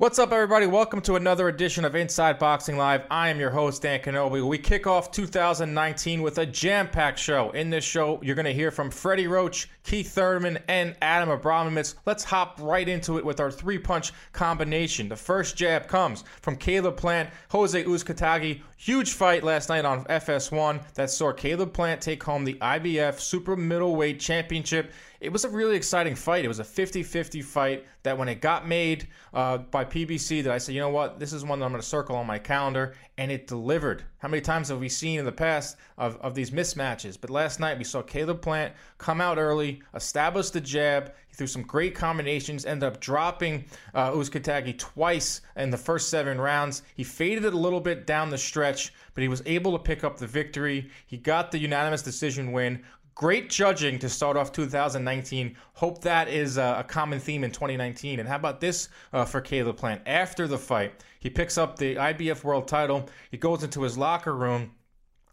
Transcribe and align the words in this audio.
What's 0.00 0.18
up, 0.18 0.32
everybody? 0.32 0.64
Welcome 0.64 1.02
to 1.02 1.16
another 1.16 1.48
edition 1.48 1.84
of 1.84 1.94
Inside 1.94 2.38
Boxing 2.38 2.78
Live. 2.78 3.02
I 3.10 3.28
am 3.28 3.38
your 3.38 3.50
host, 3.50 3.82
Dan 3.82 4.00
Canobbio. 4.00 4.48
We 4.48 4.56
kick 4.56 4.86
off 4.86 5.10
2019 5.10 6.22
with 6.22 6.38
a 6.38 6.46
jam 6.46 6.88
packed 6.88 7.18
show. 7.18 7.50
In 7.50 7.68
this 7.68 7.84
show, 7.84 8.18
you're 8.22 8.34
going 8.34 8.46
to 8.46 8.54
hear 8.54 8.70
from 8.70 8.90
Freddie 8.90 9.26
Roach, 9.26 9.68
Keith 9.84 10.10
Thurman, 10.10 10.58
and 10.68 10.96
Adam 11.02 11.28
Abramowitz. 11.28 11.96
Let's 12.06 12.24
hop 12.24 12.56
right 12.62 12.88
into 12.88 13.18
it 13.18 13.26
with 13.26 13.40
our 13.40 13.50
three 13.50 13.78
punch 13.78 14.12
combination. 14.32 15.06
The 15.06 15.16
first 15.16 15.54
jab 15.54 15.86
comes 15.86 16.24
from 16.40 16.56
Caleb 16.56 16.96
Plant, 16.96 17.28
Jose 17.50 17.84
Uzcategui. 17.84 18.62
Huge 18.82 19.12
fight 19.12 19.44
last 19.44 19.68
night 19.68 19.84
on 19.84 20.06
FS1 20.06 20.94
that 20.94 21.10
saw 21.10 21.34
Caleb 21.34 21.74
Plant 21.74 22.00
take 22.00 22.22
home 22.22 22.46
the 22.46 22.54
IBF 22.54 23.20
Super 23.20 23.54
Middleweight 23.54 24.18
Championship 24.18 24.90
it 25.20 25.30
was 25.30 25.44
a 25.44 25.50
really 25.50 25.76
exciting 25.76 26.14
fight. 26.14 26.46
It 26.46 26.48
was 26.48 26.60
a 26.60 26.64
50-50 26.64 27.44
fight 27.44 27.86
that 28.04 28.16
when 28.16 28.28
it 28.28 28.40
got 28.40 28.66
made 28.66 29.06
uh, 29.34 29.58
by 29.58 29.84
PBC, 29.84 30.42
that 30.44 30.52
I 30.52 30.56
said, 30.56 30.74
you 30.74 30.80
know 30.80 30.88
what, 30.88 31.20
this 31.20 31.34
is 31.34 31.44
one 31.44 31.58
that 31.58 31.66
I'm 31.66 31.72
going 31.72 31.82
to 31.82 31.86
circle 31.86 32.16
on 32.16 32.26
my 32.26 32.38
calendar, 32.38 32.94
and 33.18 33.30
it 33.30 33.46
delivered. 33.46 34.02
How 34.18 34.28
many 34.28 34.40
times 34.40 34.68
have 34.68 34.80
we 34.80 34.88
seen 34.88 35.18
in 35.18 35.26
the 35.26 35.32
past 35.32 35.76
of, 35.98 36.16
of 36.16 36.34
these 36.34 36.50
mismatches? 36.50 37.20
But 37.20 37.28
last 37.28 37.60
night 37.60 37.76
we 37.76 37.84
saw 37.84 38.00
Caleb 38.00 38.40
Plant 38.40 38.72
come 38.96 39.20
out 39.20 39.36
early, 39.36 39.82
establish 39.94 40.50
the 40.50 40.60
jab. 40.60 41.12
Threw 41.40 41.46
some 41.46 41.62
great 41.62 41.94
combinations, 41.94 42.66
ended 42.66 42.86
up 42.86 43.00
dropping 43.00 43.64
uh, 43.94 44.10
Uzcategui 44.10 44.76
twice 44.76 45.40
in 45.56 45.70
the 45.70 45.78
first 45.78 46.10
seven 46.10 46.38
rounds. 46.38 46.82
He 46.94 47.02
faded 47.02 47.46
it 47.46 47.54
a 47.54 47.56
little 47.56 47.80
bit 47.80 48.06
down 48.06 48.28
the 48.28 48.36
stretch, 48.36 48.92
but 49.14 49.22
he 49.22 49.28
was 49.28 49.42
able 49.46 49.72
to 49.72 49.82
pick 49.82 50.04
up 50.04 50.18
the 50.18 50.26
victory. 50.26 50.90
He 51.06 51.16
got 51.16 51.50
the 51.50 51.56
unanimous 51.56 52.02
decision 52.02 52.52
win. 52.52 52.82
Great 53.14 53.48
judging 53.48 53.98
to 54.00 54.08
start 54.10 54.36
off 54.36 54.52
2019. 54.52 55.56
Hope 55.72 56.02
that 56.02 56.28
is 56.28 56.58
a 56.58 56.84
common 56.86 57.18
theme 57.18 57.42
in 57.42 57.50
2019. 57.50 58.20
And 58.20 58.28
how 58.28 58.36
about 58.36 58.60
this 58.60 58.90
uh, 59.14 59.24
for 59.24 59.40
Caleb 59.40 59.78
Plant? 59.78 60.02
After 60.04 60.46
the 60.46 60.58
fight, 60.58 61.02
he 61.20 61.30
picks 61.30 61.56
up 61.56 61.78
the 61.78 61.94
IBF 61.94 62.44
World 62.44 62.68
title. 62.68 63.08
He 63.30 63.38
goes 63.38 63.62
into 63.62 63.80
his 63.80 63.96
locker 63.96 64.36
room. 64.36 64.72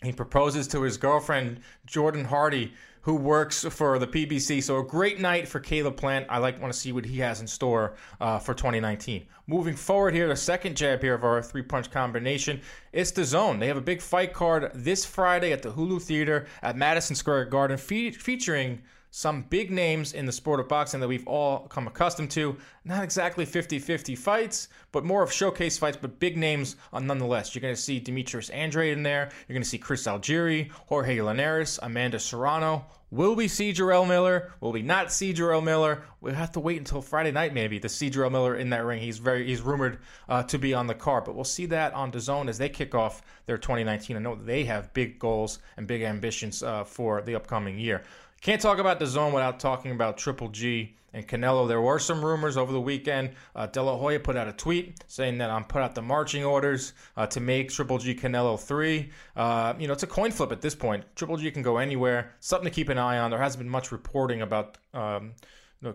He 0.04 0.14
proposes 0.14 0.70
to 0.70 0.84
his 0.84 0.96
girlfriend, 0.96 1.60
Jordan 1.86 2.24
Hardy, 2.24 2.72
who 3.08 3.16
works 3.16 3.64
for 3.64 3.98
the 4.00 4.06
PBC. 4.06 4.62
So 4.62 4.80
a 4.80 4.84
great 4.84 5.22
night 5.22 5.48
for 5.48 5.62
Caleb 5.62 5.96
Plant. 5.96 6.26
I 6.30 6.40
like 6.40 6.62
want 6.62 6.74
to 6.74 6.78
see 6.78 6.92
what 6.92 7.06
he 7.06 7.20
has 7.20 7.40
in 7.40 7.48
store 7.48 7.96
uh, 8.20 8.38
for 8.38 8.54
2019. 8.54 9.26
Moving 9.48 9.78
forward 9.78 10.14
here, 10.14 10.28
the 10.28 10.36
second 10.36 10.76
jab 10.76 11.02
here 11.02 11.14
of 11.14 11.24
our 11.24 11.42
three 11.42 11.62
punch 11.62 11.90
combination, 11.90 12.60
it's 12.92 13.12
the 13.12 13.22
DAZN. 13.22 13.62
They 13.62 13.68
have 13.68 13.78
a 13.78 13.82
big 13.82 14.02
fight 14.02 14.34
card 14.34 14.72
this 14.76 15.06
Friday 15.06 15.54
at 15.54 15.62
the 15.62 15.72
Hulu 15.72 16.02
Theater 16.02 16.48
at 16.62 16.76
Madison 16.76 17.16
Square 17.16 17.46
Garden, 17.46 17.78
fe- 17.78 18.12
featuring 18.12 18.82
some 19.18 19.42
big 19.50 19.72
names 19.72 20.14
in 20.14 20.28
the 20.28 20.32
sport 20.32 20.60
of 20.60 20.68
boxing 20.68 21.00
that 21.00 21.08
we've 21.08 21.28
all 21.28 21.62
come 21.70 21.88
accustomed 21.88 22.30
to. 22.30 22.56
Not 22.86 23.04
exactly 23.04 23.46
50 23.46 23.80
50 23.80 24.16
fights, 24.16 24.70
but 24.92 25.04
more 25.04 25.24
of 25.24 25.34
showcase 25.34 25.76
fights, 25.76 25.98
but 26.00 26.20
big 26.20 26.38
names 26.38 26.76
uh, 26.94 27.00
nonetheless. 27.00 27.56
You're 27.56 27.64
going 27.64 27.74
to 27.74 27.82
see 27.82 28.00
Demetrius 28.00 28.52
Andrade 28.52 28.96
in 28.96 29.02
there. 29.02 29.32
You're 29.48 29.56
going 29.56 29.64
to 29.64 29.68
see 29.68 29.80
Chris 29.80 30.06
Algieri, 30.06 30.70
Jorge 30.86 31.20
Linares, 31.20 31.80
Amanda 31.82 32.20
Serrano. 32.20 32.86
Will 33.10 33.36
we 33.36 33.48
see 33.48 33.74
Jarrell 33.74 34.06
Miller? 34.08 34.52
Will 34.60 34.74
we 34.74 34.82
not 34.82 35.12
see 35.14 35.34
Jarrell 35.34 35.64
Miller? 35.64 36.04
We'll 36.20 36.36
have 36.36 36.52
to 36.52 36.60
wait 36.60 36.78
until 36.78 37.02
Friday 37.02 37.32
night 37.32 37.54
maybe 37.54 37.80
to 37.80 37.90
see 37.90 38.12
Jarrell 38.12 38.32
Miller 38.32 38.58
in 38.58 38.70
that 38.72 38.84
ring. 38.84 39.02
He's 39.02 39.18
very 39.18 39.48
he's 39.48 39.62
rumored 39.62 40.00
uh, 40.28 40.44
to 40.44 40.60
be 40.60 40.74
on 40.74 40.88
the 40.88 40.94
card, 40.94 41.24
but 41.24 41.34
we'll 41.34 41.46
see 41.46 41.66
that 41.68 41.94
on 41.94 42.12
DAZN 42.12 42.50
as 42.50 42.58
they 42.58 42.68
kick 42.68 42.94
off 42.94 43.22
their 43.46 43.58
2019. 43.58 44.18
I 44.18 44.20
know 44.20 44.36
they 44.36 44.66
have 44.66 44.94
big 44.94 45.18
goals 45.20 45.60
and 45.78 45.88
big 45.88 46.02
ambitions 46.02 46.62
uh, 46.62 46.84
for 46.84 47.22
the 47.22 47.34
upcoming 47.34 47.80
year. 47.80 48.04
Can't 48.42 48.62
talk 48.62 48.78
about 48.78 49.00
the 49.00 49.06
DAZN 49.06 49.34
without 49.34 49.60
talking 49.60 49.92
about 49.92 50.18
Triple 50.18 50.50
G 50.50 50.96
and 51.14 51.28
Canelo. 51.28 51.68
There 51.68 51.82
were 51.82 52.00
some 52.00 52.24
rumors 52.24 52.56
over 52.56 52.72
the 52.72 52.80
weekend. 52.80 53.32
Uh, 53.56 53.66
De 53.66 53.82
La 53.82 53.98
Hoya 53.98 54.20
put 54.20 54.38
out 54.38 54.48
a 54.48 54.54
tweet 54.54 55.04
saying 55.08 55.40
that 55.40 55.50
I'm 55.50 55.64
put 55.64 55.82
out 55.82 55.96
the 55.96 56.02
marching 56.02 56.46
orders 56.46 56.94
uh, 57.16 57.26
to 57.28 57.40
make 57.40 57.70
Triple 57.70 57.98
G 57.98 58.14
Canelo 58.14 58.60
three. 58.60 59.10
Uh, 59.36 59.74
you 59.80 59.88
know, 59.88 59.94
it's 59.94 60.04
a 60.04 60.08
coin 60.08 60.32
flip 60.32 60.52
at 60.52 60.62
this 60.62 60.76
point. 60.76 61.04
Triple 61.16 61.38
G 61.38 61.50
can 61.52 61.64
go 61.64 61.78
anywhere. 61.78 62.32
Something 62.40 62.66
to 62.66 62.74
keep 62.74 62.90
an 62.90 62.98
eye 62.98 63.18
on. 63.18 63.32
There 63.32 63.40
hasn't 63.40 63.64
been 63.64 63.70
much 63.70 63.92
reporting 63.92 64.42
about 64.42 64.78
um, 64.94 65.34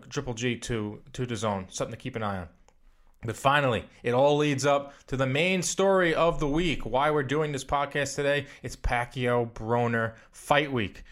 Triple 0.09 0.33
G 0.33 0.57
to 0.57 1.01
to 1.13 1.25
DAZN. 1.25 1.73
Something 1.73 1.91
to 1.91 1.97
keep 1.97 2.15
an 2.15 2.23
eye 2.23 2.39
on. 2.39 2.49
But 3.25 3.37
finally, 3.37 3.85
it 4.03 4.13
all 4.13 4.35
leads 4.35 4.65
up 4.65 4.93
to 5.07 5.15
the 5.15 5.25
main 5.25 5.61
story 5.61 6.13
of 6.13 6.41
the 6.41 6.47
week. 6.47 6.85
Why 6.85 7.09
we're 7.09 7.23
doing 7.23 7.53
this 7.53 7.63
podcast 7.63 8.15
today? 8.17 8.47
It's 8.61 8.75
Pacquiao 8.75 9.49
Broner 9.53 10.15
Fight 10.31 10.71
Week. 10.73 11.03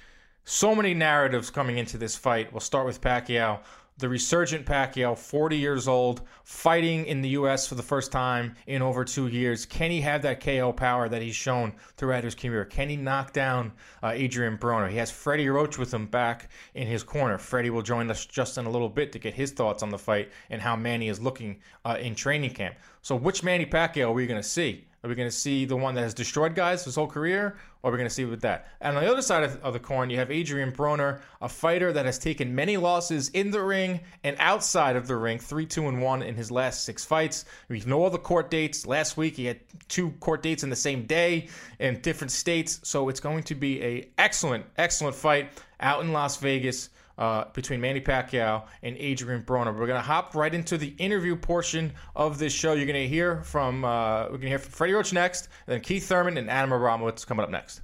So 0.44 0.74
many 0.74 0.96
narratives 0.96 1.52
coming 1.52 1.78
into 1.78 2.00
this 2.00 2.16
fight. 2.16 2.52
We'll 2.52 2.62
start 2.62 2.88
with 2.88 3.00
Pacquiao. 3.00 3.59
The 4.00 4.09
resurgent 4.09 4.66
Pacquiao, 4.66 5.16
40 5.16 5.56
years 5.56 5.88
old, 5.88 6.22
fighting 6.44 7.06
in 7.06 7.22
the 7.22 7.29
U.S. 7.29 7.68
for 7.68 7.75
the 7.75 7.84
first 7.84 8.12
time 8.12 8.56
in 8.66 8.81
over 8.81 9.06
two 9.06 9.28
years. 9.28 9.68
Can 9.68 9.91
he 9.91 10.01
have 10.01 10.24
that 10.24 10.44
KO 10.44 10.74
power 10.74 11.07
that 11.07 11.22
he's 11.22 11.35
shown 11.35 11.74
throughout 11.96 12.24
his 12.24 12.34
career? 12.34 12.66
Can 12.66 12.90
he 12.90 12.96
knock 12.96 13.34
down 13.34 13.72
uh, 14.01 14.13
Adrian 14.16 14.57
Broner? 14.57 14.90
He 14.90 14.97
has 14.97 15.12
Freddie 15.12 15.50
Roach 15.50 15.78
with 15.78 15.94
him 15.94 16.07
back 16.07 16.50
in 16.74 16.88
his 16.88 17.03
corner. 17.03 17.38
Freddie 17.38 17.69
will 17.69 17.84
join 17.84 18.09
us 18.09 18.25
just 18.25 18.57
in 18.57 18.66
a 18.66 18.72
little 18.72 18.90
bit 18.90 19.12
to 19.12 19.19
get 19.19 19.35
his 19.35 19.51
thoughts 19.51 19.84
on 19.84 19.91
the 19.91 20.00
fight 20.00 20.31
and 20.50 20.59
how 20.59 20.75
Manny 20.75 21.07
is 21.07 21.22
looking 21.22 21.59
uh, 21.85 21.97
in 22.01 22.16
training 22.16 22.56
camp. 22.56 22.75
So, 23.03 23.16
which 23.16 23.44
Manny 23.44 23.68
Pacquiao 23.68 24.09
are 24.09 24.13
we 24.13 24.25
going 24.25 24.41
to 24.41 24.47
see? 24.47 24.88
Are 25.03 25.09
we 25.09 25.16
going 25.16 25.28
to 25.28 25.35
see 25.35 25.66
the 25.66 25.75
one 25.75 25.95
that 25.95 26.01
has 26.03 26.13
destroyed 26.13 26.53
guys 26.53 26.85
his 26.85 26.94
whole 26.94 27.07
career, 27.07 27.56
or 27.81 27.89
are 27.89 27.91
we 27.91 27.97
going 27.97 28.07
to 28.07 28.13
see 28.13 28.25
with 28.25 28.41
that? 28.41 28.67
And 28.81 28.95
on 28.95 29.03
the 29.03 29.12
other 29.12 29.23
side 29.23 29.44
of, 29.44 29.73
the 29.73 29.79
coin, 29.79 30.12
you 30.12 30.17
have 30.19 30.29
Adrian 30.29 30.72
Broner, 30.72 31.22
a 31.41 31.50
fighter 31.50 31.91
that 31.91 32.06
has 32.06 32.19
taken 32.19 32.53
many 32.53 32.78
losses 32.78 33.29
in 33.29 33.50
the 33.50 33.63
ring 33.63 34.01
and 34.23 34.35
outside 34.38 34.95
of 34.95 35.07
the 35.07 35.16
ring, 35.16 35.39
three, 35.39 35.66
two, 35.66 35.88
and 35.88 36.03
one 36.03 36.22
in 36.22 36.35
his 36.35 36.51
last 36.51 36.85
six 36.85 37.03
fights. 37.03 37.45
We 37.67 37.79
know 37.79 38.03
all 38.03 38.12
the 38.12 38.19
court 38.19 38.51
dates. 38.51 38.85
Last 38.85 39.17
week 39.17 39.38
he 39.38 39.45
had 39.45 39.59
two 39.88 40.12
court 40.19 40.44
dates 40.44 40.62
in 40.62 40.69
the 40.69 40.75
same 40.75 41.07
day 41.07 41.47
in 41.79 42.00
different 42.01 42.29
states, 42.29 42.79
so 42.83 43.09
it's 43.09 43.19
going 43.19 43.41
to 43.44 43.56
be 43.56 43.81
a 43.81 44.07
excellent, 44.19 44.66
excellent 44.78 45.16
fight 45.16 45.50
out 45.79 46.01
in 46.01 46.13
Las 46.13 46.38
Vegas 46.38 46.89
uh, 47.18 47.46
between 47.54 47.82
Manny 47.82 48.02
Pacquiao 48.02 48.64
and 48.84 48.96
Adrian 48.98 49.44
Broner. 49.44 49.78
We're 49.78 49.88
gonna 49.88 50.02
hop 50.02 50.36
right 50.36 50.54
into 50.54 50.78
the 50.78 50.94
interview 50.98 51.36
portion 51.36 51.94
of 52.16 52.38
this 52.38 52.54
show. 52.54 52.74
You're 52.74 52.88
gonna 52.88 53.00
hear 53.08 53.44
from 53.44 53.86
uh, 53.86 54.24
we're 54.30 54.38
gonna 54.38 54.50
hear 54.50 54.60
from 54.60 54.72
Freddie 54.72 54.94
Roach 54.94 55.14
next, 55.14 55.50
then 55.66 55.82
Keith 55.82 56.08
Thurman 56.08 56.38
and 56.38 56.50
Adam 56.50 56.72
Abramowitz 56.72 57.26
coming 57.26 57.44
up 57.44 57.50
next. 57.50 57.82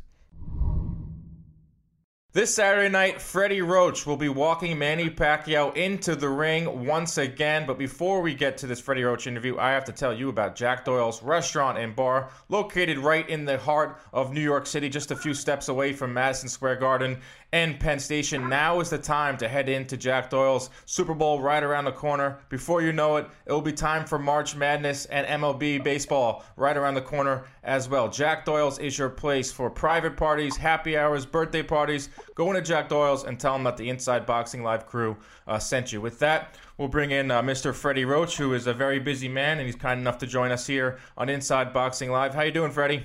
This 2.37 2.53
Saturday 2.53 2.89
night, 2.89 3.19
Freddie 3.19 3.63
Roach 3.63 4.05
will 4.05 4.15
be 4.15 4.29
walking 4.29 4.77
Manny 4.77 5.09
Pacquiao 5.09 5.75
into 5.75 6.15
the 6.15 6.29
ring 6.29 6.85
once 6.85 7.17
again. 7.17 7.65
But 7.65 7.79
before 7.79 8.21
we 8.21 8.35
get 8.35 8.59
to 8.59 8.67
this 8.67 8.79
Freddie 8.79 9.05
Roach 9.05 9.25
interview, 9.25 9.57
I 9.57 9.71
have 9.71 9.85
to 9.85 9.91
tell 9.91 10.13
you 10.13 10.29
about 10.29 10.55
Jack 10.55 10.85
Doyle's 10.85 11.23
restaurant 11.23 11.79
and 11.79 11.95
bar, 11.95 12.29
located 12.47 12.99
right 12.99 13.27
in 13.27 13.45
the 13.45 13.57
heart 13.57 13.97
of 14.13 14.33
New 14.33 14.41
York 14.41 14.67
City, 14.67 14.87
just 14.87 15.09
a 15.09 15.15
few 15.15 15.33
steps 15.33 15.67
away 15.67 15.93
from 15.93 16.13
Madison 16.13 16.47
Square 16.47 16.75
Garden 16.75 17.17
and 17.53 17.79
Penn 17.79 17.99
Station. 17.99 18.49
Now 18.49 18.79
is 18.79 18.89
the 18.89 18.97
time 18.97 19.37
to 19.37 19.47
head 19.47 19.69
into 19.69 19.95
Jack 19.95 20.29
Doyle's 20.29 20.69
Super 20.85 21.13
Bowl 21.13 21.41
right 21.41 21.63
around 21.63 21.85
the 21.85 21.91
corner. 21.91 22.39
Before 22.49 22.81
you 22.81 22.91
know 22.91 23.17
it, 23.17 23.27
it 23.45 23.51
will 23.51 23.61
be 23.61 23.71
time 23.71 24.05
for 24.05 24.19
March 24.19 24.55
Madness 24.55 25.05
and 25.05 25.25
MLB 25.27 25.83
baseball 25.83 26.43
right 26.57 26.75
around 26.75 26.95
the 26.95 27.01
corner 27.01 27.45
as 27.63 27.87
well. 27.87 28.09
Jack 28.09 28.45
Doyle's 28.45 28.79
is 28.79 28.97
your 28.97 29.09
place 29.09 29.51
for 29.51 29.69
private 29.69 30.17
parties, 30.17 30.57
happy 30.57 30.97
hours, 30.97 31.25
birthday 31.25 31.63
parties. 31.63 32.09
Go 32.35 32.49
into 32.49 32.61
Jack 32.61 32.89
Doyle's 32.89 33.23
and 33.23 33.39
tell 33.39 33.53
them 33.53 33.63
that 33.63 33.77
the 33.77 33.89
Inside 33.89 34.25
Boxing 34.25 34.63
Live 34.63 34.85
crew 34.85 35.17
uh, 35.47 35.59
sent 35.59 35.93
you. 35.93 36.01
With 36.01 36.19
that, 36.19 36.55
we'll 36.77 36.87
bring 36.87 37.11
in 37.11 37.31
uh, 37.31 37.41
Mr. 37.41 37.73
Freddie 37.73 38.05
Roach, 38.05 38.37
who 38.37 38.53
is 38.53 38.67
a 38.67 38.73
very 38.73 38.99
busy 38.99 39.27
man, 39.29 39.57
and 39.57 39.65
he's 39.65 39.75
kind 39.75 39.99
enough 39.99 40.17
to 40.19 40.27
join 40.27 40.51
us 40.51 40.67
here 40.67 40.99
on 41.17 41.29
Inside 41.29 41.73
Boxing 41.73 42.11
Live. 42.11 42.33
How 42.33 42.41
you 42.43 42.51
doing, 42.51 42.71
Freddie? 42.71 43.03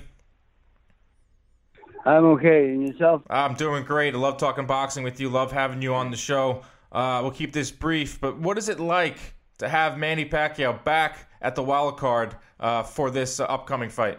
I'm 2.05 2.25
okay. 2.25 2.71
And 2.71 2.89
yourself? 2.89 3.23
I'm 3.31 3.55
doing 3.55 3.85
great. 3.85 4.15
I 4.15 4.19
love 4.19 4.39
talking 4.39 4.67
boxing 4.67 5.05
with 5.05 5.21
you. 5.21 5.29
Love 5.29 5.53
having 5.53 5.83
you 5.83 5.95
on 5.95 6.11
the 6.11 6.17
show. 6.17 6.63
Uh, 6.91 7.21
we'll 7.23 7.31
keep 7.31 7.53
this 7.53 7.71
brief, 7.71 8.21
but 8.21 8.39
what 8.39 8.59
is 8.59 8.69
it 8.69 8.79
like 8.79 9.17
to 9.59 9.69
have 9.69 9.97
Manny 9.97 10.27
Pacquiao 10.27 10.85
back 10.85 11.31
at 11.41 11.55
the 11.55 11.63
wild 11.63 11.97
card 11.99 12.37
uh, 12.61 12.83
for 12.83 13.11
this 13.11 13.41
uh, 13.41 13.45
upcoming 13.45 13.89
fight? 13.89 14.19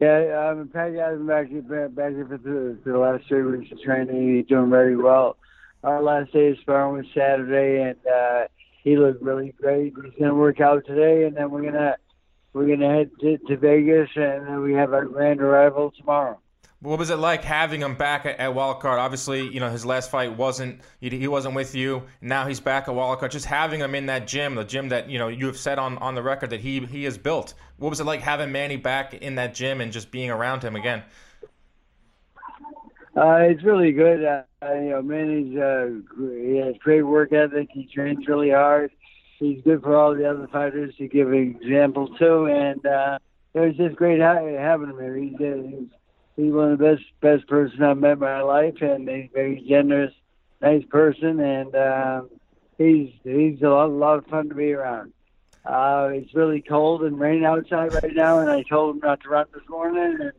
Yeah, 0.00 0.52
um, 0.52 0.68
Pacquiao's 0.68 1.18
been 1.18 1.62
back, 1.62 1.94
back 1.94 2.12
here 2.12 2.26
for 2.26 2.38
the, 2.38 2.78
for 2.82 2.92
the 2.92 2.98
last 2.98 3.24
three 3.28 3.42
weeks 3.42 3.70
of 3.72 3.80
training. 3.82 4.36
He's 4.36 4.46
doing 4.46 4.70
very 4.70 4.96
well. 4.96 5.36
our 5.82 6.00
last 6.02 6.32
day 6.32 6.48
of 6.52 6.58
sparring 6.60 6.96
was 6.96 7.06
Saturday, 7.14 7.82
and 7.82 7.98
uh, 8.06 8.46
he 8.84 8.96
looked 8.96 9.20
really 9.22 9.52
great. 9.60 9.92
He's 9.96 10.14
going 10.18 10.30
to 10.30 10.34
work 10.34 10.60
out 10.60 10.86
today, 10.86 11.24
and 11.24 11.36
then 11.36 11.50
we're 11.50 11.62
gonna 11.62 11.96
we're 12.52 12.68
gonna 12.68 12.92
head 12.92 13.10
to, 13.20 13.38
to 13.38 13.56
Vegas, 13.56 14.10
and 14.16 14.46
then 14.46 14.62
we 14.62 14.72
have 14.72 14.92
our 14.92 15.04
grand 15.04 15.40
arrival 15.40 15.92
tomorrow. 15.96 16.38
What 16.80 17.00
was 17.00 17.10
it 17.10 17.16
like 17.16 17.42
having 17.42 17.80
him 17.80 17.96
back 17.96 18.24
at, 18.24 18.38
at 18.38 18.50
Wildcard? 18.50 18.98
Obviously, 18.98 19.48
you 19.48 19.58
know 19.58 19.68
his 19.68 19.84
last 19.84 20.10
fight 20.10 20.36
wasn't 20.36 20.80
he, 21.00 21.10
he 21.10 21.26
wasn't 21.26 21.56
with 21.56 21.74
you. 21.74 22.04
Now 22.20 22.46
he's 22.46 22.60
back 22.60 22.86
at 22.88 22.94
Wildcard. 22.94 23.30
Just 23.30 23.46
having 23.46 23.80
him 23.80 23.94
in 23.96 24.06
that 24.06 24.28
gym, 24.28 24.54
the 24.54 24.64
gym 24.64 24.88
that 24.90 25.10
you 25.10 25.18
know 25.18 25.26
you 25.26 25.46
have 25.46 25.58
said 25.58 25.78
on, 25.78 25.98
on 25.98 26.14
the 26.14 26.22
record 26.22 26.50
that 26.50 26.60
he 26.60 26.80
he 26.86 27.04
has 27.04 27.18
built. 27.18 27.54
What 27.78 27.90
was 27.90 27.98
it 27.98 28.04
like 28.04 28.20
having 28.20 28.52
Manny 28.52 28.76
back 28.76 29.14
in 29.14 29.34
that 29.36 29.54
gym 29.54 29.80
and 29.80 29.92
just 29.92 30.10
being 30.12 30.30
around 30.30 30.62
him 30.62 30.76
again? 30.76 31.02
Uh, 33.16 33.38
it's 33.40 33.64
really 33.64 33.90
good. 33.90 34.24
Uh, 34.24 34.42
you 34.74 34.90
know, 34.90 35.02
Manny's 35.02 35.58
uh, 35.58 35.88
he 36.16 36.58
has 36.58 36.76
great 36.78 37.02
work 37.02 37.32
ethic. 37.32 37.68
He 37.72 37.88
trains 37.92 38.28
really 38.28 38.50
hard. 38.50 38.92
He's 39.38 39.62
good 39.62 39.82
for 39.82 39.96
all 39.96 40.14
the 40.14 40.28
other 40.28 40.48
fighters 40.48 40.94
to 40.96 41.06
give 41.06 41.28
an 41.28 41.56
example 41.60 42.08
to, 42.18 42.46
and 42.46 42.84
uh, 42.84 43.18
it 43.54 43.60
was 43.60 43.76
just 43.76 43.96
great 43.96 44.20
having 44.20 44.88
him 44.88 44.98
here. 44.98 45.16
He's, 45.16 45.34
uh, 45.34 45.62
he's 45.68 45.88
he's 46.36 46.52
one 46.52 46.72
of 46.72 46.78
the 46.78 46.84
best 46.84 47.04
best 47.20 47.46
person 47.48 47.82
I've 47.82 47.98
met 47.98 48.12
in 48.12 48.18
my 48.18 48.40
life, 48.40 48.80
and 48.80 49.08
he's 49.08 49.30
very 49.32 49.64
generous, 49.68 50.12
nice 50.60 50.84
person, 50.86 51.38
and 51.38 51.74
um, 51.76 52.30
he's 52.78 53.10
he's 53.22 53.62
a 53.62 53.68
lot, 53.68 53.86
a 53.86 53.92
lot 53.92 54.18
of 54.18 54.26
fun 54.26 54.48
to 54.48 54.54
be 54.54 54.72
around. 54.72 55.12
Uh, 55.64 56.08
it's 56.12 56.34
really 56.34 56.62
cold 56.62 57.02
and 57.02 57.20
rain 57.20 57.44
outside 57.44 57.92
right 57.94 58.14
now, 58.14 58.38
and 58.38 58.50
I 58.50 58.62
told 58.62 58.96
him 58.96 59.00
not 59.04 59.20
to 59.20 59.28
run 59.28 59.46
this 59.52 59.68
morning, 59.68 60.16
and 60.20 60.32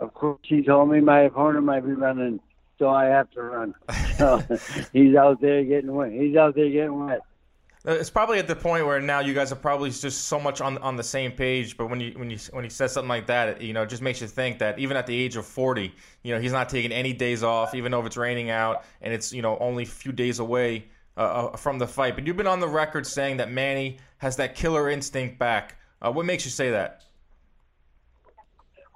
of 0.00 0.12
course 0.12 0.40
he 0.42 0.62
told 0.62 0.90
me 0.90 1.00
my 1.00 1.20
opponent 1.20 1.64
might 1.64 1.86
be 1.86 1.92
running, 1.92 2.40
so 2.78 2.90
I 2.90 3.04
have 3.06 3.30
to 3.32 3.42
run. 3.42 3.74
So 4.18 4.40
he's 4.92 5.16
out 5.16 5.40
there 5.40 5.64
getting 5.64 5.92
wet. 5.92 6.12
He's 6.12 6.36
out 6.36 6.54
there 6.54 6.68
getting 6.68 7.06
wet. 7.06 7.22
Uh, 7.86 7.92
it's 7.92 8.10
probably 8.10 8.38
at 8.38 8.46
the 8.46 8.54
point 8.54 8.86
where 8.86 9.00
now 9.00 9.18
you 9.18 9.34
guys 9.34 9.50
are 9.50 9.56
probably 9.56 9.90
just 9.90 10.26
so 10.26 10.38
much 10.38 10.60
on 10.60 10.78
on 10.78 10.94
the 10.94 11.02
same 11.02 11.32
page. 11.32 11.76
But 11.76 11.90
when 11.90 11.98
you 11.98 12.12
when 12.16 12.30
you 12.30 12.38
when 12.52 12.62
he 12.62 12.70
says 12.70 12.92
something 12.92 13.08
like 13.08 13.26
that, 13.26 13.48
it, 13.48 13.60
you 13.60 13.72
know, 13.72 13.82
it 13.82 13.88
just 13.88 14.02
makes 14.02 14.20
you 14.20 14.28
think 14.28 14.60
that 14.60 14.78
even 14.78 14.96
at 14.96 15.06
the 15.06 15.16
age 15.16 15.36
of 15.36 15.44
forty, 15.44 15.92
you 16.22 16.32
know, 16.32 16.40
he's 16.40 16.52
not 16.52 16.68
taking 16.68 16.92
any 16.92 17.12
days 17.12 17.42
off, 17.42 17.74
even 17.74 17.90
though 17.90 18.00
if 18.00 18.06
it's 18.06 18.16
raining 18.16 18.50
out 18.50 18.84
and 19.00 19.12
it's 19.12 19.32
you 19.32 19.42
know 19.42 19.58
only 19.58 19.82
a 19.82 19.86
few 19.86 20.12
days 20.12 20.38
away 20.38 20.84
uh, 21.16 21.20
uh, 21.20 21.56
from 21.56 21.78
the 21.78 21.86
fight. 21.86 22.14
But 22.14 22.26
you've 22.26 22.36
been 22.36 22.46
on 22.46 22.60
the 22.60 22.68
record 22.68 23.04
saying 23.04 23.38
that 23.38 23.50
Manny 23.50 23.98
has 24.18 24.36
that 24.36 24.54
killer 24.54 24.88
instinct 24.88 25.38
back. 25.40 25.76
Uh, 26.00 26.12
what 26.12 26.24
makes 26.24 26.44
you 26.44 26.52
say 26.52 26.70
that? 26.70 27.02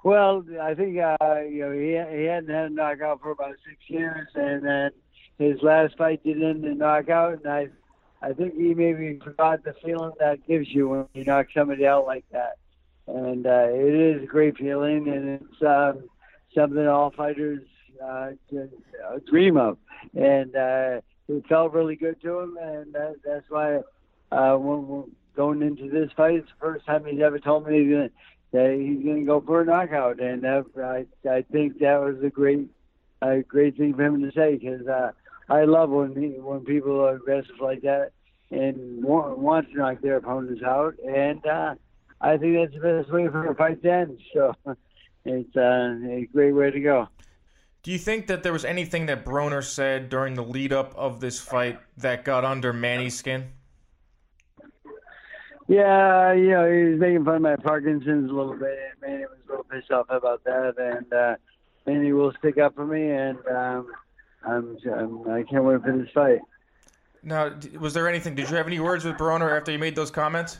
Well, 0.05 0.45
I 0.61 0.73
think 0.73 0.97
uh, 0.97 1.41
you 1.41 1.65
know 1.65 1.71
he 1.73 1.89
he 2.17 2.23
hadn't 2.23 2.49
had 2.49 2.71
a 2.71 2.73
knockout 2.73 3.21
for 3.21 3.31
about 3.31 3.55
six 3.67 3.77
years, 3.89 4.29
and 4.35 4.65
then 4.65 4.91
his 5.37 5.61
last 5.61 5.97
fight 5.97 6.23
did 6.23 6.41
end 6.41 6.63
in 6.63 6.77
knockout, 6.77 7.43
and 7.43 7.47
I 7.47 7.67
I 8.21 8.33
think 8.33 8.55
he 8.55 8.73
maybe 8.73 9.19
forgot 9.23 9.63
the 9.63 9.73
feeling 9.83 10.11
that 10.19 10.45
gives 10.47 10.67
you 10.69 10.89
when 10.89 11.05
you 11.13 11.23
knock 11.23 11.47
somebody 11.53 11.85
out 11.85 12.05
like 12.05 12.25
that. 12.31 12.57
And 13.07 13.45
uh, 13.45 13.67
it 13.69 13.93
is 13.93 14.23
a 14.23 14.25
great 14.25 14.57
feeling, 14.57 15.07
and 15.07 15.41
it's 15.41 15.61
um, 15.61 16.09
something 16.53 16.87
all 16.87 17.11
fighters 17.11 17.61
uh, 18.03 18.31
uh, 18.53 19.19
dream 19.29 19.57
of. 19.57 19.77
And 20.15 20.55
uh, 20.55 21.01
it 21.27 21.47
felt 21.47 21.73
really 21.73 21.95
good 21.95 22.21
to 22.21 22.39
him, 22.39 22.57
and 22.61 22.93
that, 22.93 23.15
that's 23.23 23.49
why 23.49 23.81
uh, 24.31 24.55
when 24.57 24.87
we're 24.87 25.03
going 25.35 25.61
into 25.61 25.89
this 25.89 26.11
fight, 26.17 26.35
it's 26.35 26.49
the 26.49 26.55
first 26.59 26.85
time 26.85 27.05
he's 27.05 27.21
ever 27.21 27.39
told 27.39 27.67
me 27.67 27.83
he's 27.83 27.91
gonna, 27.91 28.09
that 28.51 28.73
he's 28.73 29.03
going 29.03 29.19
to 29.19 29.25
go 29.25 29.41
for 29.41 29.61
a 29.61 29.65
knockout. 29.65 30.19
And 30.19 30.45
uh, 30.45 30.63
I, 30.77 31.05
I 31.29 31.43
think 31.43 31.79
that 31.79 32.01
was 32.01 32.21
a 32.23 32.29
great, 32.29 32.67
a 33.21 33.41
great 33.41 33.77
thing 33.77 33.93
for 33.93 34.03
him 34.03 34.21
to 34.21 34.31
say 34.31 34.55
because 34.55 34.87
uh, 34.87 35.11
I 35.49 35.63
love 35.63 35.89
when 35.89 36.15
he, 36.15 36.39
when 36.39 36.65
people 36.65 36.99
are 37.01 37.15
aggressive 37.15 37.59
like 37.61 37.81
that 37.81 38.11
and 38.51 39.03
want, 39.03 39.37
want 39.37 39.69
to 39.71 39.77
knock 39.77 40.01
their 40.01 40.17
opponents 40.17 40.61
out. 40.63 40.95
And 41.05 41.45
uh, 41.45 41.75
I 42.21 42.37
think 42.37 42.55
that's 42.55 42.73
the 42.73 43.01
best 43.01 43.11
way 43.11 43.27
for 43.27 43.47
a 43.47 43.55
fight 43.55 43.81
to 43.83 43.91
end. 43.91 44.19
So 44.33 44.53
it's 45.25 45.55
uh, 45.55 45.95
a 46.09 46.27
great 46.33 46.53
way 46.53 46.71
to 46.71 46.79
go. 46.79 47.07
Do 47.83 47.91
you 47.91 47.97
think 47.97 48.27
that 48.27 48.43
there 48.43 48.51
was 48.51 48.65
anything 48.65 49.05
that 49.05 49.23
Broner 49.23 49.63
said 49.63 50.09
during 50.09 50.33
the 50.33 50.43
lead 50.43 50.73
up 50.73 50.93
of 50.95 51.21
this 51.21 51.39
fight 51.39 51.79
that 51.97 52.25
got 52.25 52.43
under 52.43 52.73
Manny's 52.73 53.17
skin? 53.17 53.51
Yeah, 55.69 56.33
you 56.33 56.49
know, 56.49 56.69
he 56.69 56.91
was 56.91 56.99
making 56.99 57.25
fun 57.25 57.35
of 57.35 57.41
my 57.41 57.55
Parkinson's 57.57 58.29
a 58.29 58.33
little 58.33 58.57
bit. 58.57 58.77
Manny 59.01 59.23
was 59.23 59.37
a 59.45 59.49
little 59.49 59.65
pissed 59.65 59.91
off 59.91 60.07
about 60.09 60.43
that, 60.45 60.75
and 60.77 61.13
uh, 61.13 61.35
Manny 61.85 62.13
will 62.13 62.33
stick 62.39 62.57
up 62.57 62.75
for 62.75 62.85
me, 62.85 63.09
and 63.09 63.37
um, 63.47 63.87
I'm, 64.47 64.77
I'm 64.93 65.29
I 65.29 65.43
can't 65.43 65.63
wait 65.63 65.81
for 65.81 65.97
this 65.97 66.09
fight. 66.13 66.39
Now, 67.23 67.53
was 67.79 67.93
there 67.93 68.07
anything? 68.07 68.35
Did 68.35 68.49
you 68.49 68.55
have 68.55 68.67
any 68.67 68.79
words 68.79 69.03
with 69.03 69.17
Broner 69.17 69.55
after 69.55 69.71
you 69.71 69.79
made 69.79 69.95
those 69.95 70.11
comments? 70.11 70.59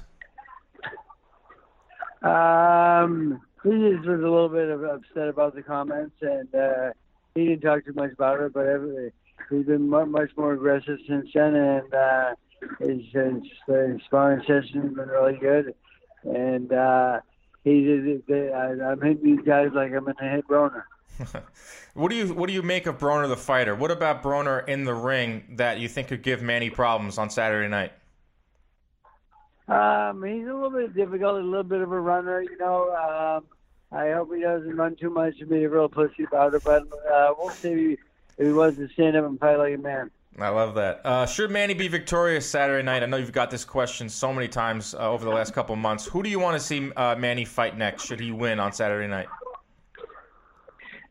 Um, 2.21 3.41
he 3.63 3.69
just 3.69 4.07
was 4.07 4.19
a 4.19 4.27
little 4.27 4.49
bit 4.49 4.69
upset 4.69 5.29
about 5.29 5.55
the 5.55 5.61
comments, 5.61 6.15
and 6.21 6.53
uh, 6.53 6.91
he 7.35 7.45
didn't 7.45 7.61
talk 7.61 7.85
too 7.85 7.93
much 7.93 8.11
about 8.11 8.41
it. 8.41 8.53
But 8.53 8.65
every, 8.65 9.13
he's 9.49 9.65
been 9.65 9.87
much 9.87 10.31
more 10.35 10.53
aggressive 10.53 10.99
since 11.07 11.29
then, 11.33 11.55
and 11.55 11.93
uh, 11.93 12.35
his, 12.79 13.01
his, 13.13 13.43
his 13.67 14.01
sparring 14.05 14.41
session 14.41 14.81
has 14.81 14.93
been 14.93 15.07
really 15.07 15.37
good. 15.37 15.73
And 16.23 16.73
uh, 16.73 17.21
he 17.63 17.83
did. 17.85 18.23
They, 18.27 18.51
I, 18.51 18.71
I'm 18.71 19.01
hitting 19.01 19.23
these 19.23 19.45
guys 19.45 19.69
like 19.73 19.93
I'm 19.93 20.05
gonna 20.05 20.31
hit 20.35 20.47
Broner. 20.47 20.83
what 21.93 22.09
do 22.09 22.15
you 22.15 22.33
what 22.33 22.47
do 22.47 22.53
you 22.53 22.61
make 22.61 22.85
of 22.85 22.97
Broner 22.97 23.27
the 23.27 23.37
fighter? 23.37 23.75
What 23.75 23.91
about 23.91 24.23
Broner 24.23 24.67
in 24.67 24.83
the 24.83 24.93
ring 24.93 25.43
that 25.55 25.79
you 25.79 25.87
think 25.87 26.09
could 26.09 26.21
give 26.21 26.41
Manny 26.41 26.69
problems 26.69 27.17
on 27.17 27.29
Saturday 27.29 27.67
night? 27.67 27.93
Um, 29.67 30.23
he's 30.23 30.47
a 30.47 30.53
little 30.53 30.69
bit 30.69 30.95
difficult, 30.95 31.41
a 31.41 31.43
little 31.43 31.63
bit 31.63 31.81
of 31.81 31.91
a 31.91 31.99
runner, 31.99 32.41
you 32.41 32.57
know. 32.57 32.93
Um, 32.95 33.45
I 33.91 34.11
hope 34.11 34.33
he 34.33 34.41
doesn't 34.41 34.75
run 34.75 34.95
too 34.95 35.09
much 35.09 35.35
and 35.39 35.49
be 35.49 35.63
a 35.63 35.69
real 35.69 35.89
pussy 35.89 36.23
about 36.23 36.53
it, 36.53 36.63
but 36.63 36.83
uh, 37.11 37.33
we'll 37.37 37.49
see 37.49 37.97
if 38.37 38.47
he 38.47 38.53
wants 38.53 38.77
to 38.77 38.87
stand 38.89 39.17
up 39.17 39.25
and 39.25 39.39
fight 39.39 39.57
like 39.57 39.75
a 39.75 39.77
man. 39.77 40.11
I 40.39 40.49
love 40.49 40.75
that. 40.75 41.01
Uh, 41.03 41.25
should 41.25 41.49
Manny 41.49 41.73
be 41.73 41.87
victorious 41.87 42.45
Saturday 42.45 42.83
night? 42.83 43.01
I 43.01 43.07
know 43.07 43.17
you've 43.17 43.31
got 43.31 43.49
this 43.49 43.65
question 43.65 44.07
so 44.07 44.31
many 44.31 44.47
times 44.47 44.93
uh, 44.93 45.09
over 45.09 45.25
the 45.25 45.31
last 45.31 45.53
couple 45.53 45.75
months. 45.75 46.05
Who 46.05 46.21
do 46.21 46.29
you 46.29 46.39
want 46.39 46.59
to 46.59 46.63
see 46.63 46.91
uh, 46.91 47.15
Manny 47.15 47.43
fight 47.43 47.75
next? 47.75 48.05
Should 48.05 48.19
he 48.19 48.31
win 48.31 48.59
on 48.59 48.71
Saturday 48.71 49.07
night? 49.07 49.27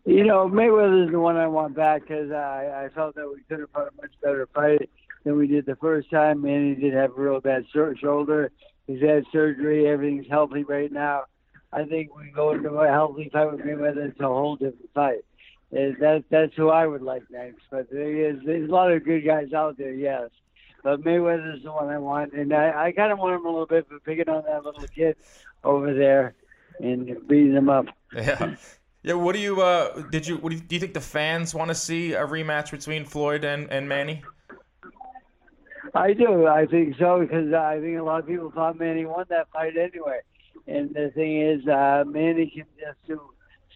You 0.06 0.22
know, 0.22 0.48
Mayweather 0.48 1.06
is 1.06 1.10
the 1.10 1.18
one 1.18 1.36
I 1.36 1.48
want 1.48 1.74
back 1.74 2.02
because 2.02 2.30
I, 2.30 2.84
I 2.84 2.88
felt 2.94 3.16
that 3.16 3.28
we 3.28 3.42
could 3.48 3.58
have 3.58 3.72
put 3.72 3.88
a 3.88 3.90
much 4.00 4.12
better 4.22 4.48
fight 4.54 4.88
than 5.24 5.36
we 5.36 5.48
did 5.48 5.66
the 5.66 5.74
first 5.76 6.08
time. 6.10 6.44
And 6.44 6.76
he 6.76 6.80
did 6.80 6.94
have 6.94 7.10
a 7.10 7.20
real 7.20 7.40
bad 7.40 7.64
shoulder. 7.72 8.52
He's 8.86 9.02
had 9.02 9.24
surgery. 9.32 9.88
Everything's 9.88 10.28
healthy 10.30 10.62
right 10.62 10.92
now. 10.92 11.24
I 11.72 11.84
think 11.84 12.16
we 12.16 12.30
go 12.30 12.52
into 12.52 12.70
a 12.70 12.88
healthy 12.88 13.28
fight 13.32 13.50
with 13.50 13.62
Mayweather. 13.62 14.08
It's 14.10 14.20
a 14.20 14.28
whole 14.28 14.54
different 14.54 14.90
fight. 14.94 15.24
That 15.72 16.22
that's 16.30 16.54
who 16.54 16.68
I 16.68 16.86
would 16.86 17.02
like 17.02 17.24
next. 17.28 17.62
But 17.68 17.90
there 17.90 18.30
is 18.30 18.38
there's 18.46 18.68
a 18.68 18.72
lot 18.72 18.92
of 18.92 19.04
good 19.04 19.26
guys 19.26 19.52
out 19.52 19.76
there, 19.76 19.92
yes. 19.92 20.30
But 20.84 21.02
Mayweather's 21.02 21.64
the 21.64 21.72
one 21.72 21.88
I 21.88 21.98
want, 21.98 22.32
and 22.32 22.52
I, 22.54 22.86
I 22.86 22.92
kind 22.92 23.12
of 23.12 23.18
want 23.18 23.34
him 23.34 23.44
a 23.44 23.50
little 23.50 23.66
bit 23.66 23.88
for 23.88 23.98
picking 23.98 24.28
on 24.28 24.44
that 24.44 24.64
little 24.64 24.86
kid 24.86 25.16
over 25.64 25.92
there 25.92 26.34
and 26.78 27.26
beating 27.26 27.54
him 27.54 27.68
up. 27.68 27.86
Yeah. 28.14 28.54
Yeah, 29.06 29.14
what 29.14 29.36
do 29.36 29.38
you 29.38 29.62
uh 29.62 30.02
did 30.10 30.26
you 30.26 30.36
what 30.38 30.50
do 30.50 30.56
you, 30.56 30.62
do 30.62 30.74
you 30.74 30.80
think 30.80 30.92
the 30.92 31.00
fans 31.00 31.54
want 31.54 31.68
to 31.68 31.76
see 31.76 32.14
a 32.14 32.26
rematch 32.26 32.72
between 32.72 33.04
Floyd 33.04 33.44
and, 33.44 33.70
and 33.70 33.88
Manny? 33.88 34.24
I 35.94 36.12
do. 36.12 36.48
I 36.48 36.66
think 36.66 36.96
so 36.98 37.20
because 37.20 37.52
I 37.52 37.78
think 37.80 38.00
a 38.00 38.02
lot 38.02 38.18
of 38.18 38.26
people 38.26 38.50
thought 38.50 38.76
Manny 38.76 39.06
won 39.06 39.24
that 39.28 39.46
fight 39.52 39.76
anyway. 39.76 40.22
And 40.66 40.92
the 40.92 41.12
thing 41.14 41.40
is, 41.40 41.64
uh, 41.68 42.02
Manny 42.04 42.50
can 42.52 42.64
just 42.80 42.98
do 43.06 43.20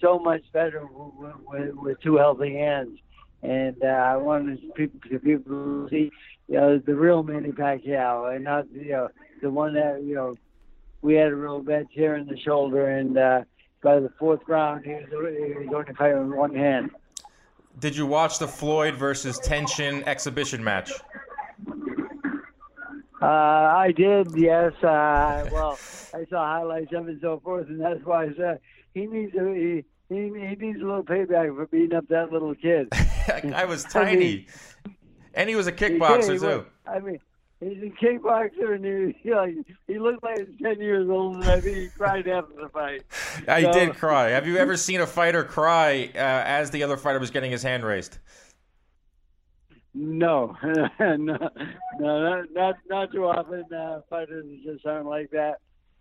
so 0.01 0.19
much 0.19 0.43
better 0.53 0.85
with, 0.85 1.35
with, 1.47 1.75
with 1.77 2.01
two 2.01 2.17
healthy 2.17 2.55
hands. 2.55 2.99
And 3.45 3.77
uh, 3.85 3.87
I 3.87 4.17
wanted 4.17 4.59
people 4.75 4.99
to 5.11 5.21
people 5.21 5.87
see, 5.91 6.11
you 6.49 6.57
know, 6.57 6.79
the 6.79 6.97
real 6.97 7.23
Manny 7.23 7.53
Pacquiao, 7.53 8.35
and 8.35 8.43
not 8.43 8.67
you 8.73 8.91
know 8.91 9.09
the 9.41 9.51
one 9.51 9.75
that 9.75 10.03
you 10.03 10.17
know 10.17 10.35
we 11.03 11.15
had 11.15 11.29
a 11.29 11.37
real 11.37 11.63
bad 11.63 11.87
tear 11.95 12.17
in 12.17 12.27
the 12.27 12.37
shoulder, 12.37 12.89
and 12.89 13.17
uh, 13.17 13.43
by 13.83 14.01
the 14.01 14.11
fourth 14.19 14.41
round 14.47 14.85
he 14.85 14.93
was, 14.93 15.05
he 15.11 15.55
was 15.55 15.67
going 15.71 15.87
to 15.87 15.95
fight 15.95 16.17
with 16.17 16.29
one 16.29 16.55
hand. 16.55 16.91
Did 17.79 17.97
you 17.97 18.07
watch 18.07 18.39
the 18.39 18.49
Floyd 18.49 18.95
versus 18.95 19.39
Tenshin 19.41 20.03
exhibition 20.07 20.63
match? 20.63 20.93
Uh, 23.23 23.27
I 23.27 23.93
did, 23.95 24.35
yes. 24.37 24.73
Uh, 24.83 25.49
well, 25.53 25.79
I 26.15 26.25
saw 26.31 26.45
highlights 26.45 26.93
of 26.93 27.09
it 27.09 27.13
and 27.13 27.21
so 27.21 27.41
forth, 27.43 27.69
and 27.69 27.81
that's 27.81 28.05
why 28.05 28.25
I 28.25 28.35
said 28.35 28.61
he 28.95 29.07
needs 29.07 29.35
a 29.35 29.55
he, 29.55 29.85
he, 30.09 30.17
he 30.17 30.57
needs 30.57 30.81
a 30.81 30.85
little 30.85 31.05
payback 31.05 31.55
for 31.55 31.67
beating 31.67 31.95
up 31.95 32.09
that 32.09 32.33
little 32.33 32.55
kid. 32.55 32.89
I 33.55 33.65
was 33.67 33.85
tiny, 33.85 34.13
I 34.13 34.17
mean, 34.17 34.47
and 35.35 35.49
he 35.49 35.55
was 35.55 35.67
a 35.67 35.73
kickboxer 35.73 36.33
he 36.33 36.39
too. 36.39 36.67
I 36.87 36.99
mean, 36.99 37.21
he's 37.61 37.83
a 37.83 38.05
kickboxer, 38.05 38.75
and 38.75 38.85
he, 38.85 39.19
he 39.23 39.35
like 39.35 39.55
he 39.87 39.99
looked 39.99 40.23
like 40.23 40.39
he's 40.39 40.59
ten 40.63 40.81
years 40.81 41.09
old, 41.09 41.37
and 41.37 41.45
I 41.45 41.61
think 41.61 41.77
he 41.77 41.89
cried 41.89 42.27
after 42.27 42.55
the 42.55 42.69
fight. 42.69 43.03
I 43.47 43.63
so, 43.63 43.73
did 43.73 43.95
cry. 43.97 44.31
Have 44.31 44.47
you 44.47 44.57
ever 44.57 44.77
seen 44.77 45.01
a 45.01 45.07
fighter 45.07 45.45
cry 45.45 46.11
uh, 46.15 46.19
as 46.19 46.71
the 46.71 46.83
other 46.83 46.97
fighter 46.97 47.19
was 47.19 47.31
getting 47.31 47.51
his 47.51 47.63
hand 47.63 47.85
raised? 47.85 48.19
No, 49.93 50.57
no, 50.63 51.19
no, 51.19 51.39
not 51.99 52.45
not, 52.53 52.75
not 52.89 53.13
too 53.13 53.25
often. 53.25 53.65
Uh, 53.73 54.01
fighters 54.09 54.47
just 54.65 54.87
aren't 54.87 55.07
like 55.07 55.31
that. 55.31 55.57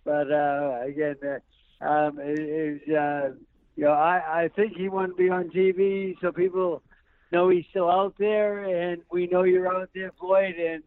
But 0.05 0.31
uh, 0.31 0.81
again, 0.85 1.15
uh, 1.23 1.85
um, 1.85 2.19
it, 2.19 2.39
it, 2.87 2.95
uh, 2.95 3.29
you 3.75 3.85
know, 3.85 3.91
I 3.91 4.43
I 4.43 4.49
think 4.55 4.77
he 4.77 4.89
wanted 4.89 5.17
to 5.17 5.23
be 5.23 5.29
on 5.29 5.49
TV 5.49 6.15
so 6.21 6.31
people 6.31 6.83
know 7.31 7.49
he's 7.49 7.65
still 7.71 7.89
out 7.89 8.15
there, 8.19 8.63
and 8.63 9.01
we 9.11 9.27
know 9.27 9.43
you're 9.43 9.67
out 9.67 9.89
there, 9.93 10.11
Floyd, 10.19 10.55
and 10.55 10.83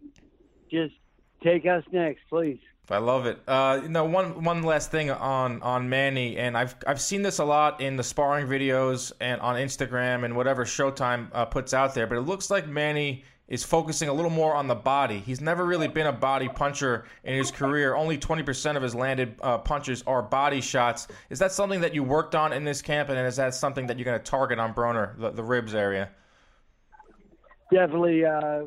just 0.72 0.94
take 1.42 1.66
us 1.66 1.84
next, 1.92 2.22
please. 2.28 2.58
I 2.90 2.98
love 2.98 3.26
it. 3.26 3.38
Uh, 3.46 3.80
you 3.82 3.88
know, 3.88 4.04
one 4.04 4.42
one 4.42 4.62
last 4.62 4.90
thing 4.90 5.10
on 5.10 5.62
on 5.62 5.88
Manny, 5.88 6.36
and 6.36 6.56
I've 6.56 6.74
I've 6.86 7.00
seen 7.00 7.22
this 7.22 7.38
a 7.38 7.44
lot 7.44 7.80
in 7.80 7.96
the 7.96 8.02
sparring 8.02 8.46
videos 8.46 9.12
and 9.20 9.40
on 9.40 9.56
Instagram 9.56 10.24
and 10.24 10.36
whatever 10.36 10.64
Showtime 10.64 11.28
uh, 11.32 11.44
puts 11.44 11.72
out 11.72 11.94
there. 11.94 12.06
But 12.06 12.18
it 12.18 12.22
looks 12.22 12.50
like 12.50 12.66
Manny 12.66 13.24
is 13.48 13.62
focusing 13.62 14.08
a 14.08 14.12
little 14.12 14.30
more 14.30 14.54
on 14.54 14.66
the 14.66 14.74
body. 14.74 15.18
He's 15.18 15.40
never 15.40 15.64
really 15.64 15.88
been 15.88 16.06
a 16.06 16.12
body 16.12 16.48
puncher 16.48 17.04
in 17.22 17.34
his 17.34 17.50
career. 17.50 17.94
Only 17.94 18.16
20% 18.16 18.76
of 18.76 18.82
his 18.82 18.94
landed 18.94 19.34
uh, 19.42 19.58
punches 19.58 20.02
are 20.06 20.22
body 20.22 20.60
shots. 20.60 21.06
Is 21.28 21.38
that 21.40 21.52
something 21.52 21.80
that 21.82 21.94
you 21.94 22.02
worked 22.02 22.34
on 22.34 22.52
in 22.52 22.64
this 22.64 22.80
camp, 22.80 23.10
and 23.10 23.18
is 23.26 23.36
that 23.36 23.54
something 23.54 23.86
that 23.88 23.98
you're 23.98 24.06
going 24.06 24.18
to 24.18 24.24
target 24.24 24.58
on 24.58 24.72
Broner, 24.72 25.18
the, 25.18 25.30
the 25.30 25.42
ribs 25.42 25.74
area? 25.74 26.08
Definitely, 27.72 28.24
uh, 28.24 28.62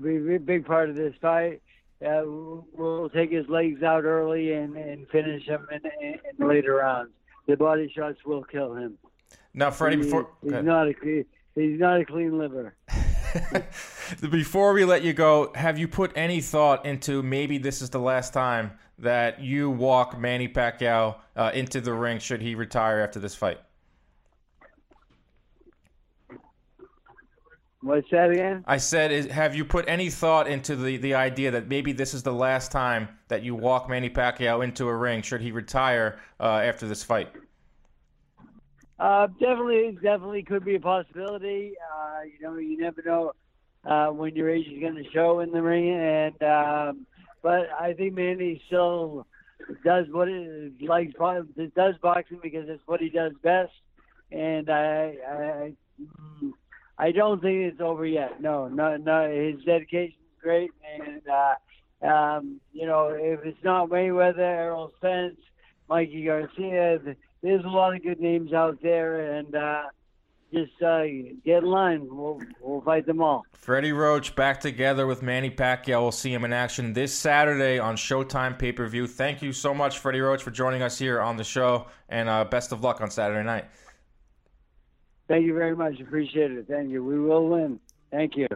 be 0.00 0.34
a 0.34 0.38
big 0.38 0.66
part 0.66 0.90
of 0.90 0.96
this 0.96 1.14
fight 1.20 1.62
uh, 2.04 2.22
we'll 2.24 3.10
take 3.10 3.30
his 3.30 3.46
legs 3.48 3.82
out 3.82 4.04
early 4.04 4.52
and, 4.52 4.76
and 4.76 5.06
finish 5.08 5.44
him 5.44 5.66
in, 5.70 5.80
in, 6.00 6.18
in 6.38 6.48
later 6.48 6.76
rounds. 6.76 7.10
The 7.46 7.56
body 7.56 7.92
shots 7.94 8.18
will 8.24 8.42
kill 8.44 8.74
him. 8.74 8.96
Now, 9.52 9.70
Freddie, 9.70 9.96
he, 9.96 10.02
before 10.04 10.30
he's 10.42 10.52
not 10.52 10.88
a 10.88 10.94
he's 11.54 11.78
not 11.78 12.00
a 12.00 12.04
clean 12.04 12.38
liver. 12.38 12.74
before 14.30 14.72
we 14.72 14.84
let 14.84 15.02
you 15.02 15.12
go, 15.12 15.52
have 15.54 15.78
you 15.78 15.88
put 15.88 16.12
any 16.14 16.40
thought 16.40 16.86
into 16.86 17.22
maybe 17.22 17.58
this 17.58 17.82
is 17.82 17.90
the 17.90 17.98
last 17.98 18.32
time 18.32 18.72
that 18.98 19.40
you 19.40 19.70
walk 19.70 20.18
Manny 20.18 20.48
Pacquiao 20.48 21.16
uh, 21.36 21.50
into 21.54 21.80
the 21.80 21.92
ring 21.92 22.18
should 22.18 22.40
he 22.40 22.54
retire 22.54 23.00
after 23.00 23.18
this 23.18 23.34
fight? 23.34 23.58
What's 27.82 28.10
that 28.10 28.30
again? 28.30 28.62
I 28.66 28.76
said, 28.76 29.10
is, 29.10 29.26
have 29.26 29.54
you 29.54 29.64
put 29.64 29.88
any 29.88 30.10
thought 30.10 30.46
into 30.46 30.76
the, 30.76 30.98
the 30.98 31.14
idea 31.14 31.50
that 31.52 31.68
maybe 31.68 31.92
this 31.92 32.12
is 32.12 32.22
the 32.22 32.32
last 32.32 32.70
time 32.70 33.08
that 33.28 33.42
you 33.42 33.54
walk 33.54 33.88
Manny 33.88 34.10
Pacquiao 34.10 34.62
into 34.62 34.86
a 34.86 34.94
ring 34.94 35.22
should 35.22 35.40
he 35.40 35.50
retire 35.50 36.18
uh, 36.38 36.44
after 36.58 36.86
this 36.86 37.02
fight? 37.02 37.32
Uh, 38.98 39.28
definitely, 39.38 39.96
definitely 40.02 40.42
could 40.42 40.62
be 40.62 40.74
a 40.74 40.80
possibility. 40.80 41.72
Uh, 41.90 42.20
you 42.24 42.42
know, 42.42 42.56
you 42.58 42.76
never 42.76 43.02
know 43.02 43.32
uh, 43.86 44.08
when 44.08 44.36
your 44.36 44.50
age 44.50 44.66
is 44.66 44.78
going 44.78 44.94
to 44.94 45.10
show 45.10 45.40
in 45.40 45.50
the 45.50 45.62
ring, 45.62 45.90
and 45.90 46.42
um, 46.42 47.06
but 47.40 47.70
I 47.80 47.94
think 47.94 48.12
Manny 48.12 48.62
still 48.66 49.26
does 49.86 50.04
what 50.10 50.28
it 50.28 50.82
likes. 50.82 51.14
Does 51.74 51.94
boxing 52.02 52.40
because 52.42 52.68
it's 52.68 52.82
what 52.84 53.00
he 53.00 53.08
does 53.08 53.32
best, 53.42 53.72
and 54.30 54.68
I, 54.68 55.14
I 55.26 55.72
I 57.00 57.12
don't 57.12 57.40
think 57.40 57.72
it's 57.72 57.80
over 57.80 58.04
yet. 58.04 58.42
No, 58.42 58.68
no, 58.68 58.98
no. 58.98 59.26
His 59.30 59.64
dedication 59.64 60.18
is 60.20 60.42
great, 60.42 60.70
and 61.00 61.22
uh, 61.26 62.06
um, 62.06 62.60
you 62.74 62.86
know, 62.86 63.08
if 63.08 63.40
it's 63.42 63.64
not 63.64 63.88
Mayweather, 63.88 64.38
Errol 64.38 64.92
Spence, 64.98 65.38
Mikey 65.88 66.26
Garcia, 66.26 66.98
there's 67.42 67.64
a 67.64 67.68
lot 67.68 67.96
of 67.96 68.02
good 68.02 68.20
names 68.20 68.52
out 68.52 68.82
there, 68.82 69.38
and 69.38 69.54
uh, 69.54 69.84
just 70.52 70.82
uh, 70.82 71.04
get 71.42 71.62
in 71.62 71.70
line. 71.70 72.06
We'll 72.06 72.38
we'll 72.60 72.82
fight 72.82 73.06
them 73.06 73.22
all. 73.22 73.46
Freddie 73.54 73.92
Roach 73.92 74.36
back 74.36 74.60
together 74.60 75.06
with 75.06 75.22
Manny 75.22 75.50
Pacquiao. 75.50 76.02
We'll 76.02 76.12
see 76.12 76.34
him 76.34 76.44
in 76.44 76.52
action 76.52 76.92
this 76.92 77.14
Saturday 77.14 77.78
on 77.78 77.96
Showtime 77.96 78.58
pay 78.58 78.72
per 78.72 78.86
view. 78.86 79.06
Thank 79.06 79.40
you 79.40 79.54
so 79.54 79.72
much, 79.72 80.00
Freddie 80.00 80.20
Roach, 80.20 80.42
for 80.42 80.50
joining 80.50 80.82
us 80.82 80.98
here 80.98 81.22
on 81.22 81.38
the 81.38 81.44
show, 81.44 81.86
and 82.10 82.28
uh, 82.28 82.44
best 82.44 82.72
of 82.72 82.84
luck 82.84 83.00
on 83.00 83.10
Saturday 83.10 83.42
night. 83.42 83.64
Thank 85.30 85.46
you 85.46 85.54
very 85.54 85.76
much. 85.76 86.00
Appreciate 86.00 86.50
it. 86.50 86.66
Thank 86.66 86.90
you. 86.90 87.04
We 87.04 87.20
will 87.20 87.46
win. 87.46 87.78
Thank 88.10 88.36
you. 88.36 88.48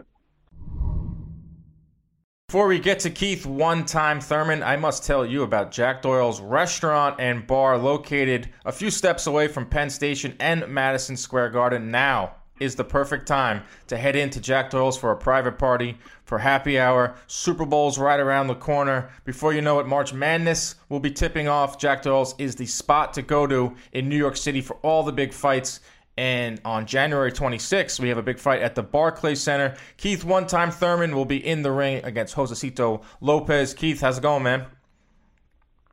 Before 2.49 2.67
we 2.67 2.79
get 2.79 2.99
to 2.99 3.09
Keith 3.09 3.45
One 3.45 3.85
Time 3.85 4.19
Thurman, 4.19 4.61
I 4.61 4.75
must 4.75 5.05
tell 5.05 5.25
you 5.25 5.43
about 5.43 5.71
Jack 5.71 6.01
Doyle's 6.01 6.41
restaurant 6.41 7.15
and 7.17 7.47
bar 7.47 7.77
located 7.77 8.49
a 8.65 8.73
few 8.73 8.91
steps 8.91 9.25
away 9.25 9.47
from 9.47 9.65
Penn 9.67 9.89
Station 9.89 10.35
and 10.41 10.67
Madison 10.67 11.15
Square 11.15 11.51
Garden. 11.51 11.91
Now 11.91 12.35
is 12.59 12.75
the 12.75 12.83
perfect 12.83 13.25
time 13.27 13.63
to 13.87 13.97
head 13.97 14.15
into 14.15 14.39
Jack 14.39 14.69
Doyle's 14.69 14.97
for 14.97 15.11
a 15.11 15.17
private 15.17 15.57
party, 15.57 15.97
for 16.23 16.39
happy 16.39 16.79
hour. 16.79 17.15
Super 17.27 17.65
Bowl's 17.65 17.97
right 17.97 18.19
around 18.19 18.47
the 18.47 18.55
corner. 18.55 19.09
Before 19.23 19.53
you 19.53 19.61
know 19.61 19.79
it, 19.79 19.87
March 19.87 20.13
Madness 20.13 20.75
will 20.89 20.99
be 20.99 21.11
tipping 21.11 21.47
off. 21.47 21.79
Jack 21.79 22.01
Doyle's 22.01 22.35
is 22.37 22.55
the 22.55 22.65
spot 22.65 23.13
to 23.13 23.21
go 23.21 23.47
to 23.47 23.73
in 23.91 24.09
New 24.09 24.17
York 24.17 24.37
City 24.37 24.61
for 24.61 24.75
all 24.77 25.03
the 25.03 25.11
big 25.11 25.33
fights 25.33 25.79
and 26.17 26.61
on 26.63 26.85
January 26.85 27.31
26th, 27.31 27.99
we 27.99 28.09
have 28.09 28.17
a 28.17 28.23
big 28.23 28.39
fight 28.39 28.61
at 28.61 28.75
the 28.75 28.83
Barclays 28.83 29.41
Center. 29.41 29.75
Keith 29.97 30.23
One 30.23 30.47
Time 30.47 30.71
Thurman 30.71 31.15
will 31.15 31.25
be 31.25 31.45
in 31.45 31.61
the 31.61 31.71
ring 31.71 32.03
against 32.05 32.35
Josesito 32.35 33.03
Lopez. 33.19 33.73
Keith, 33.73 33.99
how's 33.99 34.17
it 34.17 34.21
going, 34.21 34.43
man? 34.43 34.65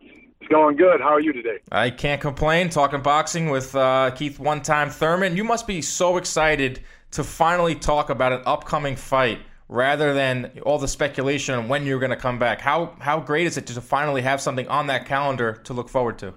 It's 0.00 0.48
going 0.48 0.76
good. 0.76 1.00
How 1.00 1.14
are 1.14 1.20
you 1.20 1.32
today? 1.32 1.58
I 1.70 1.90
can't 1.90 2.20
complain. 2.20 2.68
Talking 2.68 3.02
boxing 3.02 3.50
with 3.50 3.74
uh, 3.74 4.12
Keith 4.12 4.38
One 4.38 4.62
Time 4.62 4.90
Thurman. 4.90 5.36
You 5.36 5.44
must 5.44 5.66
be 5.66 5.82
so 5.82 6.16
excited 6.16 6.80
to 7.12 7.24
finally 7.24 7.74
talk 7.74 8.10
about 8.10 8.32
an 8.32 8.42
upcoming 8.46 8.96
fight 8.96 9.40
rather 9.68 10.14
than 10.14 10.60
all 10.64 10.78
the 10.78 10.88
speculation 10.88 11.54
on 11.54 11.68
when 11.68 11.86
you're 11.86 11.98
going 11.98 12.10
to 12.10 12.16
come 12.16 12.38
back. 12.38 12.60
How 12.60 12.94
how 13.00 13.20
great 13.20 13.46
is 13.46 13.56
it 13.56 13.66
to 13.68 13.80
finally 13.80 14.22
have 14.22 14.40
something 14.40 14.68
on 14.68 14.86
that 14.88 15.06
calendar 15.06 15.60
to 15.64 15.72
look 15.72 15.88
forward 15.88 16.18
to? 16.18 16.34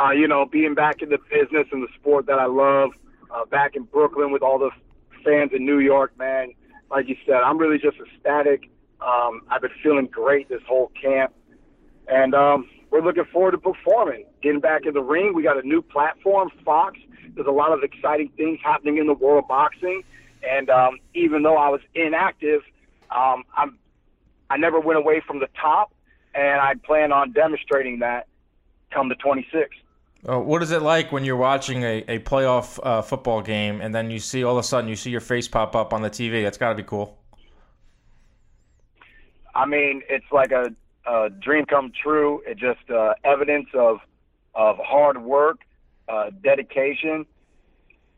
Uh, 0.00 0.10
you 0.10 0.26
know, 0.26 0.46
being 0.46 0.74
back 0.74 1.02
in 1.02 1.10
the 1.10 1.18
business 1.30 1.66
and 1.72 1.82
the 1.82 1.88
sport 1.98 2.26
that 2.26 2.38
I 2.38 2.46
love, 2.46 2.90
uh, 3.30 3.44
back 3.44 3.76
in 3.76 3.82
Brooklyn 3.84 4.32
with 4.32 4.42
all 4.42 4.58
the 4.58 4.70
fans 5.24 5.50
in 5.54 5.64
New 5.64 5.78
York, 5.78 6.16
man. 6.18 6.52
Like 6.90 7.08
you 7.08 7.16
said, 7.26 7.36
I'm 7.36 7.58
really 7.58 7.78
just 7.78 7.96
ecstatic. 7.98 8.70
Um, 9.00 9.42
I've 9.50 9.60
been 9.60 9.70
feeling 9.82 10.06
great 10.06 10.48
this 10.48 10.62
whole 10.66 10.90
camp, 11.00 11.32
and 12.08 12.34
um, 12.34 12.68
we're 12.90 13.02
looking 13.02 13.24
forward 13.32 13.52
to 13.52 13.58
performing, 13.58 14.26
getting 14.42 14.60
back 14.60 14.86
in 14.86 14.94
the 14.94 15.02
ring. 15.02 15.32
We 15.34 15.42
got 15.42 15.62
a 15.62 15.66
new 15.66 15.82
platform, 15.82 16.50
Fox. 16.64 16.98
There's 17.34 17.46
a 17.46 17.52
lot 17.52 17.72
of 17.72 17.82
exciting 17.82 18.30
things 18.36 18.58
happening 18.62 18.98
in 18.98 19.06
the 19.06 19.14
world 19.14 19.44
of 19.44 19.48
boxing, 19.48 20.02
and 20.48 20.68
um, 20.70 20.98
even 21.14 21.42
though 21.42 21.56
I 21.56 21.68
was 21.68 21.80
inactive, 21.94 22.62
um, 23.10 23.44
I'm 23.56 23.78
I 24.50 24.56
never 24.56 24.80
went 24.80 24.98
away 24.98 25.22
from 25.24 25.38
the 25.38 25.46
top, 25.60 25.94
and 26.34 26.60
I 26.60 26.74
plan 26.74 27.12
on 27.12 27.32
demonstrating 27.32 28.00
that 28.00 28.26
come 28.90 29.08
the 29.08 29.14
26th. 29.14 29.68
Uh, 30.28 30.38
what 30.38 30.62
is 30.62 30.70
it 30.70 30.82
like 30.82 31.12
when 31.12 31.24
you're 31.24 31.36
watching 31.36 31.82
a, 31.82 32.04
a 32.06 32.18
playoff 32.18 32.78
uh, 32.82 33.00
football 33.00 33.40
game 33.40 33.80
and 33.80 33.94
then 33.94 34.10
you 34.10 34.18
see 34.18 34.44
all 34.44 34.52
of 34.52 34.58
a 34.58 34.66
sudden 34.66 34.88
you 34.88 34.96
see 34.96 35.10
your 35.10 35.20
face 35.20 35.48
pop 35.48 35.74
up 35.74 35.94
on 35.94 36.02
the 36.02 36.10
TV? 36.10 36.42
That's 36.42 36.58
got 36.58 36.70
to 36.70 36.74
be 36.74 36.82
cool. 36.82 37.16
I 39.54 39.64
mean, 39.64 40.02
it's 40.10 40.26
like 40.30 40.52
a, 40.52 40.74
a 41.06 41.30
dream 41.30 41.64
come 41.64 41.90
true. 42.02 42.42
It's 42.46 42.60
just 42.60 42.90
uh, 42.90 43.14
evidence 43.24 43.68
of 43.74 43.98
of 44.54 44.76
hard 44.78 45.22
work, 45.22 45.60
uh, 46.08 46.30
dedication, 46.42 47.24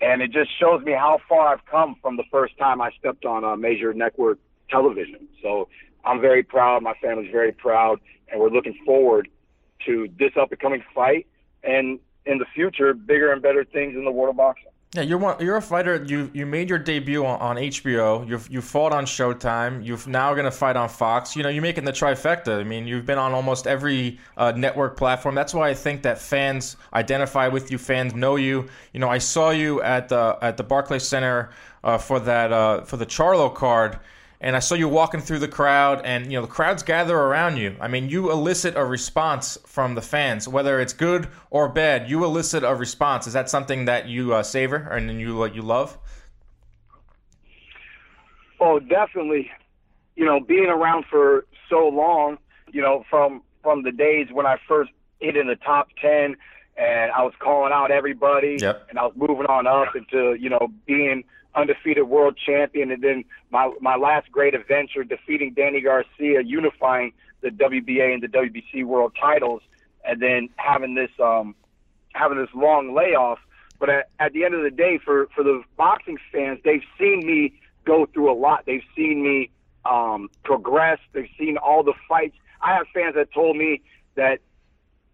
and 0.01 0.23
it 0.23 0.33
just 0.33 0.51
shows 0.59 0.83
me 0.83 0.93
how 0.93 1.19
far 1.29 1.49
I've 1.49 1.65
come 1.67 1.95
from 2.01 2.17
the 2.17 2.25
first 2.31 2.57
time 2.59 2.81
I 2.81 2.91
stepped 2.99 3.27
on 3.27 3.45
a 3.45 3.57
major 3.57 3.93
network 3.93 4.39
television. 4.71 5.29
So 5.43 5.69
I'm 6.05 6.21
very 6.21 6.43
proud. 6.43 6.83
My 6.83 6.95
family's 7.03 7.31
very 7.31 7.53
proud, 7.53 8.01
and 8.29 8.41
we're 8.41 8.51
looking 8.51 8.77
forward 8.85 9.29
to 9.87 10.09
this 10.19 10.33
up 10.41 10.51
and 10.51 10.61
coming 10.61 10.83
fight 10.95 11.27
and 11.65 11.99
in 12.27 12.39
the 12.39 12.47
future, 12.55 12.95
bigger 12.95 13.33
and 13.33 13.43
better 13.43 13.65
things 13.65 13.97
in 13.97 14.05
the 14.05 14.13
world 14.13 14.31
of 14.31 14.37
boxing. 14.37 14.69
Yeah, 14.95 15.01
you're 15.01 15.17
one, 15.17 15.43
you're 15.43 15.57
a 15.57 15.63
fighter. 15.63 16.05
You 16.05 16.31
you 16.35 16.45
made 16.45 16.69
your 16.69 16.79
debut 16.79 17.25
on, 17.25 17.41
on 17.41 17.57
HBO. 17.57 18.29
You 18.29 18.39
you 18.51 18.61
fought 18.61 18.93
on 18.93 19.07
Showtime. 19.07 19.83
You're 19.83 19.99
now 20.07 20.35
going 20.35 20.45
to 20.45 20.51
fight 20.51 20.77
on 20.77 20.91
Fox. 20.91 21.35
You 21.35 21.43
know, 21.43 21.49
you're 21.49 21.63
making 21.63 21.85
the 21.85 21.93
trifecta. 21.93 22.61
I 22.61 22.65
mean, 22.65 22.87
you've 22.87 23.07
been 23.07 23.17
on 23.17 23.33
almost 23.33 23.67
every 23.67 24.21
uh, 24.37 24.53
network 24.55 24.99
platform. 24.99 25.35
That's 25.35 25.55
why 25.55 25.71
I 25.71 25.75
think 25.75 26.03
that 26.03 26.19
fans 26.19 26.77
identify 26.93 27.49
with 27.49 27.71
you. 27.71 27.79
Fans 27.79 28.15
know 28.15 28.37
you. 28.37 28.69
You 28.93 29.01
know, 29.01 29.09
I 29.09 29.17
saw 29.17 29.49
you 29.49 29.81
at 29.81 30.11
the 30.11 30.37
at 30.43 30.59
the 30.59 30.63
Barclays 30.63 31.05
Center 31.09 31.49
uh, 31.83 31.97
for 31.97 32.21
that 32.21 32.53
uh, 32.53 32.83
for 32.83 32.99
the 32.99 33.07
Charlo 33.07 33.55
card 33.55 33.99
and 34.43 34.57
I 34.57 34.59
saw 34.59 34.75
you 34.75 34.89
walking 34.89 35.21
through 35.21 35.39
the 35.39 35.49
crowd, 35.49 36.03
and 36.05 36.31
you 36.31 36.37
know 36.37 36.43
the 36.43 36.53
crowds 36.53 36.83
gather 36.83 37.17
around 37.17 37.57
you. 37.57 37.77
I 37.81 37.87
mean, 37.87 38.09
you 38.09 38.31
elicit 38.33 38.77
a 38.77 38.85
response 38.85 39.57
from 39.65 39.95
the 39.95 40.03
fans, 40.03 40.49
whether 40.49 40.81
it's 40.81 40.93
good 40.93 41.29
or 41.51 41.69
bad. 41.69 42.11
You 42.11 42.25
elicit 42.25 42.65
a 42.65 42.75
response. 42.75 43.29
Is 43.29 43.33
that 43.35 43.49
something 43.49 43.85
that 43.85 44.09
you 44.09 44.35
uh, 44.35 44.43
savor 44.43 44.77
and 44.77 45.21
you 45.21 45.45
uh, 45.45 45.47
you 45.47 45.63
love? 45.63 45.97
Oh, 48.61 48.81
definitely. 48.81 49.51
You 50.17 50.25
know, 50.25 50.41
being 50.41 50.67
around 50.67 51.05
for 51.09 51.47
so 51.71 51.89
long, 51.89 52.39
you 52.73 52.83
know, 52.83 53.05
from 53.09 53.43
from 53.63 53.85
the 53.85 53.93
days 53.93 54.27
when 54.33 54.45
I 54.45 54.57
first 54.67 54.91
hit 55.21 55.37
in 55.37 55.47
the 55.47 55.57
top 55.57 55.89
ten, 56.01 56.35
and 56.77 57.13
I 57.13 57.23
was 57.23 57.33
calling 57.39 57.73
out 57.73 57.93
everybody, 57.93 58.59
yep. 58.61 58.89
and 58.91 58.99
I 58.99 59.05
was 59.05 59.15
moving 59.15 59.47
on 59.47 59.69
up 59.69 59.95
into 59.95 60.35
you 60.35 60.51
know 60.51 60.67
being 60.85 61.23
undefeated 61.55 62.05
world 62.05 62.39
champion, 62.45 62.91
and 62.91 63.03
then 63.03 63.25
my 63.51 63.73
my 63.81 63.97
last 63.97 64.31
great 64.31 64.55
adventure, 64.55 65.05
defeating 65.05 65.53
Danny 65.55 65.81
Garcia, 65.81 66.43
unifying 66.43 67.13
the 67.41 67.49
WBA 67.49 68.15
and 68.15 68.23
the 68.23 68.29
WBC 68.29 68.85
world 68.85 69.13
titles, 69.21 69.63
and 70.05 70.21
then 70.21 70.49
having 70.57 70.95
this 70.95 71.11
um, 71.23 71.55
having 72.13 72.39
this 72.39 72.51
long 72.55 72.95
layoff. 72.95 73.39
But 73.79 73.91
at, 73.91 74.09
at 74.21 74.33
the 74.33 74.45
end 74.45 74.55
of 74.55 74.63
the 74.63 74.71
day, 74.71 74.99
for 75.05 75.29
for 75.35 75.43
the 75.43 75.63
boxing 75.77 76.19
fans, 76.31 76.61
they've 76.65 76.85
seen 76.99 77.27
me 77.27 77.61
go 77.85 78.07
through 78.07 78.33
a 78.33 78.37
lot. 78.39 78.65
They've 78.67 78.85
seen 78.97 79.23
me 79.23 79.51
um, 79.85 80.31
progress. 80.45 80.99
They've 81.13 81.31
seen 81.39 81.57
all 81.57 81.83
the 81.83 81.95
fights. 82.09 82.37
I 82.61 82.75
have 82.75 82.87
fans 82.95 83.17
that 83.17 83.33
told 83.33 83.57
me 83.57 83.83
that 84.15 84.39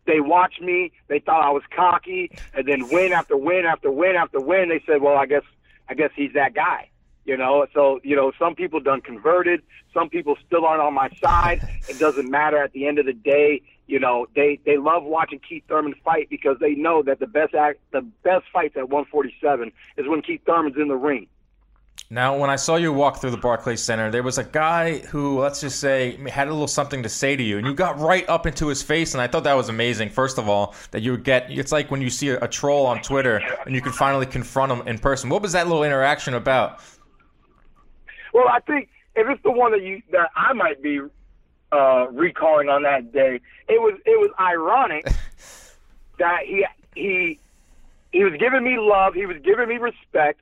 they 0.06 0.20
watched 0.20 0.62
me, 0.62 0.90
they 1.08 1.18
thought 1.18 1.44
I 1.44 1.50
was 1.50 1.62
cocky, 1.74 2.30
and 2.54 2.66
then 2.66 2.88
win 2.88 3.12
after 3.12 3.36
win 3.36 3.66
after 3.66 3.90
win 3.90 4.16
after 4.16 4.40
win, 4.40 4.70
they 4.70 4.82
said, 4.86 5.02
"Well, 5.02 5.16
I 5.16 5.26
guess 5.26 5.42
I 5.88 5.94
guess 5.94 6.10
he's 6.14 6.32
that 6.34 6.54
guy." 6.54 6.90
You 7.24 7.36
know, 7.36 7.66
so 7.74 8.00
you 8.02 8.16
know, 8.16 8.32
some 8.38 8.54
people 8.54 8.80
done 8.80 9.02
converted, 9.02 9.62
some 9.92 10.08
people 10.08 10.36
still 10.46 10.64
aren't 10.64 10.80
on 10.80 10.94
my 10.94 11.10
side. 11.22 11.60
It 11.88 11.98
doesn't 11.98 12.30
matter. 12.30 12.56
At 12.56 12.72
the 12.72 12.86
end 12.86 12.98
of 12.98 13.04
the 13.04 13.12
day, 13.12 13.60
you 13.86 13.98
know, 13.98 14.26
they 14.34 14.60
they 14.64 14.78
love 14.78 15.04
watching 15.04 15.40
Keith 15.46 15.64
Thurman 15.68 15.94
fight 16.04 16.28
because 16.30 16.56
they 16.58 16.74
know 16.74 17.02
that 17.02 17.20
the 17.20 17.26
best 17.26 17.54
act, 17.54 17.80
the 17.90 18.02
best 18.22 18.46
fights 18.52 18.76
at 18.76 18.88
147 18.88 19.72
is 19.96 20.08
when 20.08 20.22
Keith 20.22 20.42
Thurman's 20.46 20.76
in 20.76 20.88
the 20.88 20.96
ring. 20.96 21.26
Now, 22.10 22.38
when 22.38 22.48
I 22.48 22.56
saw 22.56 22.76
you 22.76 22.90
walk 22.90 23.20
through 23.20 23.32
the 23.32 23.36
Barclays 23.36 23.82
Center, 23.82 24.10
there 24.10 24.22
was 24.22 24.38
a 24.38 24.44
guy 24.44 25.00
who, 25.00 25.40
let's 25.40 25.60
just 25.60 25.78
say, 25.78 26.16
had 26.30 26.48
a 26.48 26.50
little 26.50 26.66
something 26.66 27.02
to 27.02 27.08
say 27.10 27.36
to 27.36 27.42
you, 27.42 27.58
and 27.58 27.66
you 27.66 27.74
got 27.74 27.98
right 27.98 28.26
up 28.30 28.46
into 28.46 28.68
his 28.68 28.82
face, 28.82 29.12
and 29.12 29.20
I 29.20 29.26
thought 29.26 29.44
that 29.44 29.52
was 29.52 29.68
amazing. 29.68 30.08
First 30.08 30.38
of 30.38 30.48
all, 30.48 30.74
that 30.92 31.02
you 31.02 31.10
would 31.10 31.24
get, 31.24 31.50
it's 31.50 31.70
like 31.70 31.90
when 31.90 32.00
you 32.00 32.08
see 32.08 32.30
a, 32.30 32.38
a 32.40 32.48
troll 32.48 32.86
on 32.86 33.02
Twitter 33.02 33.42
and 33.66 33.74
you 33.74 33.82
can 33.82 33.92
finally 33.92 34.24
confront 34.24 34.72
him 34.72 34.88
in 34.88 34.98
person. 34.98 35.28
What 35.28 35.42
was 35.42 35.52
that 35.52 35.66
little 35.66 35.84
interaction 35.84 36.32
about? 36.32 36.80
Well, 38.32 38.48
I 38.48 38.60
think 38.60 38.88
if 39.14 39.28
it's 39.28 39.42
the 39.42 39.50
one 39.50 39.72
that 39.72 39.82
you 39.82 40.00
that 40.12 40.30
I 40.34 40.54
might 40.54 40.82
be 40.82 41.00
uh, 41.72 42.06
recalling 42.10 42.70
on 42.70 42.84
that 42.84 43.12
day, 43.12 43.40
it 43.68 43.80
was 43.82 43.98
it 44.06 44.18
was 44.18 44.30
ironic 44.38 45.04
that 46.18 46.44
he 46.46 46.64
he 46.94 47.38
he 48.12 48.24
was 48.24 48.34
giving 48.38 48.64
me 48.64 48.78
love, 48.78 49.12
he 49.14 49.26
was 49.26 49.36
giving 49.42 49.68
me 49.68 49.76
respect 49.76 50.40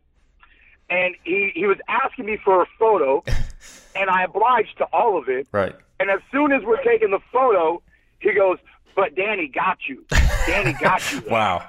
and 0.90 1.14
he 1.24 1.52
he 1.54 1.66
was 1.66 1.78
asking 1.88 2.26
me 2.26 2.38
for 2.42 2.62
a 2.62 2.66
photo, 2.78 3.22
and 3.96 4.10
I 4.10 4.24
obliged 4.24 4.78
to 4.78 4.84
all 4.92 5.18
of 5.18 5.28
it. 5.28 5.48
Right. 5.52 5.74
And 5.98 6.10
as 6.10 6.20
soon 6.30 6.52
as 6.52 6.62
we're 6.62 6.82
taking 6.82 7.10
the 7.10 7.20
photo, 7.32 7.82
he 8.20 8.32
goes, 8.32 8.58
"But 8.94 9.14
Danny 9.14 9.48
got 9.48 9.78
you. 9.88 10.04
Danny 10.46 10.72
got 10.80 11.12
you." 11.12 11.22
wow. 11.28 11.66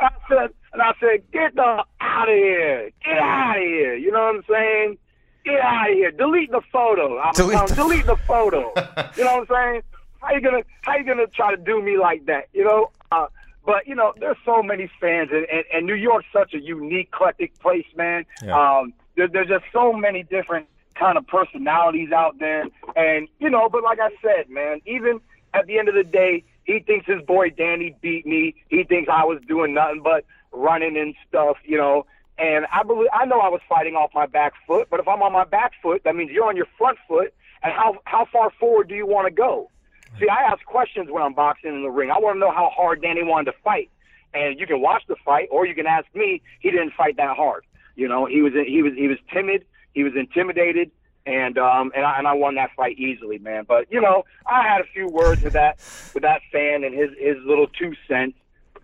I 0.00 0.10
said, 0.28 0.50
and 0.72 0.82
I 0.82 0.92
said, 1.00 1.30
"Get 1.32 1.54
the 1.54 1.84
out 2.00 2.28
of 2.28 2.34
here! 2.34 2.90
Get 3.04 3.18
out 3.18 3.56
of 3.56 3.62
here!" 3.62 3.96
You 3.96 4.12
know 4.12 4.20
what 4.20 4.36
I'm 4.36 4.44
saying? 4.48 4.98
Get 5.44 5.60
out 5.60 5.90
of 5.90 5.96
here! 5.96 6.10
Delete 6.12 6.50
the 6.50 6.60
photo. 6.72 7.18
I'm 7.18 7.32
delete, 7.34 7.68
the, 7.68 7.74
delete 7.74 8.06
the 8.06 8.16
photo. 8.16 8.72
you 9.16 9.24
know 9.24 9.38
what 9.38 9.50
I'm 9.50 9.72
saying? 9.72 9.82
How 10.20 10.34
you 10.34 10.40
gonna 10.40 10.62
How 10.82 10.96
you 10.96 11.04
gonna 11.04 11.26
try 11.26 11.54
to 11.54 11.60
do 11.60 11.82
me 11.82 11.98
like 11.98 12.26
that? 12.26 12.48
You 12.52 12.64
know? 12.64 12.90
Uh, 13.10 13.26
but 13.64 13.86
you 13.86 13.94
know, 13.94 14.14
there's 14.18 14.36
so 14.44 14.62
many 14.62 14.90
fans, 15.00 15.30
and, 15.32 15.46
and, 15.52 15.64
and 15.72 15.86
New 15.86 15.94
York's 15.94 16.26
such 16.32 16.54
a 16.54 16.60
unique, 16.60 17.08
eclectic 17.12 17.58
place, 17.58 17.86
man. 17.96 18.24
Yeah. 18.42 18.78
Um, 18.78 18.94
there, 19.16 19.28
there's 19.28 19.48
just 19.48 19.64
so 19.72 19.92
many 19.92 20.22
different 20.22 20.66
kind 20.94 21.18
of 21.18 21.26
personalities 21.26 22.12
out 22.12 22.38
there, 22.38 22.64
and 22.96 23.28
you 23.38 23.50
know. 23.50 23.68
But 23.68 23.82
like 23.82 23.98
I 24.00 24.10
said, 24.22 24.48
man, 24.48 24.80
even 24.86 25.20
at 25.54 25.66
the 25.66 25.78
end 25.78 25.88
of 25.88 25.94
the 25.94 26.04
day, 26.04 26.44
he 26.64 26.80
thinks 26.80 27.06
his 27.06 27.22
boy 27.22 27.50
Danny 27.50 27.96
beat 28.00 28.26
me. 28.26 28.54
He 28.68 28.84
thinks 28.84 29.08
I 29.12 29.24
was 29.24 29.40
doing 29.48 29.74
nothing 29.74 30.02
but 30.02 30.24
running 30.52 30.96
and 30.96 31.14
stuff, 31.28 31.56
you 31.64 31.78
know. 31.78 32.06
And 32.38 32.66
I 32.72 32.84
believe 32.84 33.08
I 33.12 33.24
know 33.24 33.40
I 33.40 33.48
was 33.48 33.60
fighting 33.68 33.96
off 33.96 34.10
my 34.14 34.26
back 34.26 34.52
foot, 34.66 34.88
but 34.90 35.00
if 35.00 35.08
I'm 35.08 35.22
on 35.22 35.32
my 35.32 35.44
back 35.44 35.72
foot, 35.82 36.02
that 36.04 36.14
means 36.14 36.30
you're 36.30 36.46
on 36.46 36.56
your 36.56 36.68
front 36.76 36.98
foot. 37.08 37.34
And 37.62 37.72
how 37.72 37.96
how 38.04 38.26
far 38.32 38.50
forward 38.60 38.88
do 38.88 38.94
you 38.94 39.06
want 39.06 39.26
to 39.26 39.32
go? 39.32 39.70
See, 40.18 40.28
I 40.28 40.50
ask 40.50 40.64
questions 40.64 41.08
when 41.10 41.22
I'm 41.22 41.34
boxing 41.34 41.74
in 41.74 41.82
the 41.82 41.90
ring. 41.90 42.10
I 42.10 42.18
want 42.18 42.36
to 42.36 42.40
know 42.40 42.50
how 42.50 42.70
hard 42.74 43.02
Danny 43.02 43.22
wanted 43.22 43.52
to 43.52 43.58
fight, 43.62 43.90
and 44.34 44.58
you 44.58 44.66
can 44.66 44.80
watch 44.80 45.02
the 45.08 45.16
fight, 45.24 45.48
or 45.50 45.66
you 45.66 45.74
can 45.74 45.86
ask 45.86 46.06
me. 46.14 46.42
He 46.60 46.70
didn't 46.70 46.92
fight 46.96 47.16
that 47.16 47.36
hard. 47.36 47.64
You 47.94 48.08
know, 48.08 48.26
he 48.26 48.42
was 48.42 48.52
he 48.52 48.82
was 48.82 48.94
he 48.94 49.08
was 49.08 49.18
timid. 49.32 49.64
He 49.92 50.04
was 50.04 50.14
intimidated, 50.16 50.90
and 51.26 51.58
um 51.58 51.92
and 51.94 52.04
I 52.04 52.18
and 52.18 52.26
I 52.26 52.34
won 52.34 52.54
that 52.56 52.70
fight 52.76 52.98
easily, 52.98 53.38
man. 53.38 53.64
But 53.66 53.90
you 53.90 54.00
know, 54.00 54.24
I 54.46 54.62
had 54.62 54.80
a 54.80 54.84
few 54.84 55.08
words 55.08 55.42
with 55.42 55.52
that 55.54 55.78
with 56.14 56.22
that 56.22 56.40
fan 56.52 56.84
and 56.84 56.94
his 56.94 57.10
his 57.18 57.36
little 57.44 57.66
two 57.66 57.94
cents, 58.06 58.36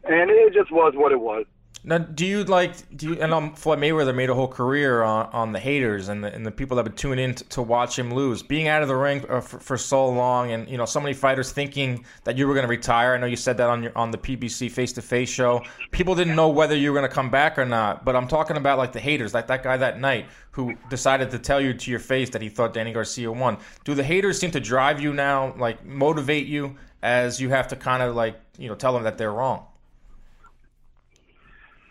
and 0.04 0.30
it 0.30 0.52
just 0.52 0.70
was 0.70 0.94
what 0.96 1.12
it 1.12 1.20
was. 1.20 1.46
Now, 1.86 1.98
do 1.98 2.24
you 2.24 2.44
like? 2.44 2.96
Do 2.96 3.08
you? 3.08 3.20
And 3.20 3.34
um, 3.34 3.54
Floyd 3.54 3.78
Mayweather 3.78 4.14
made 4.14 4.30
a 4.30 4.34
whole 4.34 4.48
career 4.48 5.02
on, 5.02 5.26
on 5.32 5.52
the 5.52 5.58
haters 5.58 6.08
and 6.08 6.24
the, 6.24 6.32
and 6.32 6.44
the 6.44 6.50
people 6.50 6.78
that 6.78 6.84
would 6.84 6.96
tune 6.96 7.18
in 7.18 7.34
to, 7.34 7.44
to 7.50 7.62
watch 7.62 7.98
him 7.98 8.14
lose. 8.14 8.42
Being 8.42 8.68
out 8.68 8.80
of 8.80 8.88
the 8.88 8.96
ring 8.96 9.22
uh, 9.28 9.42
for, 9.42 9.60
for, 9.60 9.76
so 9.76 10.08
long, 10.08 10.50
and 10.52 10.66
you 10.66 10.78
know, 10.78 10.86
so 10.86 10.98
many 10.98 11.12
fighters 11.12 11.52
thinking 11.52 12.06
that 12.24 12.38
you 12.38 12.48
were 12.48 12.54
going 12.54 12.64
to 12.64 12.70
retire. 12.70 13.12
I 13.12 13.18
know 13.18 13.26
you 13.26 13.36
said 13.36 13.58
that 13.58 13.68
on 13.68 13.82
your 13.82 13.92
on 13.98 14.10
the 14.10 14.16
PBC 14.16 14.70
face 14.70 14.94
to 14.94 15.02
face 15.02 15.28
show. 15.28 15.62
People 15.90 16.14
didn't 16.14 16.34
know 16.34 16.48
whether 16.48 16.74
you 16.74 16.90
were 16.90 16.98
going 16.98 17.08
to 17.08 17.14
come 17.14 17.28
back 17.28 17.58
or 17.58 17.66
not. 17.66 18.02
But 18.02 18.16
I'm 18.16 18.28
talking 18.28 18.56
about 18.56 18.78
like 18.78 18.92
the 18.92 19.00
haters, 19.00 19.34
like 19.34 19.46
that 19.48 19.62
guy 19.62 19.76
that 19.76 20.00
night 20.00 20.26
who 20.52 20.74
decided 20.88 21.30
to 21.32 21.38
tell 21.38 21.60
you 21.60 21.74
to 21.74 21.90
your 21.90 22.00
face 22.00 22.30
that 22.30 22.40
he 22.40 22.48
thought 22.48 22.72
Danny 22.72 22.94
Garcia 22.94 23.30
won. 23.30 23.58
Do 23.84 23.92
the 23.92 24.04
haters 24.04 24.38
seem 24.40 24.52
to 24.52 24.60
drive 24.60 25.02
you 25.02 25.12
now, 25.12 25.54
like 25.58 25.84
motivate 25.84 26.46
you, 26.46 26.76
as 27.02 27.42
you 27.42 27.50
have 27.50 27.68
to 27.68 27.76
kind 27.76 28.02
of 28.02 28.14
like 28.14 28.40
you 28.56 28.70
know 28.70 28.74
tell 28.74 28.94
them 28.94 29.02
that 29.02 29.18
they're 29.18 29.32
wrong? 29.32 29.66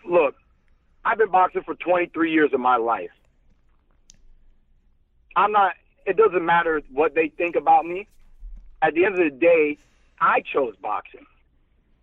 Look, 0.08 0.34
I've 1.04 1.18
been 1.18 1.30
boxing 1.30 1.62
for 1.62 1.74
23 1.74 2.32
years 2.32 2.52
of 2.52 2.60
my 2.60 2.76
life. 2.76 3.10
I'm 5.36 5.52
not, 5.52 5.74
it 6.06 6.16
doesn't 6.16 6.44
matter 6.44 6.82
what 6.92 7.14
they 7.14 7.28
think 7.28 7.56
about 7.56 7.84
me. 7.84 8.06
At 8.82 8.94
the 8.94 9.04
end 9.04 9.18
of 9.18 9.24
the 9.24 9.36
day, 9.36 9.78
I 10.20 10.40
chose 10.40 10.74
boxing. 10.80 11.26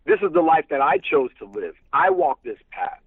This 0.05 0.19
is 0.21 0.33
the 0.33 0.41
life 0.41 0.65
that 0.69 0.81
I 0.81 0.97
chose 0.97 1.29
to 1.39 1.45
live. 1.45 1.75
I 1.93 2.09
walk 2.09 2.39
this 2.43 2.57
path. 2.71 2.99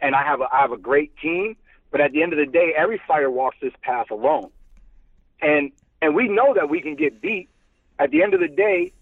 And 0.00 0.14
I 0.14 0.22
have 0.24 0.40
a, 0.40 0.44
I 0.52 0.60
have 0.60 0.72
a 0.72 0.76
great 0.76 1.16
team, 1.18 1.56
but 1.90 2.00
at 2.00 2.12
the 2.12 2.22
end 2.22 2.32
of 2.32 2.38
the 2.38 2.46
day, 2.46 2.72
every 2.76 3.00
fighter 3.06 3.30
walks 3.30 3.56
this 3.62 3.72
path 3.82 4.10
alone. 4.10 4.50
And, 5.40 5.72
and 6.02 6.14
we 6.14 6.28
know 6.28 6.54
that 6.54 6.68
we 6.68 6.80
can 6.80 6.96
get 6.96 7.20
beat. 7.20 7.48
At 7.98 8.10
the 8.10 8.22
end 8.22 8.34
of 8.34 8.40
the 8.40 8.48
day, 8.48 8.92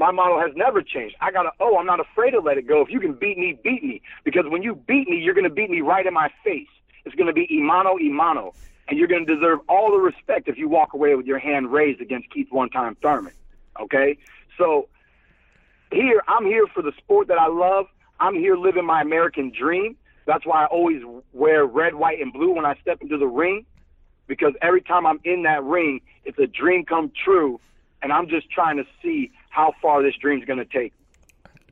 my 0.00 0.10
model 0.10 0.40
has 0.40 0.50
never 0.56 0.80
changed. 0.80 1.14
I 1.20 1.30
got 1.30 1.42
to, 1.42 1.50
oh, 1.60 1.76
I'm 1.76 1.84
not 1.84 2.00
afraid 2.00 2.30
to 2.30 2.40
let 2.40 2.56
it 2.56 2.66
go. 2.66 2.80
If 2.80 2.88
you 2.88 3.00
can 3.00 3.12
beat 3.12 3.36
me, 3.36 3.58
beat 3.62 3.84
me. 3.84 4.00
Because 4.24 4.46
when 4.48 4.62
you 4.62 4.74
beat 4.74 5.06
me, 5.08 5.18
you're 5.18 5.34
to 5.44 5.54
beat 5.54 5.68
me 5.68 5.82
right 5.82 6.06
in 6.06 6.14
my 6.14 6.30
face. 6.42 6.68
It's 7.04 7.14
to 7.26 7.34
be 7.34 7.46
imano, 7.48 7.96
imano. 8.00 8.54
And 8.88 8.98
you're 8.98 9.08
to 9.26 9.34
deserve 9.34 9.58
all 9.68 9.92
the 9.92 9.98
respect 9.98 10.48
if 10.48 10.56
you 10.56 10.70
walk 10.70 10.94
away 10.94 11.14
with 11.16 11.26
your 11.26 11.38
hand 11.38 11.70
raised 11.70 12.00
against 12.00 12.30
Keith 12.30 12.48
one 12.50 12.70
time 12.70 12.96
Thurman. 13.02 13.34
Okay? 13.78 14.16
So 14.56 14.88
here, 15.92 16.22
I'm 16.26 16.46
here 16.46 16.66
for 16.66 16.82
the 16.82 16.92
sport 16.96 17.28
that 17.28 17.38
I 17.38 17.48
love. 17.48 17.84
I'm 18.18 18.34
here 18.34 18.56
living 18.56 18.86
my 18.86 19.02
American 19.02 19.52
dream. 19.52 19.96
That's 20.24 20.46
why 20.46 20.64
I 20.64 20.66
always 20.66 21.02
wear 21.34 21.66
red, 21.66 21.94
white, 21.94 22.20
and 22.20 22.32
blue 22.32 22.54
when 22.54 22.64
I 22.64 22.74
step 22.80 23.02
into 23.02 23.18
the 23.18 23.26
ring. 23.26 23.66
Because 24.26 24.54
every 24.62 24.80
time 24.80 25.06
I'm 25.06 25.20
in 25.24 25.42
that 25.42 25.62
ring, 25.62 26.00
it's 26.24 26.38
a 26.38 26.46
dream 26.46 26.86
come 26.86 27.12
true. 27.22 27.60
And 28.02 28.14
I'm 28.14 28.30
just 28.30 28.50
trying 28.50 28.78
to 28.78 28.84
see 29.02 29.30
how 29.50 29.74
far 29.82 30.02
this 30.02 30.14
dream's 30.16 30.44
going 30.46 30.58
to 30.58 30.64
take. 30.64 30.92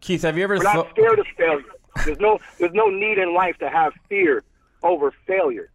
Keith, 0.00 0.22
have 0.22 0.36
you 0.36 0.44
ever? 0.44 0.58
We're 0.58 0.62
not 0.62 0.90
scared 0.90 1.18
of 1.18 1.26
failure. 1.36 1.64
There's 2.04 2.20
no 2.20 2.38
there's 2.58 2.74
no 2.74 2.88
need 2.88 3.18
in 3.18 3.34
life 3.34 3.56
to 3.58 3.68
have 3.68 3.92
fear 4.08 4.44
over 4.82 5.12
failure. 5.26 5.70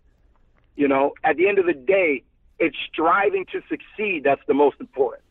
You 0.76 0.88
know, 0.88 1.14
at 1.24 1.38
the 1.38 1.48
end 1.48 1.60
of 1.60 1.66
the 1.66 1.74
day, 1.74 2.24
it's 2.60 2.78
striving 2.92 3.46
to 3.52 3.62
succeed 3.68 4.24
that's 4.24 4.42
the 4.48 4.54
most 4.54 4.78
important. 4.80 5.24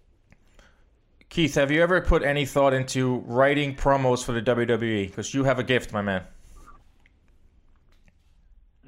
Keith, 1.29 1.55
have 1.55 1.71
you 1.71 1.83
ever 1.83 2.01
put 2.03 2.23
any 2.23 2.45
thought 2.45 2.75
into 2.75 3.23
writing 3.27 3.75
promos 3.75 4.23
for 4.23 4.33
the 4.33 4.43
WWE? 4.43 5.07
Because 5.07 5.33
you 5.33 5.45
have 5.45 5.59
a 5.59 5.65
gift, 5.65 5.93
my 5.93 6.03
man. 6.03 6.25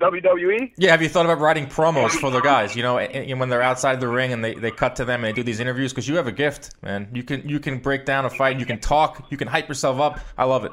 WWE? 0.01 0.73
Yeah, 0.77 0.91
have 0.91 1.03
you 1.03 1.09
thought 1.09 1.25
about 1.25 1.39
writing 1.39 1.67
promos 1.67 2.11
for 2.11 2.31
the 2.31 2.41
guys? 2.41 2.75
You 2.75 2.83
know, 2.83 2.97
when 2.97 3.49
they're 3.49 3.63
outside 3.63 4.01
the 4.01 4.09
ring 4.09 4.33
and 4.33 4.45
they, 4.45 4.55
they 4.55 4.71
cut 4.71 4.97
to 4.97 5.05
them 5.05 5.23
and 5.23 5.29
they 5.29 5.33
do 5.33 5.45
these 5.45 5.61
interviews 5.61 5.93
because 5.93 6.09
you 6.09 6.17
have 6.17 6.27
a 6.27 6.33
gift, 6.33 6.71
man. 6.83 7.09
You 7.13 7.23
can 7.23 7.49
you 7.49 7.61
can 7.61 7.79
break 7.79 8.05
down 8.05 8.25
a 8.25 8.31
fight, 8.31 8.59
you 8.59 8.67
can 8.67 8.81
talk, 8.81 9.27
you 9.31 9.37
can 9.37 9.47
hype 9.47 9.69
yourself 9.69 10.01
up. 10.01 10.21
I 10.37 10.45
love 10.45 10.65
it. 10.65 10.73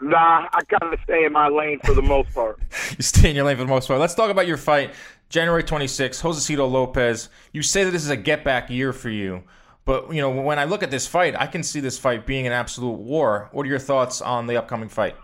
Nah, 0.00 0.48
I 0.52 0.60
kind 0.80 0.94
of 0.94 1.00
stay 1.04 1.24
in 1.24 1.32
my 1.32 1.48
lane 1.48 1.80
for 1.84 1.94
the 1.94 2.02
most 2.02 2.32
part. 2.32 2.60
you 2.96 3.02
stay 3.02 3.30
in 3.30 3.36
your 3.36 3.44
lane 3.44 3.56
for 3.56 3.64
the 3.64 3.68
most 3.68 3.88
part. 3.88 4.00
Let's 4.00 4.14
talk 4.14 4.30
about 4.30 4.46
your 4.46 4.56
fight, 4.56 4.94
January 5.28 5.64
26th, 5.64 6.22
Josesito 6.22 6.70
Lopez. 6.70 7.28
You 7.52 7.62
say 7.62 7.84
that 7.84 7.90
this 7.90 8.04
is 8.04 8.10
a 8.10 8.16
get 8.16 8.44
back 8.44 8.70
year 8.70 8.92
for 8.92 9.10
you. 9.10 9.42
But 9.84 10.12
you 10.14 10.20
know, 10.20 10.30
when 10.30 10.60
I 10.60 10.64
look 10.64 10.84
at 10.84 10.92
this 10.92 11.08
fight, 11.08 11.34
I 11.36 11.46
can 11.46 11.64
see 11.64 11.80
this 11.80 11.98
fight 11.98 12.24
being 12.24 12.46
an 12.46 12.52
absolute 12.52 12.98
war. 12.98 13.48
What 13.52 13.66
are 13.66 13.68
your 13.68 13.80
thoughts 13.80 14.22
on 14.22 14.46
the 14.46 14.56
upcoming 14.56 14.88
fight? 14.88 15.16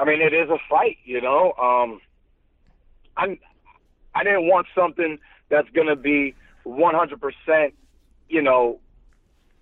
I 0.00 0.04
mean, 0.04 0.22
it 0.22 0.32
is 0.32 0.48
a 0.48 0.56
fight, 0.68 0.96
you 1.04 1.20
know. 1.20 1.52
Um, 1.52 2.00
I'm, 3.18 3.38
I 4.14 4.24
didn't 4.24 4.46
want 4.46 4.66
something 4.74 5.18
that's 5.50 5.68
going 5.70 5.88
to 5.88 5.96
be 5.96 6.34
100%, 6.64 7.72
you 8.30 8.40
know, 8.40 8.80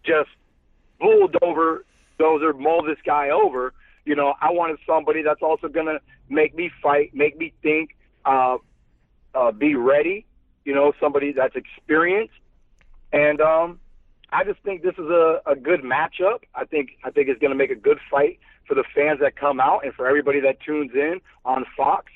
just 0.04 0.30
bulldozer, 1.00 1.84
those 2.18 2.42
are 2.42 2.52
mull 2.52 2.82
this 2.82 2.98
guy 3.04 3.30
over. 3.30 3.72
You 4.04 4.14
know, 4.14 4.34
I 4.40 4.52
wanted 4.52 4.78
somebody 4.86 5.22
that's 5.22 5.42
also 5.42 5.68
gonna 5.68 5.98
make 6.28 6.54
me 6.54 6.70
fight, 6.82 7.14
make 7.14 7.36
me 7.36 7.52
think, 7.62 7.96
uh, 8.24 8.58
uh, 9.34 9.52
be 9.52 9.74
ready. 9.74 10.24
You 10.64 10.74
know, 10.74 10.92
somebody 11.00 11.32
that's 11.32 11.56
experienced, 11.56 12.34
and 13.12 13.40
um, 13.40 13.80
I 14.30 14.44
just 14.44 14.60
think 14.62 14.82
this 14.82 14.94
is 14.94 15.08
a, 15.08 15.40
a 15.46 15.56
good 15.56 15.82
matchup. 15.82 16.40
I 16.54 16.64
think 16.64 16.90
I 17.04 17.10
think 17.10 17.28
it's 17.28 17.40
going 17.40 17.50
to 17.50 17.56
make 17.56 17.70
a 17.70 17.74
good 17.74 17.98
fight 18.10 18.38
for 18.68 18.74
the 18.74 18.84
fans 18.94 19.18
that 19.20 19.34
come 19.34 19.58
out 19.58 19.84
and 19.84 19.94
for 19.94 20.06
everybody 20.06 20.40
that 20.40 20.60
tunes 20.60 20.92
in 20.94 21.20
on 21.44 21.64
Fox. 21.76 22.12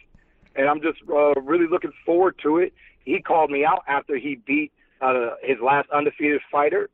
And 0.54 0.68
I'm 0.68 0.82
just 0.82 0.98
uh, 1.08 1.40
really 1.40 1.66
looking 1.66 1.92
forward 2.04 2.36
to 2.42 2.58
it. 2.58 2.74
He 3.04 3.20
called 3.20 3.50
me 3.50 3.64
out 3.64 3.82
after 3.88 4.16
he 4.16 4.36
beat 4.46 4.70
uh, 5.00 5.30
his 5.42 5.56
last 5.60 5.88
undefeated 5.90 6.42
fighter, 6.52 6.90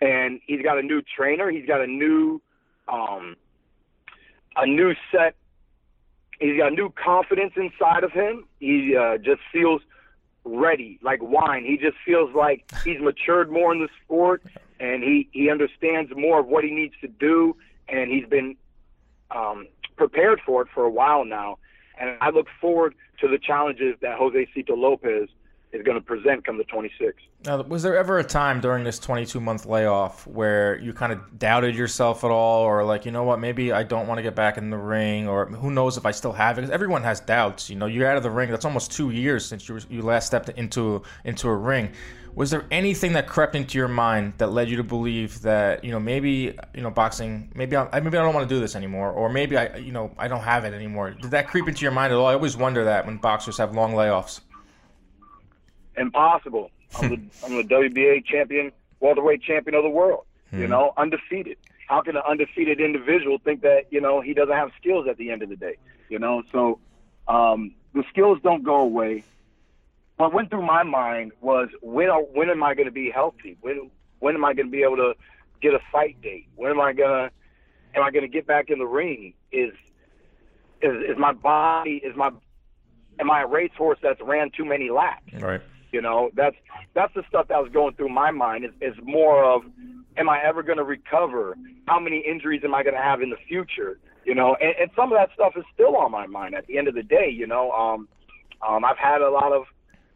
and 0.00 0.40
he's 0.46 0.62
got 0.62 0.78
a 0.78 0.82
new 0.82 1.02
trainer. 1.02 1.50
He's 1.50 1.66
got 1.66 1.80
a 1.80 1.86
new 1.86 2.40
um, 2.88 3.36
a 4.56 4.66
new 4.66 4.94
set. 5.10 5.34
He's 6.40 6.56
got 6.56 6.72
new 6.72 6.90
confidence 6.90 7.52
inside 7.56 8.04
of 8.04 8.12
him. 8.12 8.46
He 8.60 8.96
uh, 8.96 9.18
just 9.18 9.40
feels 9.52 9.82
ready, 10.44 10.98
like 11.02 11.20
wine. 11.22 11.64
He 11.64 11.76
just 11.76 11.96
feels 12.04 12.34
like 12.34 12.64
he's 12.84 13.00
matured 13.00 13.50
more 13.50 13.72
in 13.72 13.80
the 13.80 13.88
sport, 14.04 14.42
and 14.80 15.02
he 15.02 15.28
he 15.32 15.50
understands 15.50 16.12
more 16.16 16.40
of 16.40 16.46
what 16.46 16.64
he 16.64 16.70
needs 16.70 16.94
to 17.00 17.08
do, 17.08 17.56
and 17.88 18.10
he's 18.10 18.26
been 18.26 18.56
um, 19.34 19.66
prepared 19.96 20.40
for 20.44 20.62
it 20.62 20.68
for 20.74 20.84
a 20.84 20.90
while 20.90 21.24
now. 21.24 21.58
And 22.00 22.16
I 22.20 22.30
look 22.30 22.46
forward 22.60 22.94
to 23.20 23.28
the 23.28 23.38
challenges 23.38 23.96
that 24.00 24.18
Josesito 24.18 24.76
Lopez 24.76 25.28
is 25.72 25.82
going 25.82 25.96
to 25.96 26.04
present 26.04 26.46
come 26.46 26.56
the 26.56 26.64
26th. 26.64 27.14
Now, 27.44 27.60
was 27.62 27.82
there 27.82 27.96
ever 27.96 28.18
a 28.18 28.24
time 28.24 28.60
during 28.60 28.84
this 28.84 28.98
22 28.98 29.40
month 29.40 29.66
layoff 29.66 30.26
where 30.26 30.78
you 30.78 30.92
kind 30.92 31.12
of 31.12 31.38
doubted 31.38 31.74
yourself 31.74 32.24
at 32.24 32.30
all, 32.30 32.62
or 32.62 32.84
like, 32.84 33.04
you 33.04 33.10
know 33.10 33.24
what, 33.24 33.40
maybe 33.40 33.72
I 33.72 33.82
don't 33.82 34.06
want 34.06 34.18
to 34.18 34.22
get 34.22 34.34
back 34.34 34.56
in 34.56 34.70
the 34.70 34.78
ring, 34.78 35.28
or 35.28 35.46
who 35.46 35.70
knows 35.70 35.96
if 35.96 36.06
I 36.06 36.12
still 36.12 36.32
have 36.32 36.58
it? 36.58 36.62
Because 36.62 36.72
everyone 36.72 37.02
has 37.02 37.20
doubts. 37.20 37.68
You 37.68 37.76
know, 37.76 37.86
you're 37.86 38.08
out 38.08 38.16
of 38.16 38.22
the 38.22 38.30
ring. 38.30 38.50
That's 38.50 38.64
almost 38.64 38.92
two 38.92 39.10
years 39.10 39.44
since 39.44 39.68
you 39.68 39.78
you 39.90 40.02
last 40.02 40.26
stepped 40.26 40.48
into 40.50 41.02
into 41.24 41.48
a 41.48 41.56
ring. 41.56 41.92
Was 42.34 42.50
there 42.50 42.66
anything 42.70 43.12
that 43.12 43.28
crept 43.28 43.54
into 43.54 43.78
your 43.78 43.86
mind 43.86 44.34
that 44.38 44.48
led 44.48 44.68
you 44.68 44.76
to 44.76 44.82
believe 44.82 45.42
that 45.42 45.84
you 45.84 45.92
know 45.92 46.00
maybe 46.00 46.58
you 46.74 46.82
know 46.82 46.90
boxing 46.90 47.52
maybe 47.54 47.76
I 47.76 48.00
maybe 48.00 48.18
I 48.18 48.22
don't 48.22 48.34
want 48.34 48.48
to 48.48 48.54
do 48.54 48.60
this 48.60 48.74
anymore, 48.74 49.10
or 49.10 49.28
maybe 49.28 49.56
I 49.56 49.76
you 49.76 49.92
know 49.92 50.12
I 50.18 50.26
don't 50.26 50.40
have 50.40 50.64
it 50.64 50.74
anymore? 50.74 51.10
Did 51.10 51.30
that 51.30 51.48
creep 51.48 51.68
into 51.68 51.82
your 51.82 51.92
mind 51.92 52.12
at 52.12 52.16
all? 52.16 52.26
I 52.26 52.34
always 52.34 52.56
wonder 52.56 52.84
that 52.84 53.06
when 53.06 53.18
boxers 53.18 53.58
have 53.58 53.74
long 53.74 53.92
layoffs. 53.92 54.40
Impossible. 55.96 56.70
I'm 57.00 57.08
the 57.08 57.20
I'm 57.44 57.56
the 57.56 57.62
WBA 57.62 58.24
champion, 58.26 58.72
welterweight 59.00 59.42
champion 59.42 59.76
of 59.76 59.84
the 59.84 59.90
world. 59.90 60.24
Hmm. 60.50 60.60
You 60.60 60.68
know, 60.68 60.92
undefeated. 60.96 61.56
How 61.86 62.00
can 62.00 62.16
an 62.16 62.22
undefeated 62.28 62.80
individual 62.80 63.38
think 63.38 63.60
that 63.62 63.86
you 63.90 64.00
know 64.00 64.20
he 64.20 64.34
doesn't 64.34 64.54
have 64.54 64.70
skills 64.80 65.06
at 65.08 65.18
the 65.18 65.30
end 65.30 65.42
of 65.42 65.50
the 65.50 65.56
day? 65.56 65.76
You 66.08 66.18
know, 66.18 66.42
so 66.50 66.80
um, 67.28 67.74
the 67.94 68.02
skills 68.10 68.38
don't 68.42 68.64
go 68.64 68.76
away. 68.80 69.22
What 70.16 70.32
went 70.32 70.50
through 70.50 70.66
my 70.66 70.82
mind 70.82 71.32
was 71.40 71.68
when 71.82 72.08
are, 72.08 72.22
when 72.22 72.50
am 72.50 72.62
I 72.62 72.74
going 72.74 72.86
to 72.86 72.92
be 72.92 73.10
healthy? 73.10 73.56
When 73.60 73.90
when 74.20 74.34
am 74.34 74.44
I 74.44 74.54
going 74.54 74.66
to 74.66 74.72
be 74.72 74.82
able 74.82 74.96
to 74.96 75.14
get 75.60 75.74
a 75.74 75.80
fight 75.90 76.20
date? 76.22 76.46
When 76.56 76.70
am 76.70 76.80
I 76.80 76.92
gonna 76.92 77.30
am 77.94 78.02
I 78.02 78.10
going 78.10 78.22
to 78.22 78.28
get 78.28 78.46
back 78.46 78.70
in 78.70 78.78
the 78.78 78.86
ring? 78.86 79.34
Is 79.52 79.72
is 80.82 80.92
is 81.10 81.18
my 81.18 81.32
body 81.32 82.00
is 82.04 82.16
my 82.16 82.30
am 83.18 83.30
I 83.30 83.42
a 83.42 83.46
racehorse 83.46 83.98
that's 84.02 84.20
ran 84.22 84.50
too 84.56 84.64
many 84.64 84.90
laps? 84.90 85.32
Right. 85.40 85.60
You 85.92 86.02
know, 86.02 86.30
that's 86.34 86.56
that's 86.94 87.14
the 87.14 87.22
stuff 87.28 87.48
that 87.48 87.62
was 87.62 87.70
going 87.72 87.94
through 87.94 88.08
my 88.08 88.30
mind. 88.30 88.64
Is, 88.64 88.72
is 88.80 88.94
more 89.04 89.44
of, 89.44 89.62
am 90.16 90.28
I 90.28 90.42
ever 90.42 90.62
going 90.62 90.78
to 90.78 90.84
recover? 90.84 91.56
How 91.86 92.00
many 92.00 92.18
injuries 92.18 92.62
am 92.64 92.74
I 92.74 92.82
going 92.82 92.96
to 92.96 93.02
have 93.02 93.22
in 93.22 93.30
the 93.30 93.36
future? 93.48 93.98
You 94.24 94.34
know, 94.34 94.56
and, 94.60 94.74
and 94.80 94.90
some 94.96 95.12
of 95.12 95.18
that 95.18 95.28
stuff 95.34 95.52
is 95.56 95.64
still 95.72 95.96
on 95.96 96.10
my 96.10 96.26
mind. 96.26 96.54
At 96.54 96.66
the 96.66 96.78
end 96.78 96.88
of 96.88 96.94
the 96.94 97.02
day, 97.02 97.28
you 97.30 97.46
know, 97.46 97.70
um, 97.70 98.08
um, 98.66 98.84
I've 98.84 98.98
had 98.98 99.20
a 99.20 99.30
lot 99.30 99.52
of 99.52 99.64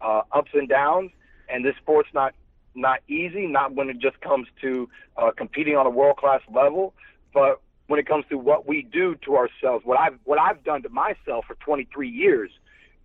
uh, 0.00 0.22
ups 0.32 0.50
and 0.54 0.68
downs, 0.68 1.10
and 1.48 1.64
this 1.64 1.74
sport's 1.76 2.10
not 2.14 2.34
not 2.74 3.00
easy. 3.08 3.46
Not 3.46 3.74
when 3.74 3.90
it 3.90 3.98
just 3.98 4.20
comes 4.20 4.46
to 4.62 4.88
uh, 5.16 5.30
competing 5.36 5.76
on 5.76 5.86
a 5.86 5.90
world 5.90 6.16
class 6.16 6.40
level, 6.52 6.94
but 7.32 7.60
when 7.88 7.98
it 7.98 8.06
comes 8.06 8.24
to 8.28 8.38
what 8.38 8.66
we 8.68 8.82
do 8.82 9.16
to 9.24 9.36
ourselves, 9.36 9.84
what 9.84 9.98
I've 9.98 10.18
what 10.24 10.38
I've 10.38 10.62
done 10.64 10.82
to 10.82 10.88
myself 10.88 11.46
for 11.46 11.54
23 11.56 12.08
years 12.08 12.50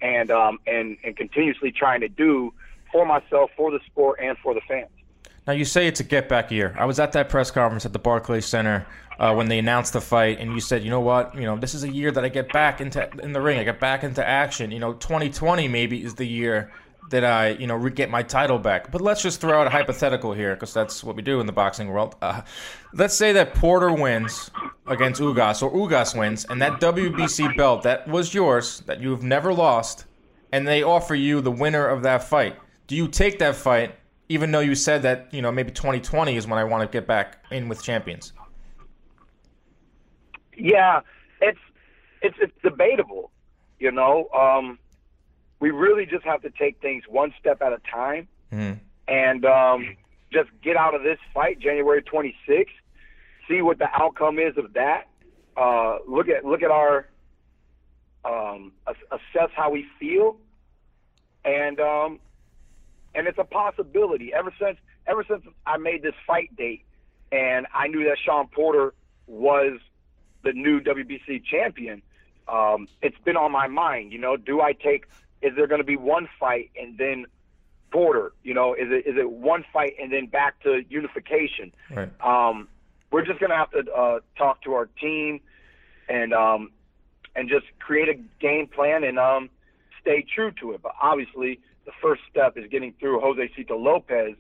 and 0.02 0.30
um, 0.30 0.60
and 0.68 0.98
and 1.04 1.18
continuously 1.18 1.72
trying 1.72 2.02
to 2.02 2.10
do 2.10 2.54
for 2.92 3.06
myself, 3.06 3.50
for 3.58 3.72
the 3.72 3.80
sport, 3.88 4.20
and 4.22 4.38
for 4.38 4.54
the 4.54 4.62
fans. 4.68 4.90
Now 5.48 5.54
you 5.54 5.66
say 5.66 5.88
it's 5.88 6.00
a 6.00 6.04
get 6.04 6.30
back 6.30 6.52
year. 6.52 6.76
I 6.78 6.86
was 6.86 7.00
at 7.00 7.14
that 7.14 7.30
press 7.30 7.52
conference 7.52 7.86
at 7.86 7.94
the 7.94 8.00
Barclays 8.00 8.46
Center 8.46 8.86
uh, 9.20 9.34
when 9.34 9.48
they 9.48 9.60
announced 9.60 9.94
the 9.94 10.02
fight, 10.02 10.40
and 10.40 10.54
you 10.54 10.60
said, 10.60 10.84
you 10.84 10.90
know 10.90 11.02
what, 11.02 11.36
you 11.36 11.42
know, 11.42 11.58
this 11.58 11.74
is 11.74 11.84
a 11.84 11.90
year 11.90 12.12
that 12.12 12.24
I 12.24 12.30
get 12.30 12.52
back 12.54 12.80
into 12.80 13.10
in 13.22 13.34
the 13.34 13.42
ring. 13.42 13.60
I 13.60 13.64
get 13.64 13.80
back 13.80 14.04
into 14.04 14.26
action. 14.26 14.72
You 14.72 14.80
know, 14.80 14.94
2020 14.94 15.68
maybe 15.68 16.04
is 16.04 16.16
the 16.16 16.26
year 16.26 16.72
that 17.10 17.24
I, 17.24 17.50
you 17.50 17.68
know, 17.68 17.78
get 17.90 18.10
my 18.10 18.24
title 18.24 18.58
back. 18.58 18.92
But 18.92 19.02
let's 19.02 19.22
just 19.22 19.40
throw 19.42 19.62
out 19.62 19.68
a 19.68 19.70
hypothetical 19.70 20.34
here, 20.34 20.56
because 20.56 20.74
that's 20.74 21.04
what 21.04 21.16
we 21.16 21.22
do 21.22 21.40
in 21.40 21.46
the 21.46 21.54
boxing 21.54 21.90
world. 21.90 22.16
Uh, 22.22 22.42
let's 22.94 23.16
say 23.16 23.32
that 23.34 23.54
Porter 23.54 23.92
wins 23.94 24.50
against 24.88 25.22
Ugas, 25.22 25.62
or 25.62 25.72
Ugas 25.72 26.18
wins, 26.18 26.46
and 26.46 26.62
that 26.62 26.80
WBC 26.80 27.56
belt 27.56 27.84
that 27.84 28.08
was 28.08 28.34
yours, 28.34 28.82
that 28.82 29.00
you've 29.02 29.24
never 29.24 29.54
lost, 29.54 30.06
and 30.52 30.68
they 30.68 30.84
offer 30.84 31.16
you 31.16 31.42
the 31.42 31.52
winner 31.52 31.86
of 31.88 32.04
that 32.04 32.24
fight. 32.24 32.58
Do 32.88 32.96
you 32.96 33.08
take 33.08 33.40
that 33.40 33.56
fight, 33.56 33.96
even 34.30 34.52
though 34.52 34.60
you 34.60 34.76
said 34.76 35.02
that, 35.04 35.34
you 35.34 35.42
know, 35.42 35.52
maybe 35.52 35.72
2020 35.72 36.36
is 36.36 36.48
when 36.48 36.60
I 36.60 36.64
want 36.64 36.90
to 36.90 36.96
get 36.96 37.08
back 37.08 37.46
in 37.52 37.70
with 37.70 37.82
champions? 37.84 38.34
Yeah, 40.56 41.02
it's 41.42 41.60
it's 42.22 42.36
it's 42.40 42.54
debatable, 42.62 43.32
you 43.80 43.92
know. 43.92 44.30
Um, 44.30 44.78
we 45.64 45.72
really 45.72 46.06
just 46.06 46.26
have 46.26 46.42
to 46.42 46.50
take 46.50 46.82
things 46.82 47.06
one 47.08 47.34
step 47.40 47.62
at 47.62 47.72
a 47.72 47.80
time 47.90 48.28
mm-hmm. 48.52 48.74
and 49.08 49.46
um, 49.46 49.96
just 50.30 50.50
get 50.62 50.76
out 50.76 50.94
of 50.94 51.04
this 51.04 51.18
fight 51.34 51.58
January 51.58 52.04
26th, 52.04 52.66
see 53.48 53.62
what 53.62 53.80
the 53.80 53.88
outcome 53.94 54.40
is 54.40 54.58
of 54.58 54.74
that. 54.74 55.08
Uh, 55.56 56.00
look 56.06 56.28
at 56.28 56.44
look 56.44 56.64
at 56.64 56.70
our 56.70 57.08
um, 58.26 58.74
assess 59.10 59.52
how 59.56 59.70
we 59.70 59.86
feel, 59.98 60.36
and 61.46 61.80
um, 61.80 62.20
and 63.16 63.26
it's 63.26 63.40
a 63.40 63.46
possibility. 63.46 64.34
Ever 64.34 64.54
since 64.60 64.78
ever 65.08 65.24
since 65.26 65.46
I 65.66 65.78
made 65.78 66.04
this 66.04 66.16
fight 66.28 66.54
date, 66.58 66.84
and 67.32 67.68
I 67.74 67.88
knew 67.88 68.04
that 68.04 68.18
Shawn 68.26 68.48
Porter 68.48 68.94
was 69.28 69.80
the 70.44 70.52
new 70.52 70.82
WBC 70.82 71.46
champion, 71.46 72.02
um, 72.50 72.90
it's 73.02 73.20
been 73.24 73.38
on 73.38 73.54
my 73.54 73.68
mind. 73.68 74.12
You 74.12 74.20
know, 74.20 74.36
do 74.36 74.60
I 74.60 74.74
take 74.74 75.06
is 75.44 75.56
there 75.56 75.68
going 75.68 75.82
to 75.82 75.86
be 75.86 75.98
one 75.98 76.28
fight 76.40 76.72
and 76.80 76.98
then 76.98 77.26
Porter? 77.92 78.34
You 78.44 78.54
know, 78.54 78.74
is 78.74 78.88
it 78.90 79.06
is 79.08 79.18
it 79.18 79.30
one 79.30 79.66
fight 79.72 79.94
and 80.02 80.12
then 80.12 80.28
back 80.28 80.62
to 80.64 80.82
unification? 80.90 81.74
Right. 81.92 82.10
Um, 82.22 82.68
we're 83.12 83.26
just 83.26 83.40
going 83.40 83.52
to 83.52 83.56
have 83.56 83.72
to 83.72 83.92
uh, 83.92 84.20
talk 84.38 84.64
to 84.64 84.74
our 84.74 84.86
team 84.86 85.40
and 86.10 86.34
um, 86.34 86.72
and 87.36 87.50
just 87.50 87.66
create 87.80 88.10
a 88.10 88.16
game 88.40 88.68
plan 88.68 89.04
and 89.04 89.20
um, 89.20 89.50
stay 90.02 90.26
true 90.34 90.52
to 90.62 90.72
it. 90.72 90.82
But 90.82 90.94
obviously, 91.02 91.60
the 91.86 91.92
first 92.02 92.22
step 92.30 92.58
is 92.58 92.70
getting 92.72 92.94
through 93.00 93.20
Josesito 93.22 93.80
Lopez, 93.80 94.36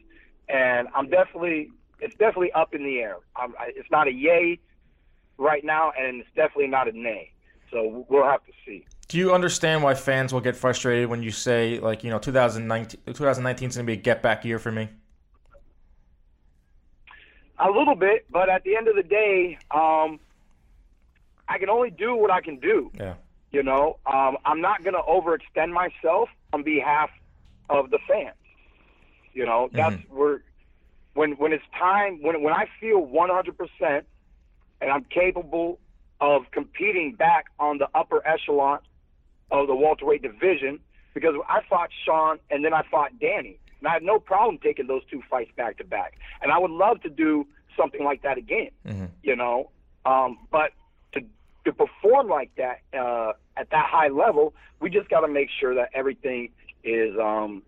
and 0.50 0.88
I'm 0.96 1.10
definitely 1.10 1.70
it's 2.00 2.16
definitely 2.16 2.52
up 2.54 2.74
in 2.74 2.84
the 2.84 3.00
air. 3.00 3.18
I'm, 3.36 3.54
I, 3.60 3.72
it's 3.76 3.92
not 3.92 4.08
a 4.08 4.14
yay 4.14 4.60
right 5.38 5.64
now, 5.64 5.92
and 5.98 6.22
it's 6.22 6.30
definitely 6.36 6.68
not 6.68 6.88
a 6.88 6.98
nay. 6.98 7.32
So 7.72 8.06
we'll 8.10 8.26
have 8.26 8.46
to 8.46 8.52
see. 8.66 8.86
Do 9.14 9.20
you 9.20 9.32
understand 9.32 9.84
why 9.84 9.94
fans 9.94 10.34
will 10.34 10.42
get 10.42 10.56
frustrated 10.56 11.08
when 11.08 11.22
you 11.22 11.30
say 11.30 11.78
like 11.78 12.04
you 12.04 12.10
know 12.10 12.18
2019 12.18 13.00
2019 13.06 13.70
is 13.70 13.76
going 13.76 13.86
to 13.86 13.88
be 13.88 13.94
a 13.94 14.02
get 14.02 14.24
back 14.24 14.44
year 14.44 14.58
for 14.58 14.72
me? 14.72 14.90
A 17.60 17.70
little 17.70 17.94
bit, 17.94 18.26
but 18.32 18.50
at 18.50 18.64
the 18.64 18.76
end 18.76 18.88
of 18.88 18.96
the 18.96 19.04
day, 19.04 19.60
um, 19.70 20.20
I 21.48 21.60
can 21.60 21.70
only 21.70 21.92
do 21.92 22.16
what 22.16 22.32
I 22.32 22.42
can 22.42 22.58
do. 22.58 22.90
Yeah. 23.00 23.14
You 23.52 23.62
know, 23.62 24.00
um, 24.12 24.38
I'm 24.46 24.62
not 24.62 24.84
going 24.84 24.96
to 24.96 25.02
overextend 25.02 25.72
myself 25.72 26.30
on 26.52 26.64
behalf 26.64 27.12
of 27.70 27.92
the 27.92 28.00
fans. 28.08 28.34
You 29.36 29.46
know, 29.46 29.70
that's 29.72 29.94
mm-hmm. 29.94 30.18
where 30.18 30.42
when 31.14 31.34
when 31.34 31.54
it's 31.54 31.64
time 31.78 32.20
when 32.24 32.42
when 32.42 32.56
I 32.56 32.66
feel 32.80 33.06
100% 33.06 34.02
and 34.82 34.92
I'm 34.92 35.04
capable 35.04 35.78
of 36.20 36.50
competing 36.50 37.14
back 37.14 37.46
on 37.60 37.78
the 37.78 37.88
upper 37.94 38.28
echelon 38.28 38.80
of 39.52 39.68
the 39.68 39.76
welterweight 39.76 40.22
division 40.22 40.80
because 41.14 41.36
I 41.48 41.62
fought 41.70 41.90
Shawn 42.06 42.40
and 42.50 42.66
then 42.66 42.74
I 42.74 42.84
fought 42.90 43.20
Danny. 43.20 43.60
And 43.80 43.88
I 43.88 43.94
had 43.94 44.04
no 44.04 44.20
problem 44.20 44.58
taking 44.60 44.88
those 44.88 45.04
two 45.12 45.22
fights 45.30 45.52
back 45.56 45.78
to 45.78 45.84
back. 45.84 46.18
And 46.42 46.52
I 46.52 46.58
would 46.58 46.72
love 46.72 47.02
to 47.02 47.10
do 47.10 47.46
something 47.78 48.04
like 48.04 48.22
that 48.24 48.38
again, 48.38 48.70
mm-hmm. 48.88 49.06
you 49.22 49.36
know. 49.36 49.70
Um, 50.06 50.38
but 50.52 50.72
to 51.14 51.22
to 51.66 51.74
perform 51.74 52.30
like 52.30 52.52
that 52.56 52.82
uh, 52.98 53.34
at 53.58 53.70
that 53.72 53.86
high 53.90 54.08
level, 54.08 54.54
we 54.80 54.90
just 54.90 55.10
got 55.10 55.22
to 55.22 55.28
make 55.28 55.50
sure 55.60 55.76
that 55.76 55.90
everything 55.94 56.50
is 56.84 57.18
um, 57.20 57.64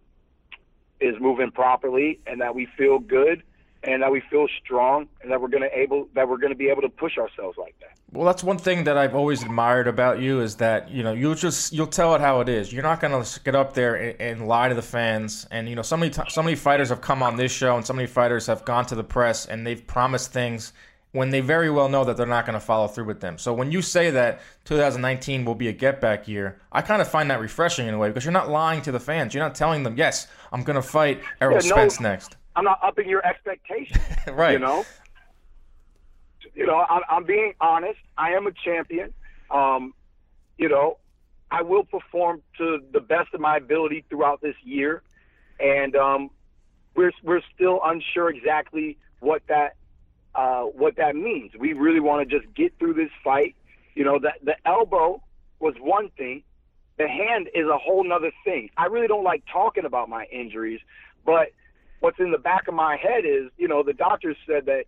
is 0.99 1.15
moving 1.19 1.51
properly 1.51 2.19
and 2.25 2.41
that 2.41 2.55
we 2.55 2.67
feel 2.77 2.99
good 2.99 3.43
and 3.83 4.01
that 4.01 4.11
we 4.11 4.21
feel 4.29 4.47
strong 4.63 5.07
and 5.21 5.31
that 5.31 5.41
we're 5.41 5.47
going 5.47 5.63
to 5.63 5.77
able 5.77 6.07
that 6.13 6.27
we're 6.27 6.37
going 6.37 6.51
to 6.51 6.57
be 6.57 6.69
able 6.69 6.81
to 6.81 6.89
push 6.89 7.17
ourselves 7.17 7.57
like 7.57 7.75
that. 7.79 7.94
Well, 8.11 8.25
that's 8.25 8.43
one 8.43 8.57
thing 8.57 8.85
that 8.85 8.97
I've 8.97 9.15
always 9.15 9.41
admired 9.41 9.87
about 9.87 10.19
you 10.19 10.39
is 10.39 10.55
that 10.57 10.89
you 10.89 11.03
know 11.03 11.13
you'll 11.13 11.35
just 11.35 11.73
you'll 11.73 11.87
tell 11.87 12.15
it 12.15 12.21
how 12.21 12.39
it 12.41 12.47
is. 12.47 12.71
You're 12.71 12.83
not 12.83 13.01
going 13.01 13.23
to 13.23 13.39
get 13.41 13.55
up 13.55 13.73
there 13.73 13.95
and, 13.95 14.21
and, 14.21 14.47
lie 14.47 14.69
to 14.69 14.75
the 14.75 14.81
fans. 14.81 15.47
And 15.51 15.67
you 15.67 15.75
know, 15.75 15.81
so 15.81 15.97
many 15.97 16.11
t- 16.11 16.21
so 16.29 16.41
many 16.41 16.55
fighters 16.55 16.89
have 16.89 17.01
come 17.01 17.23
on 17.23 17.35
this 17.35 17.51
show, 17.51 17.75
and 17.75 17.85
so 17.85 17.93
many 17.93 18.07
fighters 18.07 18.47
have 18.47 18.63
gone 18.63 18.85
to 18.87 18.95
the 18.95 19.03
press 19.03 19.45
and 19.45 19.65
they've 19.65 19.85
promised 19.85 20.31
things 20.31 20.71
when 21.15 21.29
they 21.29 21.39
very 21.39 21.69
well 21.69 21.87
know 21.87 22.03
that 22.03 22.17
they're 22.17 22.25
not 22.25 22.45
going 22.45 22.59
to 22.59 22.59
follow 22.59 22.87
through 22.87 23.05
with 23.05 23.21
them. 23.21 23.37
So 23.37 23.53
when 23.53 23.71
you 23.71 23.81
say 23.81 24.11
that 24.11 24.41
2019 24.65 25.45
will 25.45 25.55
be 25.55 25.69
a 25.69 25.71
get 25.71 26.01
back 26.01 26.27
year, 26.27 26.59
I 26.73 26.81
kind 26.81 27.01
of 27.01 27.07
find 27.07 27.31
that 27.31 27.39
refreshing 27.39 27.87
in 27.87 27.93
a 27.93 27.97
way 27.97 28.09
because 28.09 28.25
you're 28.25 28.33
not 28.33 28.49
lying 28.49 28.81
to 28.81 28.91
the 28.91 28.99
fans. 28.99 29.33
You're 29.33 29.43
not 29.43 29.55
telling 29.55 29.83
them, 29.83 29.95
yes, 29.97 30.27
I'm 30.51 30.63
going 30.63 30.75
to 30.75 30.81
fight 30.81 31.21
Errol 31.39 31.55
yeah, 31.55 31.61
Spence 31.61 32.01
no, 32.01 32.09
next. 32.09 32.35
I'm 32.57 32.65
not 32.65 32.79
upping 32.83 33.07
your 33.07 33.25
expectations. 33.25 34.03
right. 34.27 34.51
You 34.53 34.59
know. 34.59 34.85
You 36.55 36.65
know, 36.65 36.85
I'm, 36.89 37.01
I'm 37.09 37.23
being 37.25 37.53
honest. 37.59 37.99
I 38.17 38.31
am 38.31 38.47
a 38.47 38.51
champion. 38.51 39.13
Um, 39.51 39.93
you 40.57 40.69
know, 40.69 40.97
I 41.51 41.61
will 41.61 41.83
perform 41.83 42.41
to 42.57 42.79
the 42.91 43.01
best 43.01 43.33
of 43.33 43.41
my 43.41 43.57
ability 43.57 44.05
throughout 44.09 44.41
this 44.41 44.55
year, 44.63 45.03
and 45.59 45.95
um, 45.95 46.29
we're 46.95 47.11
we're 47.23 47.41
still 47.53 47.81
unsure 47.83 48.29
exactly 48.29 48.97
what 49.19 49.43
that 49.47 49.75
uh, 50.33 50.63
what 50.63 50.95
that 50.95 51.15
means. 51.15 51.51
We 51.57 51.73
really 51.73 51.99
want 51.99 52.27
to 52.27 52.39
just 52.39 52.51
get 52.55 52.77
through 52.79 52.93
this 52.95 53.11
fight. 53.23 53.55
You 53.93 54.03
know, 54.05 54.19
that 54.19 54.35
the 54.43 54.55
elbow 54.65 55.21
was 55.59 55.75
one 55.79 56.09
thing. 56.17 56.43
The 56.97 57.07
hand 57.07 57.49
is 57.53 57.67
a 57.67 57.77
whole 57.77 58.03
nother 58.07 58.31
thing. 58.45 58.69
I 58.77 58.85
really 58.85 59.07
don't 59.07 59.23
like 59.25 59.43
talking 59.51 59.83
about 59.83 60.07
my 60.07 60.25
injuries, 60.31 60.79
but 61.25 61.49
what's 61.99 62.19
in 62.19 62.31
the 62.31 62.37
back 62.37 62.67
of 62.69 62.73
my 62.73 62.95
head 62.95 63.25
is, 63.25 63.51
you 63.57 63.67
know, 63.67 63.83
the 63.83 63.93
doctors 63.93 64.37
said 64.47 64.65
that 64.67 64.85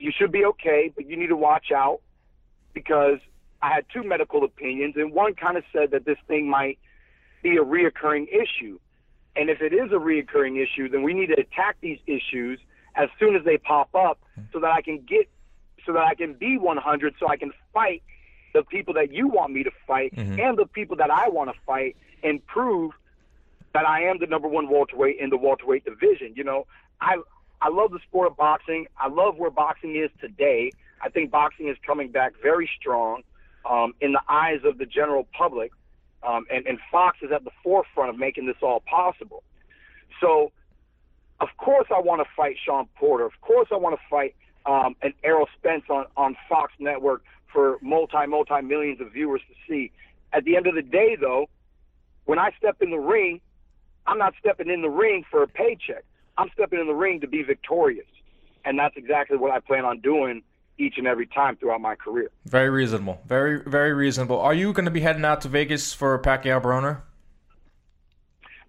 you 0.00 0.12
should 0.16 0.32
be 0.32 0.44
okay, 0.44 0.92
but 0.94 1.06
you 1.06 1.16
need 1.16 1.28
to 1.28 1.36
watch 1.36 1.70
out 1.72 2.00
because 2.72 3.18
I 3.62 3.72
had 3.72 3.84
two 3.92 4.02
medical 4.02 4.44
opinions, 4.44 4.94
and 4.96 5.12
one 5.12 5.34
kind 5.34 5.56
of 5.56 5.64
said 5.72 5.90
that 5.90 6.04
this 6.04 6.18
thing 6.26 6.48
might 6.48 6.78
be 7.42 7.56
a 7.56 7.64
reoccurring 7.64 8.28
issue. 8.28 8.78
And 9.36 9.48
if 9.50 9.60
it 9.60 9.72
is 9.72 9.92
a 9.92 9.96
reoccurring 9.96 10.62
issue, 10.62 10.88
then 10.88 11.02
we 11.02 11.14
need 11.14 11.26
to 11.26 11.40
attack 11.40 11.76
these 11.80 11.98
issues 12.06 12.58
as 12.96 13.08
soon 13.18 13.36
as 13.36 13.44
they 13.44 13.58
pop 13.58 13.94
up 13.94 14.18
so 14.52 14.60
that 14.60 14.72
I 14.72 14.82
can 14.82 14.98
get 14.98 15.28
so 15.86 15.92
that 15.92 16.02
I 16.02 16.14
can 16.14 16.34
be 16.34 16.58
100 16.58 17.14
so 17.18 17.28
I 17.28 17.36
can 17.36 17.52
fight 17.72 18.02
the 18.52 18.62
people 18.64 18.94
that 18.94 19.12
you 19.12 19.28
want 19.28 19.52
me 19.52 19.62
to 19.62 19.70
fight 19.86 20.14
mm-hmm. 20.14 20.38
and 20.38 20.58
the 20.58 20.66
people 20.66 20.96
that 20.96 21.10
I 21.10 21.28
want 21.28 21.50
to 21.50 21.58
fight 21.64 21.96
and 22.22 22.44
prove 22.46 22.92
that 23.72 23.88
I 23.88 24.02
am 24.02 24.18
the 24.18 24.26
number 24.26 24.48
one 24.48 24.68
welterweight 24.68 25.18
in 25.18 25.30
the 25.30 25.36
welterweight 25.36 25.84
division. 25.84 26.34
You 26.36 26.44
know, 26.44 26.66
I 27.00 27.16
I 27.62 27.68
love 27.68 27.90
the 27.90 28.00
sport 28.06 28.30
of 28.30 28.36
boxing. 28.36 28.86
I 28.98 29.08
love 29.08 29.36
where 29.36 29.50
boxing 29.50 29.96
is 29.96 30.10
today. 30.20 30.72
I 31.02 31.08
think 31.08 31.30
boxing 31.30 31.68
is 31.68 31.76
coming 31.86 32.10
back 32.10 32.32
very 32.42 32.68
strong 32.78 33.22
um, 33.68 33.94
in 34.00 34.12
the 34.12 34.22
eyes 34.28 34.60
of 34.64 34.78
the 34.78 34.86
general 34.86 35.26
public, 35.36 35.72
um, 36.22 36.46
and, 36.50 36.66
and 36.66 36.78
Fox 36.90 37.18
is 37.22 37.30
at 37.32 37.44
the 37.44 37.50
forefront 37.62 38.10
of 38.10 38.18
making 38.18 38.46
this 38.46 38.56
all 38.62 38.80
possible. 38.80 39.42
So 40.20 40.52
of 41.40 41.48
course, 41.56 41.88
I 41.94 42.00
want 42.00 42.22
to 42.22 42.28
fight 42.36 42.56
Shawn 42.64 42.86
Porter. 42.96 43.24
Of 43.24 43.40
course, 43.40 43.68
I 43.72 43.76
want 43.76 43.98
to 43.98 44.02
fight 44.10 44.34
um, 44.66 44.94
an 45.02 45.14
Errol 45.24 45.48
Spence 45.58 45.84
on, 45.88 46.04
on 46.16 46.36
Fox 46.48 46.72
Network 46.78 47.22
for 47.52 47.78
multi, 47.80 48.26
multi 48.26 48.60
millions 48.62 49.00
of 49.00 49.12
viewers 49.12 49.40
to 49.48 49.54
see. 49.66 49.90
At 50.32 50.44
the 50.44 50.56
end 50.56 50.66
of 50.66 50.74
the 50.74 50.82
day, 50.82 51.16
though, 51.18 51.48
when 52.26 52.38
I 52.38 52.50
step 52.58 52.76
in 52.82 52.90
the 52.90 52.98
ring, 52.98 53.40
I'm 54.06 54.18
not 54.18 54.34
stepping 54.38 54.68
in 54.68 54.82
the 54.82 54.90
ring 54.90 55.24
for 55.30 55.42
a 55.42 55.48
paycheck. 55.48 56.04
I'm 56.40 56.48
stepping 56.54 56.80
in 56.80 56.86
the 56.86 56.94
ring 56.94 57.20
to 57.20 57.28
be 57.28 57.42
victorious. 57.42 58.06
And 58.64 58.78
that's 58.78 58.96
exactly 58.96 59.36
what 59.36 59.50
I 59.50 59.60
plan 59.60 59.84
on 59.84 60.00
doing 60.00 60.42
each 60.78 60.94
and 60.96 61.06
every 61.06 61.26
time 61.26 61.56
throughout 61.56 61.82
my 61.82 61.94
career. 61.94 62.30
Very 62.46 62.70
reasonable. 62.70 63.20
Very, 63.26 63.62
very 63.62 63.92
reasonable. 63.92 64.40
Are 64.40 64.54
you 64.54 64.72
going 64.72 64.86
to 64.86 64.90
be 64.90 65.00
heading 65.00 65.24
out 65.24 65.42
to 65.42 65.48
Vegas 65.48 65.92
for 65.92 66.18
Pacquiao 66.18 66.62
Broner? 66.62 67.02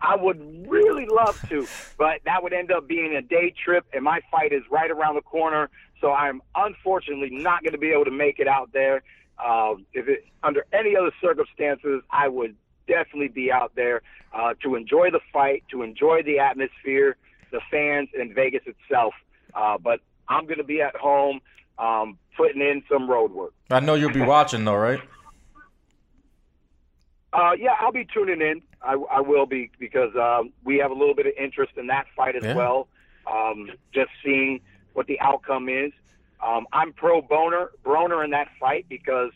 I 0.02 0.18
would 0.18 0.68
really 0.68 1.06
love 1.06 1.40
to, 1.48 1.66
but 1.98 2.20
that 2.26 2.44
would 2.44 2.52
end 2.52 2.72
up 2.72 2.90
being 2.90 3.16
a 3.16 3.22
day 3.22 3.54
trip, 3.64 3.86
and 3.94 4.04
my 4.04 4.20
fight 4.30 4.52
is 4.52 4.64
right 4.70 4.92
around 4.92 5.16
the 5.16 5.22
corner. 5.22 5.70
So 6.02 6.12
I'm 6.12 6.42
unfortunately 6.56 7.30
not 7.32 7.64
going 7.64 7.74
to 7.74 7.80
be 7.80 7.92
able 7.92 8.06
to 8.06 8.12
make 8.12 8.40
it 8.40 8.48
out 8.48 8.74
there. 8.74 9.04
Uh, 9.40 9.76
if 9.94 10.10
it 10.10 10.26
under 10.44 10.66
any 10.74 10.98
other 10.98 11.12
circumstances, 11.22 12.02
I 12.10 12.28
would 12.28 12.56
definitely 12.88 13.30
be 13.30 13.50
out 13.50 13.74
there 13.76 14.02
uh, 14.34 14.56
to 14.64 14.76
enjoy 14.76 15.12
the 15.12 15.22
fight, 15.32 15.64
to 15.72 15.84
enjoy 15.84 16.24
the 16.24 16.40
atmosphere, 16.40 17.16
the 17.52 17.62
fans, 17.70 18.10
and 18.18 18.34
Vegas 18.34 18.64
itself. 18.66 19.14
Uh, 19.54 19.78
but 19.78 20.00
I'm 20.28 20.46
going 20.46 20.58
to 20.58 20.64
be 20.64 20.82
at 20.82 20.96
home 20.96 21.42
um, 21.78 22.18
putting 22.38 22.62
in 22.62 22.84
some 22.90 23.10
road 23.10 23.32
work. 23.32 23.54
I 23.70 23.80
know 23.80 23.96
you'll 23.96 24.14
be 24.14 24.22
watching, 24.22 24.66
though, 24.66 24.76
right? 24.76 25.02
Uh, 27.34 27.52
yeah, 27.58 27.76
I'll 27.80 27.92
be 27.92 28.06
tuning 28.14 28.42
in. 28.42 28.62
I, 28.82 28.94
I 28.94 29.22
will 29.22 29.46
be 29.46 29.72
because 29.80 30.14
um, 30.16 30.52
we 30.64 30.78
have 30.78 30.92
a 30.92 30.94
little 30.94 31.16
bit 31.16 31.28
of 31.28 31.34
interest 31.40 31.74
in 31.78 31.88
that 31.88 32.06
fight 32.16 32.36
as 32.36 32.44
yeah. 32.44 32.56
well. 32.56 32.88
Um, 33.32 33.70
just 33.94 34.10
seeing 34.24 34.60
what 34.94 35.08
the 35.08 35.20
outcome 35.20 35.70
is. 35.70 35.92
Um, 36.46 36.66
I'm 36.74 36.92
pro 36.92 37.22
Boner 37.22 37.72
Broner 37.86 38.24
in 38.24 38.32
that 38.32 38.48
fight 38.60 38.88
because 38.90 39.32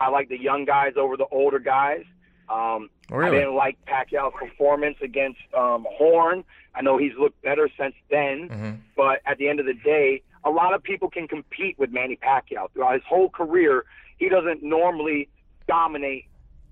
I 0.00 0.08
like 0.08 0.28
the 0.28 0.38
young 0.38 0.64
guys 0.64 0.94
over 0.96 1.16
the 1.16 1.26
older 1.30 1.58
guys. 1.58 2.02
Um, 2.48 2.90
really? 3.10 3.38
I 3.38 3.40
didn't 3.40 3.54
like 3.54 3.78
Pacquiao's 3.86 4.34
performance 4.38 4.96
against 5.02 5.40
um, 5.56 5.86
Horn. 5.88 6.44
I 6.76 6.82
know 6.82 6.98
he's 6.98 7.14
looked 7.18 7.40
better 7.42 7.68
since 7.78 7.94
then, 8.10 8.48
mm-hmm. 8.48 8.70
but 8.96 9.20
at 9.24 9.38
the 9.38 9.48
end 9.48 9.60
of 9.60 9.66
the 9.66 9.74
day, 9.74 10.22
a 10.44 10.50
lot 10.50 10.74
of 10.74 10.82
people 10.82 11.08
can 11.08 11.26
compete 11.26 11.78
with 11.78 11.90
Manny 11.90 12.16
Pacquiao 12.16 12.70
throughout 12.72 12.94
his 12.94 13.02
whole 13.08 13.30
career. 13.30 13.84
He 14.18 14.28
doesn't 14.28 14.62
normally 14.62 15.28
dominate 15.66 16.26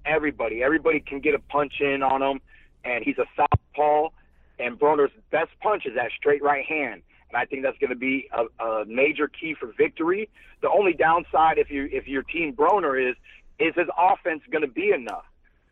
everybody. 0.05 0.63
Everybody 0.63 1.01
can 1.01 1.21
get 1.21 1.35
a 1.35 1.39
punch 1.39 1.81
in 1.81 2.03
on 2.03 2.23
him, 2.23 2.41
and 2.85 3.03
he's 3.03 3.19
a 3.19 3.25
southpaw. 3.35 4.11
And 4.59 4.79
Broner's 4.79 5.11
best 5.31 5.51
punch 5.61 5.87
is 5.87 5.95
that 5.97 6.11
straight 6.17 6.43
right 6.43 6.65
hand, 6.65 7.03
and 7.31 7.37
I 7.37 7.47
think 7.47 7.63
that's 7.63 7.79
going 7.79 7.91
to 7.91 7.97
be 7.97 8.29
a, 8.31 8.65
a 8.65 8.85
major 8.85 9.27
key 9.27 9.55
for 9.59 9.73
victory. 9.77 10.29
The 10.61 10.71
only 10.71 10.93
downside 10.93 11.59
if 11.59 11.71
you 11.71 11.89
if 11.91 12.07
your 12.07 12.23
team 12.23 12.55
Broner 12.55 13.11
is 13.11 13.17
is 13.59 13.75
his 13.75 13.89
offense 13.99 14.43
going 14.51 14.63
to 14.63 14.69
be 14.69 14.91
enough? 14.91 15.25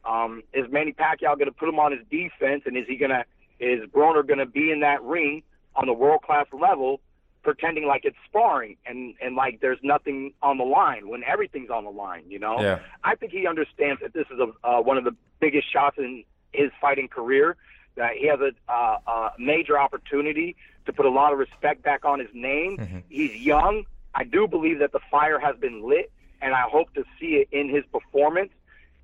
Um, 0.04 0.42
is 0.52 0.66
Manny 0.70 0.92
Pacquiao 0.92 1.38
going 1.38 1.46
to 1.46 1.52
put 1.52 1.68
him 1.68 1.78
on 1.78 1.92
his 1.92 2.00
defense, 2.10 2.62
and 2.66 2.76
is 2.76 2.86
he 2.88 2.96
going 2.96 3.12
to 3.12 3.24
is 3.62 3.88
Broner 3.90 4.26
going 4.26 4.38
to 4.38 4.46
be 4.46 4.70
in 4.70 4.80
that 4.80 5.02
ring 5.02 5.42
on 5.74 5.86
the 5.86 5.92
world 5.92 6.22
class 6.22 6.46
level 6.52 7.00
pretending 7.42 7.86
like 7.86 8.04
it's 8.04 8.16
sparring 8.28 8.76
and 8.86 9.14
and 9.20 9.34
like 9.34 9.60
there's 9.60 9.78
nothing 9.82 10.32
on 10.42 10.58
the 10.58 10.64
line 10.64 11.08
when 11.08 11.24
everything's 11.24 11.70
on 11.70 11.84
the 11.84 11.90
line. 11.90 12.24
You 12.28 12.38
know, 12.38 12.60
yeah. 12.60 12.78
I 13.02 13.14
think 13.14 13.32
he 13.32 13.46
understands 13.46 14.00
that 14.00 14.12
this 14.12 14.26
is 14.30 14.38
a 14.38 14.66
uh, 14.66 14.80
one 14.80 14.98
of 14.98 15.04
the 15.04 15.14
biggest 15.40 15.72
shots 15.72 15.98
in 15.98 16.24
his 16.52 16.70
fighting 16.80 17.08
career. 17.08 17.56
That 17.94 18.12
he 18.16 18.26
has 18.28 18.40
a, 18.40 18.52
uh, 18.72 18.96
a 19.06 19.32
major 19.38 19.78
opportunity 19.78 20.56
to 20.86 20.94
put 20.94 21.04
a 21.04 21.10
lot 21.10 21.34
of 21.34 21.38
respect 21.38 21.82
back 21.82 22.06
on 22.06 22.20
his 22.20 22.30
name. 22.32 22.78
Mm-hmm. 22.78 22.98
He's 23.10 23.34
young. 23.36 23.84
I 24.14 24.24
do 24.24 24.48
believe 24.48 24.78
that 24.78 24.92
the 24.92 25.00
fire 25.10 25.38
has 25.38 25.56
been 25.56 25.86
lit, 25.86 26.10
and 26.40 26.54
I 26.54 26.62
hope 26.62 26.94
to 26.94 27.04
see 27.20 27.34
it 27.36 27.48
in 27.52 27.68
his 27.68 27.84
performance. 27.92 28.50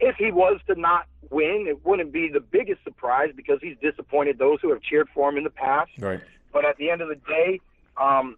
If 0.01 0.17
he 0.17 0.31
was 0.31 0.61
to 0.69 0.79
not 0.79 1.07
win, 1.31 1.67
it 1.69 1.85
wouldn't 1.85 2.13
be 2.13 2.29
the 2.29 2.41
biggest 2.41 2.83
surprise 2.85 3.31
because 3.35 3.59
he's 3.61 3.77
disappointed 3.83 4.39
those 4.39 4.61
who 4.61 4.71
have 4.71 4.81
cheered 4.83 5.09
for 5.15 5.29
him 5.29 5.37
in 5.37 5.45
the 5.45 5.51
past. 5.51 5.91
Right. 5.99 6.21
But 6.53 6.65
at 6.65 6.77
the 6.77 6.91
end 6.91 7.01
of 7.01 7.09
the 7.09 7.17
day, 7.17 7.61
um, 7.97 8.37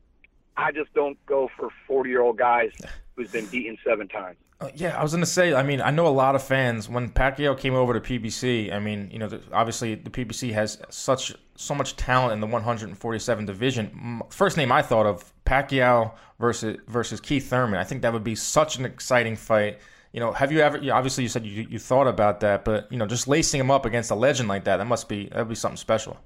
I 0.57 0.73
just 0.73 0.93
don't 0.95 1.19
go 1.27 1.51
for 1.57 1.69
40 1.87 2.11
year 2.11 2.23
old 2.23 2.39
guys 2.39 2.71
who's 3.17 3.31
been 3.31 3.47
beaten 3.47 3.77
seven 3.85 4.09
times. 4.09 4.37
Uh, 4.61 4.69
yeah, 4.75 4.99
I 4.99 5.03
was 5.03 5.13
going 5.13 5.23
to 5.23 5.31
say. 5.31 5.55
I 5.55 5.63
mean, 5.63 5.81
I 5.81 5.91
know 5.91 6.07
a 6.07 6.09
lot 6.09 6.35
of 6.35 6.43
fans 6.43 6.87
when 6.87 7.09
Pacquiao 7.11 7.59
came 7.59 7.75
over 7.75 7.99
to 7.99 8.01
PBC. 8.01 8.73
I 8.73 8.79
mean, 8.79 9.09
you 9.11 9.19
know, 9.19 9.27
the, 9.27 9.41
obviously 9.53 9.95
the 9.95 10.11
PBC 10.11 10.53
has 10.53 10.79
such 10.91 11.35
so 11.57 11.75
much 11.75 11.97
talent 11.97 12.35
in 12.35 12.41
the 12.41 12.47
147 12.47 13.47
division. 13.47 14.21
First 14.29 14.59
name 14.59 14.71
I 14.71 14.83
thought 14.83 15.07
of 15.07 15.33
Pacquiao 15.47 16.13
versus 16.39 16.79
versus 16.89 17.21
Keith 17.21 17.49
Thurman. 17.49 17.81
I 17.81 17.85
think 17.85 18.03
that 18.03 18.13
would 18.13 18.25
be 18.25 18.35
such 18.35 18.79
an 18.79 18.85
exciting 18.85 19.35
fight. 19.35 19.79
You 20.13 20.21
know, 20.21 20.33
have 20.33 20.51
you 20.51 20.61
ever? 20.61 20.79
You 20.79 20.93
obviously, 20.93 21.23
you 21.23 21.29
said 21.29 21.47
you, 21.47 21.67
you 21.71 21.79
thought 21.79 22.09
about 22.09 22.41
that, 22.41 22.65
but 22.65 22.91
you 22.91 22.99
know, 22.99 23.07
just 23.07 23.29
lacing 23.29 23.61
him 23.61 23.71
up 23.71 23.87
against 23.87 24.11
a 24.11 24.15
legend 24.15 24.49
like 24.49 24.65
that, 24.65 24.79
that 24.79 24.87
must 24.87 25.09
be 25.09 25.29
that 25.29 25.39
would 25.39 25.49
be 25.49 25.55
something 25.55 25.77
special. 25.77 26.17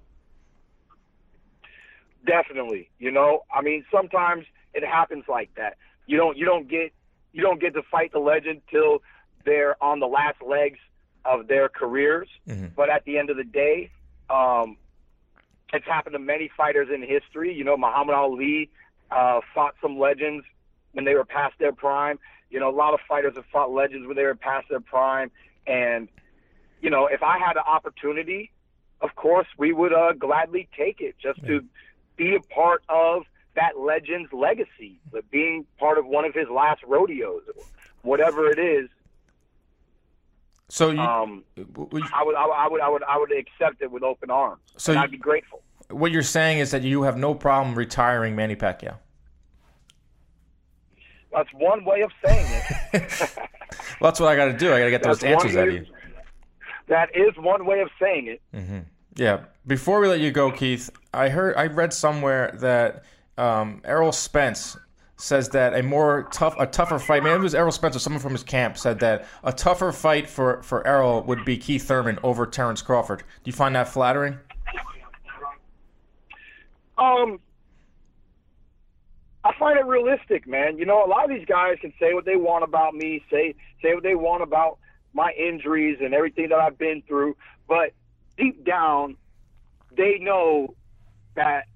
Definitely. 2.27 2.89
You 2.99 3.11
know, 3.11 3.45
I 3.55 3.61
mean, 3.61 3.85
sometimes 3.93 4.47
it 4.73 4.85
happens 4.85 5.25
like 5.29 5.51
that. 5.57 5.77
You 6.07 6.17
don't 6.17 6.37
you 6.39 6.47
don't 6.47 6.69
get 6.69 6.93
you 7.33 7.43
don't 7.43 7.61
get 7.61 7.75
to 7.75 7.83
fight 7.83 8.13
the 8.13 8.21
legend 8.21 8.63
till 8.71 9.03
they're 9.45 9.83
on 9.83 10.01
the 10.01 10.07
last 10.07 10.41
legs 10.41 10.79
of 11.27 11.49
their 11.49 11.69
careers. 11.69 12.29
Mm-hmm. 12.49 12.69
But 12.77 12.89
at 12.89 13.05
the 13.05 13.19
end 13.19 13.29
of 13.29 13.37
the 13.37 13.45
day, 13.45 13.91
um, 14.31 14.79
it's 15.73 15.87
happened 15.87 16.15
to 16.15 16.19
many 16.19 16.51
fighters 16.57 16.89
in 16.93 17.03
history. 17.03 17.53
You 17.53 17.65
know, 17.65 17.77
Muhammad 17.77 18.15
Ali 18.15 18.71
uh, 19.11 19.41
fought 19.55 19.75
some 19.83 19.99
legends 19.99 20.45
when 20.93 21.05
they 21.05 21.15
were 21.15 21.25
past 21.25 21.55
their 21.59 21.73
prime. 21.73 22.19
You 22.51 22.61
know, 22.61 22.71
a 22.71 22.77
lot 22.77 22.95
of 22.95 23.01
fighters 23.09 23.35
have 23.37 23.47
fought 23.47 23.73
legends 23.73 24.07
when 24.07 24.17
they 24.17 24.25
were 24.25 24.35
past 24.35 24.69
their 24.69 24.81
prime. 24.81 25.31
And, 25.67 26.09
you 26.81 26.91
know, 26.91 27.07
if 27.07 27.23
I 27.23 27.39
had 27.39 27.57
an 27.57 27.65
opportunity, 27.67 28.53
of 29.01 29.15
course, 29.17 29.47
we 29.59 29.73
would 29.73 29.93
uh, 29.93 30.13
gladly 30.13 30.69
take 30.77 31.01
it 31.01 31.17
just 31.21 31.45
to 31.47 31.65
be 32.17 32.37
a 32.37 32.41
part 32.41 32.83
of 32.89 33.25
that 33.55 33.79
legend's 33.79 34.33
legacy, 34.33 35.01
but 35.13 35.29
being 35.31 35.67
part 35.79 35.99
of 35.99 36.07
one 36.07 36.25
of 36.25 36.35
his 36.35 36.49
last 36.49 36.83
rodeos, 36.85 37.43
whatever 38.03 38.51
it 38.51 38.59
is. 38.59 38.89
So 40.69 40.91
you, 40.91 41.01
um, 41.01 41.45
I 41.57 41.63
would, 41.75 42.05
I 42.13 42.25
would, 42.25 42.35
I 42.37 42.69
would, 42.69 42.81
I 42.81 42.89
would, 42.89 43.03
I 43.05 43.19
would 43.19 43.33
accept 43.33 43.83
it 43.83 43.91
with 43.91 44.03
open 44.03 44.31
arms. 44.31 44.63
So 44.77 44.93
you, 44.93 44.99
I'd 44.99 45.11
be 45.11 45.19
grateful. 45.19 45.63
What 45.91 46.11
you're 46.11 46.23
saying 46.23 46.59
is 46.59 46.71
that 46.71 46.83
you 46.83 47.03
have 47.03 47.17
no 47.17 47.35
problem 47.35 47.77
retiring 47.77 48.35
Manny 48.35 48.57
Pacquiao. 48.57 48.97
That's 51.35 51.53
one 51.53 51.85
way 51.85 52.03
of 52.03 52.11
saying 52.25 52.47
it. 52.93 53.37
well, 53.37 54.11
that's 54.11 54.21
what 54.21 54.29
I 54.29 54.37
got 54.37 54.47
to 54.47 54.57
do. 54.57 54.73
I 54.73 54.79
got 54.79 54.85
to 54.85 54.91
get 54.91 55.03
those 55.03 55.25
answers 55.25 55.57
out 55.57 55.69
of 55.69 55.75
you. 55.75 55.87
That 56.89 57.09
is 57.15 57.33
one 57.37 57.67
way 57.67 57.81
of 57.81 57.89
saying 58.01 58.29
it. 58.29 58.43
Mm-hmm. 58.55 58.81
Yeah. 59.17 59.45
Before 59.67 60.01
we 60.01 60.09
let 60.09 60.21
you 60.21 60.31
go, 60.31 60.51
Keith, 60.51 60.91
I 61.13 61.29
heard, 61.29 61.57
I 61.57 61.67
read 61.67 61.93
somewhere 61.93 62.57
that 62.61 63.05
um, 63.39 63.81
Errol 63.85 64.13
Spence 64.13 64.77
says 65.17 65.49
that 65.51 65.75
a 65.75 65.83
more 65.83 66.29
tough, 66.33 66.55
a 66.59 66.67
tougher 66.67 66.99
fight. 66.99 67.23
Maybe 67.23 67.37
it 67.37 67.41
was 67.41 67.55
Errol 67.55 67.73
Spence 67.73 67.97
or 67.97 68.01
someone 68.01 68.21
from 68.21 68.33
his 68.33 68.43
camp 68.43 68.77
said 68.77 69.01
that 69.01 69.27
a 69.43 69.53
tougher 69.53 69.93
fight 69.93 70.29
for 70.29 70.63
for 70.63 70.87
Errol 70.87 71.23
would 71.23 71.45
be 71.45 71.57
Keith 71.57 71.87
Thurman 71.87 72.19
over 72.23 72.47
Terrence 72.47 72.83
Crawford. 72.83 73.21
Do 73.21 73.25
you 73.45 73.53
find 73.53 73.75
that 73.77 73.89
flattering? 73.89 74.39
Um, 76.99 77.41
I 79.45 79.53
find 79.59 79.79
it 79.79 79.85
realistic, 79.85 80.47
man. 80.47 80.79
You 80.79 80.87
know, 80.87 81.05
a 81.05 81.09
lot 81.09 81.25
of 81.25 81.31
these 81.31 81.47
guys 81.47 81.77
can 81.81 81.93
say 82.01 82.15
what 82.15 82.25
they 82.25 82.37
want 82.37 82.65
about 82.65 82.95
me, 82.95 83.23
say 83.31 83.55
say 83.83 83.95
what 83.95 84.03
they 84.03 84.15
want 84.15 84.43
about 84.43 84.79
my 85.13 85.33
injuries 85.33 85.99
and 86.01 86.15
everything 86.15 86.49
that 86.49 86.59
I've 86.59 86.79
been 86.79 87.03
through, 87.07 87.37
but 87.69 87.93
deep 88.37 88.65
down, 88.65 89.17
they 89.97 90.19
know 90.19 90.75
that 91.37 91.67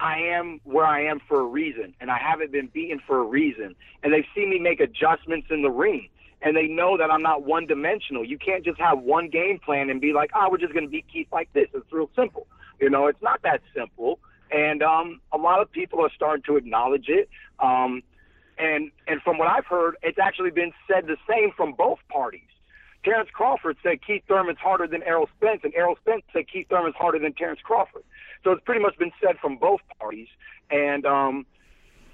I 0.00 0.18
am 0.18 0.60
where 0.64 0.84
I 0.84 1.04
am 1.04 1.20
for 1.28 1.40
a 1.40 1.44
reason, 1.44 1.94
and 2.00 2.10
I 2.10 2.18
haven't 2.18 2.50
been 2.50 2.66
beaten 2.66 3.00
for 3.06 3.18
a 3.18 3.24
reason. 3.24 3.76
And 4.02 4.12
they've 4.12 4.26
seen 4.34 4.50
me 4.50 4.58
make 4.58 4.80
adjustments 4.80 5.48
in 5.50 5.62
the 5.62 5.70
ring, 5.70 6.08
and 6.42 6.56
they 6.56 6.66
know 6.66 6.96
that 6.98 7.10
I'm 7.10 7.22
not 7.22 7.44
one 7.44 7.66
dimensional. 7.66 8.24
You 8.24 8.38
can't 8.38 8.64
just 8.64 8.80
have 8.80 8.98
one 8.98 9.28
game 9.28 9.58
plan 9.58 9.90
and 9.90 10.00
be 10.00 10.12
like, 10.12 10.30
oh, 10.34 10.48
we're 10.50 10.58
just 10.58 10.72
going 10.72 10.84
to 10.84 10.90
beat 10.90 11.06
Keith 11.12 11.28
like 11.32 11.52
this. 11.52 11.68
It's 11.72 11.92
real 11.92 12.10
simple. 12.16 12.46
You 12.80 12.90
know, 12.90 13.06
it's 13.06 13.22
not 13.22 13.42
that 13.42 13.62
simple. 13.74 14.18
And 14.50 14.82
um, 14.82 15.20
a 15.32 15.38
lot 15.38 15.60
of 15.60 15.70
people 15.70 16.00
are 16.00 16.10
starting 16.14 16.42
to 16.44 16.56
acknowledge 16.56 17.08
it. 17.08 17.28
Um, 17.58 18.02
and 18.58 18.90
and 19.06 19.20
from 19.22 19.38
what 19.38 19.48
I've 19.48 19.66
heard, 19.66 19.96
it's 20.02 20.18
actually 20.18 20.50
been 20.50 20.72
said 20.88 21.06
the 21.06 21.16
same 21.28 21.50
from 21.56 21.72
both 21.72 21.98
parties. 22.08 22.40
Terrence 23.04 23.28
Crawford 23.32 23.76
said 23.82 23.98
Keith 24.04 24.24
Thurman's 24.26 24.58
harder 24.58 24.86
than 24.86 25.02
Errol 25.02 25.28
Spence, 25.36 25.60
and 25.62 25.72
Errol 25.74 25.96
Spence 26.00 26.22
said 26.32 26.48
Keith 26.52 26.66
Thurman's 26.68 26.96
harder 26.96 27.18
than 27.18 27.34
Terrence 27.34 27.60
Crawford. 27.62 28.02
So 28.42 28.52
it's 28.52 28.64
pretty 28.64 28.80
much 28.80 28.98
been 28.98 29.12
said 29.22 29.36
from 29.40 29.58
both 29.58 29.80
parties, 30.00 30.28
and 30.70 31.06
um, 31.06 31.46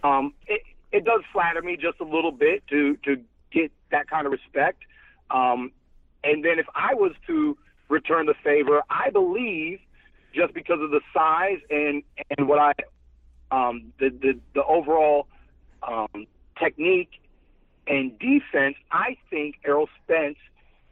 um, 0.04 0.34
it, 0.46 0.62
it 0.90 1.04
does 1.04 1.22
flatter 1.32 1.62
me 1.62 1.76
just 1.76 2.00
a 2.00 2.04
little 2.04 2.32
bit 2.32 2.66
to 2.68 2.96
to 3.04 3.16
get 3.50 3.72
that 3.90 4.08
kind 4.08 4.26
of 4.26 4.32
respect. 4.32 4.82
Um, 5.30 5.72
and 6.24 6.44
then 6.44 6.58
if 6.58 6.66
I 6.74 6.94
was 6.94 7.12
to 7.26 7.56
return 7.88 8.26
the 8.26 8.34
favor, 8.44 8.82
I 8.90 9.10
believe 9.10 9.80
just 10.34 10.54
because 10.54 10.80
of 10.80 10.90
the 10.90 11.00
size 11.14 11.58
and 11.70 12.02
and 12.36 12.48
what 12.48 12.58
I 12.58 12.72
um, 13.50 13.92
the, 13.98 14.10
the 14.10 14.38
the 14.54 14.64
overall 14.64 15.26
um, 15.82 16.26
technique 16.58 17.20
and 17.86 18.18
defense, 18.18 18.76
I 18.90 19.16
think 19.30 19.56
Errol 19.64 19.88
Spence 20.02 20.38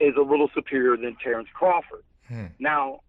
is 0.01 0.15
a 0.17 0.23
little 0.23 0.51
superior 0.55 0.97
than 0.97 1.17
Terrence 1.23 1.49
Crawford. 1.53 2.03
Hmm. 2.27 2.47
Now, 2.59 3.01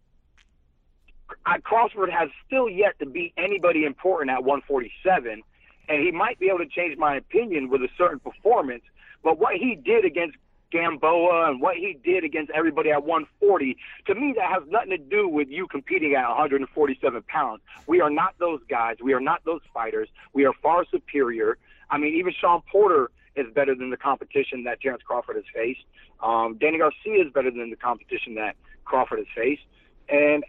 I, 1.46 1.60
Crawford 1.60 2.10
has 2.10 2.30
still 2.46 2.70
yet 2.70 3.00
to 3.00 3.06
beat 3.06 3.34
anybody 3.38 3.86
important 3.86 4.32
at 4.32 4.44
147, 4.44 5.42
and 5.90 6.02
he 6.02 6.12
might 6.12 6.40
be 6.40 6.48
able 6.48 6.60
to 6.60 6.68
change 6.68 6.98
my 6.98 7.16
opinion 7.16 7.70
with 7.70 7.82
a 7.82 7.90
certain 7.98 8.20
performance. 8.20 8.84
But 9.24 9.40
what 9.40 9.56
he 9.56 9.76
did 9.76 10.06
against 10.06 10.38
Gamboa 10.72 11.50
and 11.50 11.62
what 11.62 11.76
he 11.76 11.98
did 12.04 12.24
against 12.24 12.52
everybody 12.52 12.92
at 12.92 13.04
140, 13.04 13.78
to 14.08 14.16
me, 14.16 14.34
that 14.38 14.50
has 14.50 14.64
nothing 14.70 14.92
to 14.92 14.98
do 14.98 15.28
with 15.28 15.50
you 15.50 15.68
competing 15.68 16.16
at 16.16 16.28
147 16.28 17.24
pounds. 17.24 17.62
We 17.88 18.02
are 18.02 18.10
not 18.10 18.36
those 18.40 18.62
guys. 18.70 18.98
We 19.04 19.14
are 19.14 19.20
not 19.20 19.44
those 19.46 19.62
fighters. 19.74 20.10
We 20.34 20.46
are 20.46 20.54
far 20.62 20.86
superior. 20.90 21.58
I 21.90 21.98
mean, 21.98 22.16
even 22.16 22.34
Shawn 22.40 22.62
Porter 22.72 23.12
is 23.36 23.48
better 23.54 23.76
than 23.76 23.90
the 23.90 23.98
competition 23.98 24.64
that 24.64 24.82
Terrence 24.82 25.04
Crawford 25.06 25.36
has 25.36 25.46
faced. 25.54 25.84
Um, 26.22 26.58
Danny 26.60 26.78
Garcia 26.78 27.26
is 27.26 27.32
better 27.34 27.52
than 27.52 27.70
the 27.70 27.76
competition 27.76 28.36
that 28.36 28.56
Crawford 28.86 29.20
has 29.20 29.28
faced. 29.36 29.64
And 30.10 30.44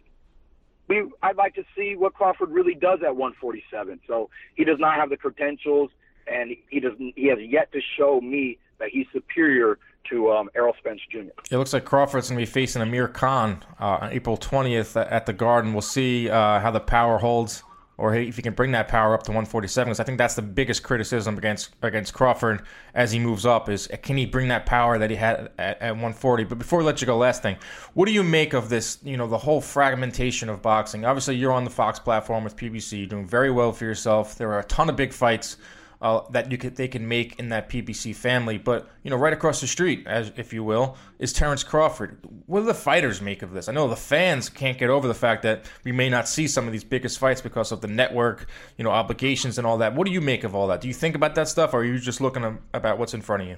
we, 0.88 1.04
I'd 1.22 1.36
like 1.36 1.54
to 1.54 1.64
see 1.76 1.94
what 1.96 2.14
Crawford 2.14 2.50
really 2.50 2.74
does 2.74 3.00
at 3.02 3.16
147. 3.16 4.00
So 4.06 4.30
he 4.54 4.64
does 4.64 4.78
not 4.78 4.96
have 4.96 5.10
the 5.10 5.16
credentials, 5.16 5.90
and 6.26 6.56
he 6.68 6.80
doesn't. 6.80 7.14
He 7.16 7.28
has 7.28 7.38
yet 7.40 7.72
to 7.72 7.80
show 7.96 8.20
me 8.20 8.58
that 8.78 8.90
he's 8.90 9.06
superior 9.12 9.78
to 10.10 10.32
um, 10.32 10.50
Errol 10.54 10.74
Spence 10.78 11.00
Jr. 11.10 11.30
It 11.50 11.58
looks 11.58 11.72
like 11.72 11.84
Crawford's 11.84 12.28
going 12.28 12.38
to 12.38 12.46
be 12.46 12.50
facing 12.50 12.82
Amir 12.82 13.08
Khan 13.08 13.64
uh, 13.80 13.98
on 14.02 14.12
April 14.12 14.36
20th 14.36 14.96
at 15.10 15.26
the 15.26 15.32
Garden. 15.32 15.72
We'll 15.72 15.82
see 15.82 16.30
uh, 16.30 16.60
how 16.60 16.70
the 16.70 16.80
power 16.80 17.18
holds 17.18 17.62
or 17.98 18.14
if 18.14 18.36
he 18.36 18.42
can 18.42 18.54
bring 18.54 18.72
that 18.72 18.88
power 18.88 19.14
up 19.14 19.22
to 19.22 19.30
147 19.30 19.90
because 19.90 20.00
I 20.00 20.04
think 20.04 20.18
that's 20.18 20.34
the 20.34 20.42
biggest 20.42 20.82
criticism 20.82 21.36
against 21.36 21.70
against 21.82 22.14
Crawford 22.14 22.62
as 22.94 23.12
he 23.12 23.18
moves 23.18 23.44
up 23.44 23.68
is 23.68 23.88
can 24.02 24.16
he 24.16 24.26
bring 24.26 24.48
that 24.48 24.66
power 24.66 24.98
that 24.98 25.10
he 25.10 25.16
had 25.16 25.50
at, 25.58 25.80
at 25.80 25.90
140 25.92 26.44
but 26.44 26.58
before 26.58 26.80
we 26.80 26.84
let 26.84 27.00
you 27.00 27.06
go 27.06 27.16
last 27.16 27.42
thing 27.42 27.56
what 27.94 28.06
do 28.06 28.12
you 28.12 28.22
make 28.22 28.54
of 28.54 28.68
this 28.68 28.98
you 29.04 29.16
know 29.16 29.28
the 29.28 29.38
whole 29.38 29.60
fragmentation 29.60 30.48
of 30.48 30.62
boxing 30.62 31.04
obviously 31.04 31.36
you're 31.36 31.52
on 31.52 31.64
the 31.64 31.70
Fox 31.70 31.98
platform 31.98 32.44
with 32.44 32.56
PBC 32.56 32.98
you're 32.98 33.06
doing 33.06 33.26
very 33.26 33.50
well 33.50 33.72
for 33.72 33.84
yourself 33.84 34.36
there 34.36 34.50
are 34.52 34.60
a 34.60 34.64
ton 34.64 34.88
of 34.88 34.96
big 34.96 35.12
fights 35.12 35.56
uh, 36.02 36.20
that 36.30 36.50
you 36.50 36.58
could 36.58 36.74
they 36.74 36.88
can 36.88 37.06
make 37.06 37.38
in 37.38 37.48
that 37.50 37.70
PBC 37.70 38.14
family. 38.14 38.58
But 38.58 38.90
you 39.04 39.10
know, 39.10 39.16
right 39.16 39.32
across 39.32 39.60
the 39.60 39.68
street, 39.68 40.04
as 40.06 40.32
if 40.36 40.52
you 40.52 40.64
will, 40.64 40.96
is 41.20 41.32
Terrence 41.32 41.62
Crawford. 41.62 42.18
What 42.46 42.60
do 42.60 42.66
the 42.66 42.74
fighters 42.74 43.22
make 43.22 43.40
of 43.40 43.52
this? 43.52 43.68
I 43.68 43.72
know 43.72 43.86
the 43.86 43.94
fans 43.94 44.48
can't 44.48 44.76
get 44.76 44.90
over 44.90 45.06
the 45.06 45.14
fact 45.14 45.44
that 45.44 45.64
we 45.84 45.92
may 45.92 46.10
not 46.10 46.28
see 46.28 46.48
some 46.48 46.66
of 46.66 46.72
these 46.72 46.82
biggest 46.82 47.20
fights 47.20 47.40
because 47.40 47.70
of 47.70 47.80
the 47.80 47.86
network, 47.86 48.48
you 48.76 48.82
know, 48.82 48.90
obligations 48.90 49.58
and 49.58 49.66
all 49.66 49.78
that. 49.78 49.94
What 49.94 50.06
do 50.06 50.12
you 50.12 50.20
make 50.20 50.42
of 50.42 50.56
all 50.56 50.66
that? 50.66 50.80
Do 50.80 50.88
you 50.88 50.94
think 50.94 51.14
about 51.14 51.36
that 51.36 51.46
stuff, 51.46 51.72
or 51.72 51.78
are 51.78 51.84
you 51.84 51.98
just 52.00 52.20
looking 52.20 52.58
about 52.74 52.98
what's 52.98 53.14
in 53.14 53.22
front 53.22 53.44
of 53.44 53.48
you? 53.48 53.56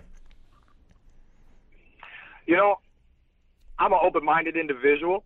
You 2.46 2.56
know, 2.56 2.76
I'm 3.78 3.94
an 3.94 4.00
open-minded 4.02 4.54
individual, 4.54 5.24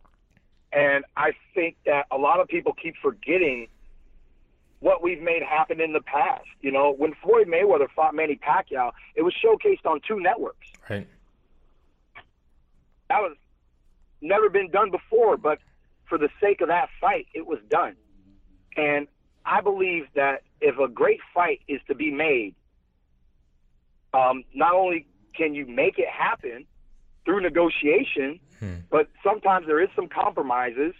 and 0.73 1.05
I 1.17 1.33
think 1.53 1.77
that 1.85 2.07
a 2.13 2.17
lot 2.17 2.39
of 2.39 2.47
people 2.47 2.75
keep 2.81 2.95
forgetting 3.03 3.67
what 4.81 5.03
we've 5.03 5.21
made 5.21 5.43
happen 5.43 5.81
in 5.81 5.93
the 5.93 6.01
past. 6.01 6.47
You 6.61 6.73
know, 6.73 6.95
when 6.97 7.15
Floyd 7.23 7.49
Mayweather 7.49 7.89
fought 7.95 8.15
Manny 8.15 8.39
Pacquiao, 8.39 8.93
it 9.17 9.23
was 9.23 9.35
showcased 9.45 9.85
on 9.85 10.01
two 10.07 10.21
networks. 10.21 10.69
Right. 10.89 11.09
That 13.09 13.21
was 13.21 13.37
never 14.21 14.51
been 14.51 14.71
done 14.71 14.91
before, 14.91 15.37
but 15.37 15.59
for 16.09 16.19
the 16.19 16.29
sake 16.41 16.61
of 16.61 16.69
that 16.69 16.89
fight, 17.01 17.27
it 17.35 17.47
was 17.47 17.59
done. 17.69 17.97
And 18.77 19.09
I 19.45 19.61
believe 19.61 20.07
that 20.15 20.43
if 20.61 20.79
a 20.79 20.89
great 20.89 21.21
fight 21.35 21.61
is 21.69 21.81
to 21.89 21.95
be 21.95 22.11
made, 22.11 22.55
um, 24.13 24.45
not 24.55 24.75
only 24.75 25.07
can 25.35 25.55
you 25.55 25.67
make 25.67 25.99
it 25.99 26.09
happen 26.09 26.67
through 27.25 27.41
negotiation, 27.41 28.41
hmm. 28.59 28.75
but 28.91 29.09
sometimes 29.23 29.67
there 29.67 29.83
is 29.83 29.89
some 29.95 30.09
compromises. 30.09 30.95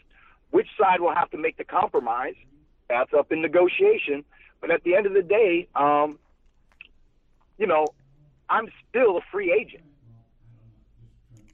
Which 0.51 0.69
side 0.81 1.01
will 1.01 1.15
have 1.15 1.31
to 1.31 1.39
make 1.39 1.59
the 1.59 1.65
compromise? 1.65 2.35
That's 2.89 3.13
up 3.13 3.33
in 3.33 3.43
negotiation. 3.43 4.25
But 4.61 4.71
at 4.71 4.83
the 4.83 4.97
end 4.97 5.07
of 5.07 5.15
the 5.15 5.23
day, 5.23 5.69
um, 5.75 6.19
you 7.59 7.67
know, 7.67 7.87
I'm 8.49 8.69
still 8.89 9.19
a 9.19 9.21
free 9.31 9.53
agent. 9.53 9.85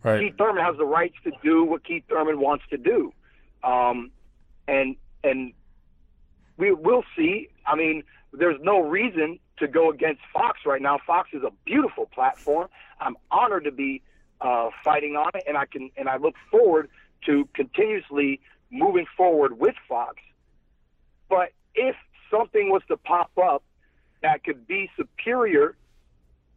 Right. 0.03 0.21
Keith 0.21 0.35
Thurman 0.39 0.63
has 0.63 0.77
the 0.77 0.85
rights 0.85 1.17
to 1.25 1.33
do 1.43 1.65
what 1.65 1.85
Keith 1.85 2.05
Thurman 2.09 2.39
wants 2.39 2.65
to 2.71 2.77
do, 2.77 3.13
um, 3.63 4.11
and 4.69 4.97
and 5.25 5.55
we 6.59 6.73
will 6.73 7.05
see. 7.17 7.49
I 7.67 7.75
mean, 7.75 8.05
there's 8.33 8.61
no 8.63 8.81
reason 8.81 9.39
to 9.59 9.67
go 9.67 9.91
against 9.91 10.21
Fox 10.33 10.61
right 10.67 10.83
now. 10.83 10.99
Fox 11.07 11.31
is 11.33 11.43
a 11.43 11.51
beautiful 11.65 12.07
platform. 12.07 12.69
I'm 13.01 13.17
honored 13.31 13.65
to 13.65 13.73
be 13.73 14.03
uh, 14.43 14.69
fighting 14.85 15.17
on 15.17 15.31
it, 15.35 15.45
and 15.47 15.57
I 15.57 15.65
can 15.65 15.91
and 15.97 16.07
I 16.09 16.19
look 16.19 16.35
forward 16.51 16.91
to 17.25 17.49
continuously 17.55 18.41
moving 18.71 19.07
forward 19.17 19.59
with 19.59 19.75
Fox. 19.89 20.17
But 21.29 21.53
if 21.75 21.97
something 22.31 22.71
was 22.71 22.83
to 22.89 22.97
pop 22.97 23.31
up 23.39 23.63
that 24.23 24.45
could 24.45 24.67
be 24.67 24.91
superior, 24.97 25.77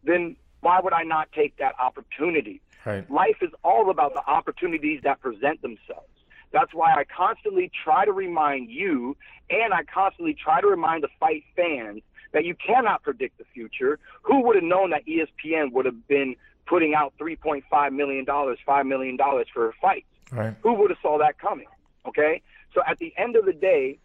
then 0.03 0.36
why 0.61 0.80
would 0.80 0.93
I 0.93 1.03
not 1.03 1.32
take 1.32 1.57
that 1.57 1.76
opportunity? 1.80 2.61
Right. 2.86 3.09
Life 3.11 3.38
is 3.41 3.51
all 3.63 3.89
about 3.89 4.13
the 4.13 4.26
opportunities 4.26 5.01
that 5.03 5.20
present 5.22 5.61
themselves. 5.61 6.07
That's 6.51 6.74
why 6.74 6.93
I 6.93 7.03
constantly 7.03 7.70
try 7.84 8.05
to 8.05 8.13
remind 8.13 8.70
you 8.70 9.18
and 9.49 9.74
I 9.74 9.84
constantly 9.84 10.34
try 10.34 10.61
to 10.61 10.68
remind 10.68 11.03
the 11.03 11.09
fight 11.20 11.43
fans 11.55 12.01
that 12.32 12.45
you 12.45 12.55
cannot 12.55 13.03
predict 13.03 13.38
the 13.38 13.45
future. 13.53 13.99
Who 14.24 14.41
would 14.43 14.55
have 14.55 14.63
known 14.63 14.91
that 14.91 15.03
ESPN 15.05 15.72
would 15.74 15.86
have 15.86 16.07
been 16.07 16.36
putting 16.65 16.93
out 16.93 17.13
$3.5 17.20 17.93
million, 17.93 18.26
$5 18.26 18.88
million 18.88 19.18
for 19.53 19.74
fights? 19.82 20.05
Right. 20.32 20.55
Who 20.61 20.74
would 20.74 20.89
have 20.89 20.99
saw 21.01 21.18
that 21.20 21.38
coming? 21.38 21.68
Okay? 22.07 22.41
So 22.74 22.82
at 22.88 22.99
the 22.99 23.13
end 23.18 23.36
of 23.36 23.45
the 23.45 23.53
day, 23.53 23.99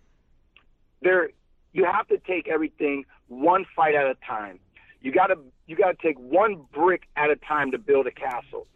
there 1.03 1.30
you 1.72 1.84
have 1.84 2.07
to 2.09 2.18
take 2.18 2.48
everything 2.48 3.05
one 3.28 3.64
fight 3.74 3.94
at 3.94 4.07
a 4.07 4.16
time. 4.26 4.59
You 5.00 5.12
gotta 5.12 5.36
you 5.66 5.76
gotta 5.76 5.96
take 6.00 6.18
one 6.18 6.64
brick 6.72 7.03
at 7.16 7.30
a 7.30 7.36
time 7.36 7.70
to 7.72 7.78
build 7.78 8.07
a 8.07 8.11
castle. 8.11 8.66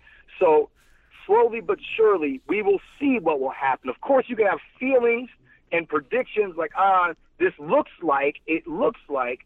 So 0.41 0.71
slowly 1.27 1.61
but 1.61 1.79
surely 1.97 2.41
we 2.49 2.63
will 2.63 2.81
see 2.99 3.19
what 3.21 3.41
will 3.41 3.51
happen. 3.51 3.91
Of 3.91 4.01
course 4.01 4.27
you 4.29 4.37
can 4.37 4.47
have 4.47 4.61
feelings 4.79 5.31
and 5.73 5.89
predictions 5.89 6.57
like, 6.57 6.73
ah, 6.77 7.13
this 7.39 7.53
looks 7.59 7.91
like, 8.03 8.37
it 8.47 8.67
looks 8.67 9.01
like, 9.09 9.41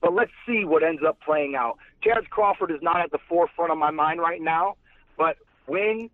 but 0.00 0.12
let's 0.12 0.30
see 0.46 0.64
what 0.64 0.82
ends 0.82 1.02
up 1.06 1.18
playing 1.20 1.54
out. 1.56 1.78
Terrence 2.02 2.26
Crawford 2.30 2.70
is 2.70 2.82
not 2.82 3.00
at 3.00 3.10
the 3.10 3.18
forefront 3.28 3.72
of 3.72 3.78
my 3.78 3.90
mind 3.90 4.20
right 4.20 4.40
now, 4.40 4.76
but 5.16 5.36
when 5.66 6.10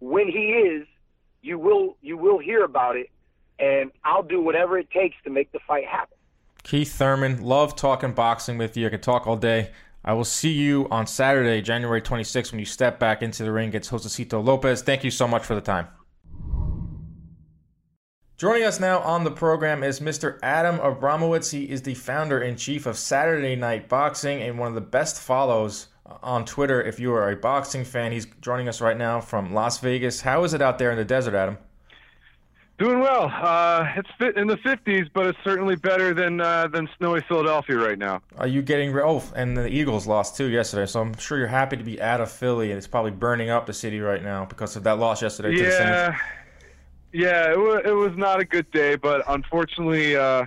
when 0.00 0.28
he 0.28 0.52
is, 0.52 0.86
you 1.42 1.58
will 1.58 1.96
you 2.02 2.16
will 2.16 2.38
hear 2.38 2.64
about 2.64 2.96
it, 2.96 3.10
and 3.58 3.90
I'll 4.04 4.22
do 4.22 4.40
whatever 4.40 4.78
it 4.78 4.90
takes 4.90 5.16
to 5.24 5.30
make 5.30 5.50
the 5.52 5.58
fight 5.66 5.86
happen. 5.86 6.16
Keith 6.62 6.92
Thurman, 6.92 7.42
love 7.42 7.76
talking 7.76 8.12
boxing 8.12 8.58
with 8.58 8.76
you. 8.76 8.86
I 8.86 8.90
could 8.90 9.02
talk 9.02 9.26
all 9.26 9.36
day. 9.36 9.70
I 10.04 10.12
will 10.12 10.24
see 10.24 10.52
you 10.52 10.86
on 10.90 11.06
Saturday, 11.06 11.60
January 11.60 12.00
26th, 12.00 12.52
when 12.52 12.58
you 12.58 12.64
step 12.64 12.98
back 12.98 13.22
into 13.22 13.42
the 13.42 13.52
ring 13.52 13.68
against 13.68 13.90
Josesito 13.90 14.44
Lopez. 14.44 14.82
Thank 14.82 15.04
you 15.04 15.10
so 15.10 15.26
much 15.26 15.44
for 15.44 15.54
the 15.54 15.60
time. 15.60 15.88
Joining 18.36 18.62
us 18.62 18.78
now 18.78 19.00
on 19.00 19.24
the 19.24 19.32
program 19.32 19.82
is 19.82 19.98
Mr. 19.98 20.38
Adam 20.42 20.78
Abramowitz. 20.78 21.50
He 21.50 21.64
is 21.64 21.82
the 21.82 21.94
founder 21.94 22.40
and 22.40 22.56
chief 22.56 22.86
of 22.86 22.96
Saturday 22.96 23.56
Night 23.56 23.88
Boxing 23.88 24.40
and 24.40 24.58
one 24.58 24.68
of 24.68 24.74
the 24.74 24.80
best 24.80 25.20
follows 25.20 25.88
on 26.22 26.44
Twitter 26.44 26.80
if 26.80 27.00
you 27.00 27.12
are 27.12 27.30
a 27.30 27.36
boxing 27.36 27.84
fan. 27.84 28.12
He's 28.12 28.26
joining 28.40 28.68
us 28.68 28.80
right 28.80 28.96
now 28.96 29.20
from 29.20 29.52
Las 29.52 29.78
Vegas. 29.80 30.20
How 30.20 30.44
is 30.44 30.54
it 30.54 30.62
out 30.62 30.78
there 30.78 30.92
in 30.92 30.96
the 30.96 31.04
desert, 31.04 31.34
Adam? 31.34 31.58
Doing 32.78 33.00
well. 33.00 33.24
Uh, 33.24 33.86
it's 33.96 34.36
in 34.36 34.46
the 34.46 34.56
50s, 34.58 35.10
but 35.12 35.26
it's 35.26 35.38
certainly 35.42 35.74
better 35.74 36.14
than 36.14 36.40
uh, 36.40 36.68
than 36.68 36.88
snowy 36.96 37.20
Philadelphia 37.22 37.76
right 37.76 37.98
now. 37.98 38.22
Are 38.36 38.46
you 38.46 38.62
getting? 38.62 38.96
Oh, 38.96 39.20
and 39.34 39.56
the 39.56 39.66
Eagles 39.66 40.06
lost 40.06 40.36
too 40.36 40.46
yesterday, 40.46 40.86
so 40.86 41.00
I'm 41.00 41.16
sure 41.18 41.38
you're 41.38 41.48
happy 41.48 41.76
to 41.76 41.82
be 41.82 42.00
out 42.00 42.20
of 42.20 42.30
Philly, 42.30 42.70
and 42.70 42.78
it's 42.78 42.86
probably 42.86 43.10
burning 43.10 43.50
up 43.50 43.66
the 43.66 43.72
city 43.72 43.98
right 43.98 44.22
now 44.22 44.44
because 44.44 44.76
of 44.76 44.84
that 44.84 45.00
loss 45.00 45.22
yesterday. 45.22 45.60
Yeah, 45.60 46.16
yeah, 47.12 47.50
it 47.50 47.58
was, 47.58 47.82
it 47.84 47.94
was 47.94 48.16
not 48.16 48.38
a 48.38 48.44
good 48.44 48.70
day, 48.70 48.94
but 48.94 49.24
unfortunately, 49.26 50.14
uh, 50.14 50.46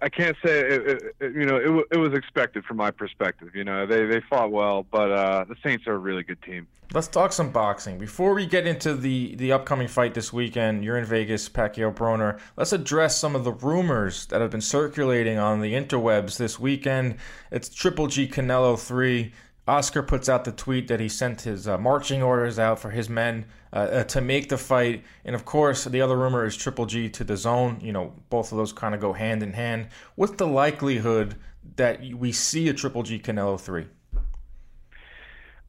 I 0.00 0.08
can't 0.08 0.36
say 0.44 0.60
it, 0.60 1.14
it, 1.20 1.34
you 1.34 1.44
know 1.44 1.56
it, 1.56 1.86
it 1.92 1.98
was 1.98 2.12
expected 2.14 2.64
from 2.64 2.76
my 2.76 2.90
perspective. 2.90 3.54
You 3.54 3.64
know, 3.64 3.86
they 3.86 4.06
they 4.06 4.20
fought 4.20 4.50
well, 4.52 4.86
but 4.90 5.10
uh, 5.10 5.44
the 5.44 5.56
Saints 5.62 5.86
are 5.86 5.94
a 5.94 5.98
really 5.98 6.22
good 6.22 6.40
team. 6.42 6.66
Let's 6.94 7.08
talk 7.08 7.32
some 7.32 7.50
boxing 7.50 7.98
before 7.98 8.34
we 8.34 8.46
get 8.46 8.66
into 8.66 8.94
the 8.94 9.34
the 9.36 9.52
upcoming 9.52 9.88
fight 9.88 10.14
this 10.14 10.32
weekend. 10.32 10.84
You're 10.84 10.98
in 10.98 11.04
Vegas, 11.04 11.48
Pacquiao 11.48 11.94
Broner. 11.94 12.38
Let's 12.56 12.72
address 12.72 13.16
some 13.16 13.34
of 13.34 13.44
the 13.44 13.52
rumors 13.52 14.26
that 14.26 14.40
have 14.40 14.50
been 14.50 14.60
circulating 14.60 15.38
on 15.38 15.60
the 15.60 15.72
interwebs 15.72 16.36
this 16.36 16.60
weekend. 16.60 17.16
It's 17.50 17.68
Triple 17.68 18.08
G 18.08 18.28
Canelo 18.28 18.78
three. 18.78 19.32
Oscar 19.68 20.02
puts 20.02 20.28
out 20.28 20.44
the 20.44 20.52
tweet 20.52 20.88
that 20.88 20.98
he 20.98 21.08
sent 21.08 21.42
his 21.42 21.68
uh, 21.68 21.78
marching 21.78 22.20
orders 22.20 22.58
out 22.58 22.80
for 22.80 22.90
his 22.90 23.08
men 23.08 23.44
uh, 23.72 23.76
uh, 23.76 24.04
to 24.04 24.20
make 24.20 24.48
the 24.48 24.58
fight. 24.58 25.04
And 25.24 25.36
of 25.36 25.44
course, 25.44 25.84
the 25.84 26.00
other 26.00 26.16
rumor 26.16 26.44
is 26.44 26.56
Triple 26.56 26.86
G 26.86 27.08
to 27.10 27.24
DAZN. 27.24 27.80
You 27.80 27.92
know, 27.92 28.12
both 28.28 28.50
of 28.50 28.58
those 28.58 28.72
kind 28.72 28.92
of 28.94 29.00
go 29.00 29.12
hand 29.12 29.42
in 29.42 29.52
hand. 29.52 29.88
What's 30.16 30.32
the 30.32 30.48
likelihood 30.48 31.36
that 31.76 32.00
we 32.00 32.32
see 32.32 32.68
a 32.68 32.74
Triple 32.74 33.04
G 33.04 33.20
Canelo 33.20 33.60
3? 33.60 33.86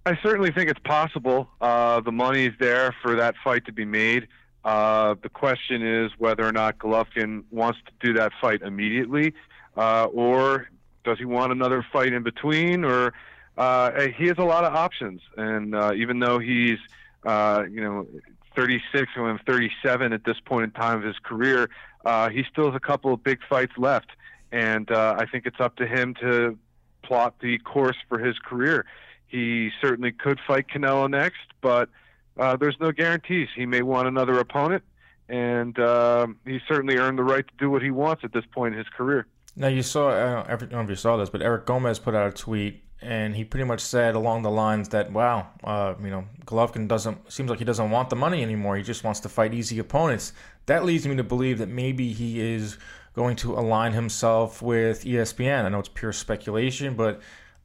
I 0.05 0.17
certainly 0.23 0.51
think 0.51 0.69
it's 0.69 0.81
possible. 0.83 1.47
Uh, 1.61 2.01
the 2.01 2.11
money 2.11 2.47
is 2.47 2.53
there 2.59 2.95
for 3.01 3.15
that 3.15 3.35
fight 3.43 3.65
to 3.65 3.71
be 3.71 3.85
made. 3.85 4.27
Uh, 4.65 5.15
the 5.21 5.29
question 5.29 5.85
is 5.85 6.11
whether 6.17 6.45
or 6.45 6.51
not 6.51 6.79
Golovkin 6.79 7.43
wants 7.51 7.79
to 7.85 7.91
do 8.05 8.13
that 8.17 8.31
fight 8.41 8.61
immediately, 8.63 9.33
uh, 9.77 10.05
or 10.05 10.69
does 11.03 11.19
he 11.19 11.25
want 11.25 11.51
another 11.51 11.85
fight 11.93 12.11
in 12.11 12.23
between, 12.23 12.83
or 12.83 13.13
uh, 13.57 14.07
he 14.17 14.27
has 14.27 14.37
a 14.37 14.43
lot 14.43 14.63
of 14.63 14.73
options, 14.73 15.21
and 15.37 15.75
uh, 15.75 15.93
even 15.95 16.19
though 16.19 16.39
he's 16.39 16.79
uh, 17.25 17.63
you 17.69 17.81
know 17.81 18.07
36 18.55 19.11
and 19.15 19.39
37 19.45 20.13
at 20.13 20.23
this 20.25 20.39
point 20.45 20.65
in 20.65 20.71
time 20.71 20.97
of 20.97 21.03
his 21.03 21.17
career, 21.19 21.69
uh, 22.05 22.29
he 22.29 22.43
still 22.51 22.65
has 22.65 22.75
a 22.75 22.79
couple 22.79 23.13
of 23.13 23.23
big 23.23 23.39
fights 23.47 23.73
left, 23.77 24.09
and 24.51 24.91
uh, 24.91 25.15
I 25.17 25.25
think 25.25 25.45
it's 25.45 25.59
up 25.59 25.75
to 25.77 25.87
him 25.87 26.15
to 26.15 26.57
plot 27.03 27.35
the 27.41 27.57
course 27.59 27.97
for 28.09 28.17
his 28.17 28.37
career. 28.39 28.85
He 29.27 29.71
certainly 29.81 30.11
could 30.11 30.39
fight 30.45 30.67
Canelo 30.67 31.09
next, 31.09 31.41
but 31.61 31.89
uh, 32.37 32.55
there's 32.55 32.77
no 32.79 32.91
guarantees. 32.91 33.49
He 33.55 33.65
may 33.65 33.81
want 33.81 34.07
another 34.07 34.39
opponent, 34.39 34.83
and 35.29 35.77
uh, 35.77 36.27
he 36.45 36.59
certainly 36.67 36.97
earned 36.97 37.19
the 37.19 37.23
right 37.23 37.45
to 37.47 37.53
do 37.59 37.69
what 37.69 37.81
he 37.81 37.91
wants 37.91 38.23
at 38.23 38.33
this 38.33 38.45
point 38.51 38.73
in 38.73 38.79
his 38.79 38.89
career. 38.89 39.27
Now 39.55 39.67
you 39.67 39.83
saw, 39.83 40.43
I 40.43 40.55
don't 40.55 40.71
know 40.71 40.81
if 40.81 40.89
you 40.89 40.95
saw 40.95 41.17
this, 41.17 41.29
but 41.29 41.43
Eric 41.43 41.65
Gomez 41.65 41.99
put 41.99 42.15
out 42.15 42.27
a 42.27 42.31
tweet 42.31 42.83
and 43.03 43.35
he 43.35 43.43
pretty 43.43 43.65
much 43.65 43.81
said 43.81 44.15
along 44.15 44.43
the 44.43 44.49
lines 44.49 44.89
that, 44.89 45.11
"Wow, 45.11 45.47
uh, 45.63 45.93
you 46.01 46.09
know, 46.09 46.25
Golovkin 46.45 46.87
doesn't 46.87 47.31
seems 47.31 47.49
like 47.49 47.59
he 47.59 47.65
doesn't 47.65 47.91
want 47.91 48.09
the 48.09 48.15
money 48.15 48.41
anymore. 48.41 48.77
He 48.77 48.83
just 48.83 49.03
wants 49.03 49.19
to 49.21 49.29
fight 49.29 49.53
easy 49.53 49.79
opponents." 49.79 50.33
That 50.65 50.85
leads 50.85 51.05
me 51.07 51.15
to 51.17 51.23
believe 51.23 51.57
that 51.57 51.69
maybe 51.69 52.13
he 52.13 52.39
is 52.39 52.77
going 53.13 53.35
to 53.37 53.53
align 53.53 53.91
himself 53.93 54.61
with 54.61 55.03
ESPN. 55.03 55.65
I 55.65 55.69
know 55.69 55.79
it's 55.79 55.89
pure 55.89 56.13
speculation, 56.13 56.95
but 56.95 57.21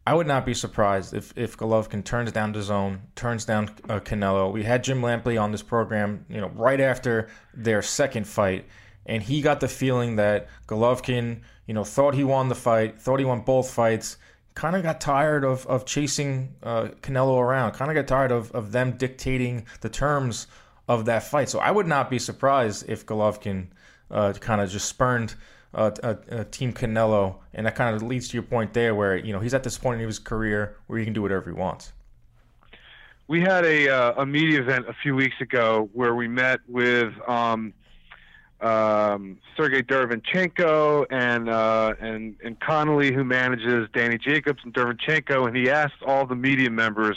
I 0.07 0.15
would 0.15 0.27
not 0.27 0.45
be 0.45 0.55
surprised 0.55 1.15
if 1.15 1.33
if 1.37 1.57
Golovkin 1.57 2.05
turns 2.05 2.33
down 2.33 2.53
DAZN, 2.53 3.01
turns 3.15 3.45
down 3.45 3.71
uh, 3.89 4.01
Canelo. 4.01 4.53
We 4.53 4.65
had 4.65 4.83
Jim 4.83 5.03
Lampley 5.03 5.41
on 5.41 5.53
this 5.53 5.63
program, 5.63 6.25
you 6.29 6.41
know, 6.41 6.49
right 6.49 6.81
after 6.81 7.29
their 7.55 7.83
second 7.83 8.27
fight, 8.27 8.67
and 9.07 9.23
he 9.23 9.41
got 9.41 9.61
the 9.61 9.69
feeling 9.69 10.17
that 10.17 10.49
Golovkin, 10.67 11.41
you 11.67 11.75
know, 11.75 11.85
thought 11.85 12.15
he 12.15 12.25
won 12.25 12.49
the 12.49 12.55
fight, 12.55 13.01
thought 13.01 13.19
he 13.19 13.25
won 13.25 13.41
both 13.41 13.71
fights 13.71 14.17
kind 14.59 14.75
of 14.75 14.83
got 14.83 15.01
tired 15.01 15.45
of, 15.45 15.65
of 15.67 15.87
chasing 15.87 16.53
uh, 16.65 16.89
Canelo 17.01 17.41
around, 17.41 17.73
kind 17.73 17.93
of 17.93 17.95
got 17.95 18.09
tired 18.09 18.33
of, 18.33 18.51
of 18.51 18.73
them 18.73 18.97
dictating 18.97 19.65
the 19.83 19.89
terms 19.89 20.49
of 20.89 21.05
that 21.05 21.23
fight. 21.23 21.49
So 21.49 21.61
I 21.61 21.71
would 21.71 21.87
not 21.87 22.11
be 22.11 22.19
surprised 22.19 22.89
if 22.89 23.07
Golovkin 23.07 23.69
uh, 24.11 24.33
kind 24.33 24.61
of 24.61 24.69
just 24.69 24.89
spurned 24.89 25.37
uh, 25.73 25.91
Team 26.51 26.73
Canelo, 26.73 27.37
and 27.55 27.67
that 27.67 27.77
kind 27.77 27.95
of 27.95 28.03
leads 28.03 28.29
to 28.29 28.35
your 28.35 28.43
point 28.43 28.75
there, 28.75 28.97
where 28.97 29.17
you 29.17 29.33
know 29.33 29.39
he's 29.39 29.55
at 29.55 29.63
this 29.63 29.79
point 29.79 30.01
in 30.01 30.07
his 30.09 30.19
career 30.19 30.77
where 30.89 30.99
he 30.99 31.05
can 31.05 31.15
do 31.15 31.23
whatever 31.23 31.49
he 31.51 31.55
wants. 31.55 31.93
We 33.29 33.41
had 33.41 33.65
a 33.65 33.89
uh, 33.89 34.23
a 34.23 34.27
media 34.27 34.61
event 34.61 34.89
a 34.89 34.95
few 35.03 35.15
weeks 35.15 35.37
ago 35.41 35.89
where 35.93 36.17
we 36.17 36.27
met 36.27 36.59
with 36.67 37.13
um, 37.29 37.75
um, 38.61 39.39
Sergey 39.57 39.83
Derevyanchenko 39.83 41.07
and 41.11 41.49
uh, 41.49 41.95
and 42.01 42.37
and 42.43 42.59
Connolly, 42.61 43.13
who 43.13 43.25
manages 43.25 43.89
Danny 43.93 44.19
Jacobs 44.19 44.61
and 44.65 44.75
Derevyanchenko, 44.75 45.47
and 45.47 45.57
he 45.57 45.71
asked 45.71 46.03
all 46.05 46.27
the 46.27 46.35
media 46.35 46.71
members, 46.71 47.17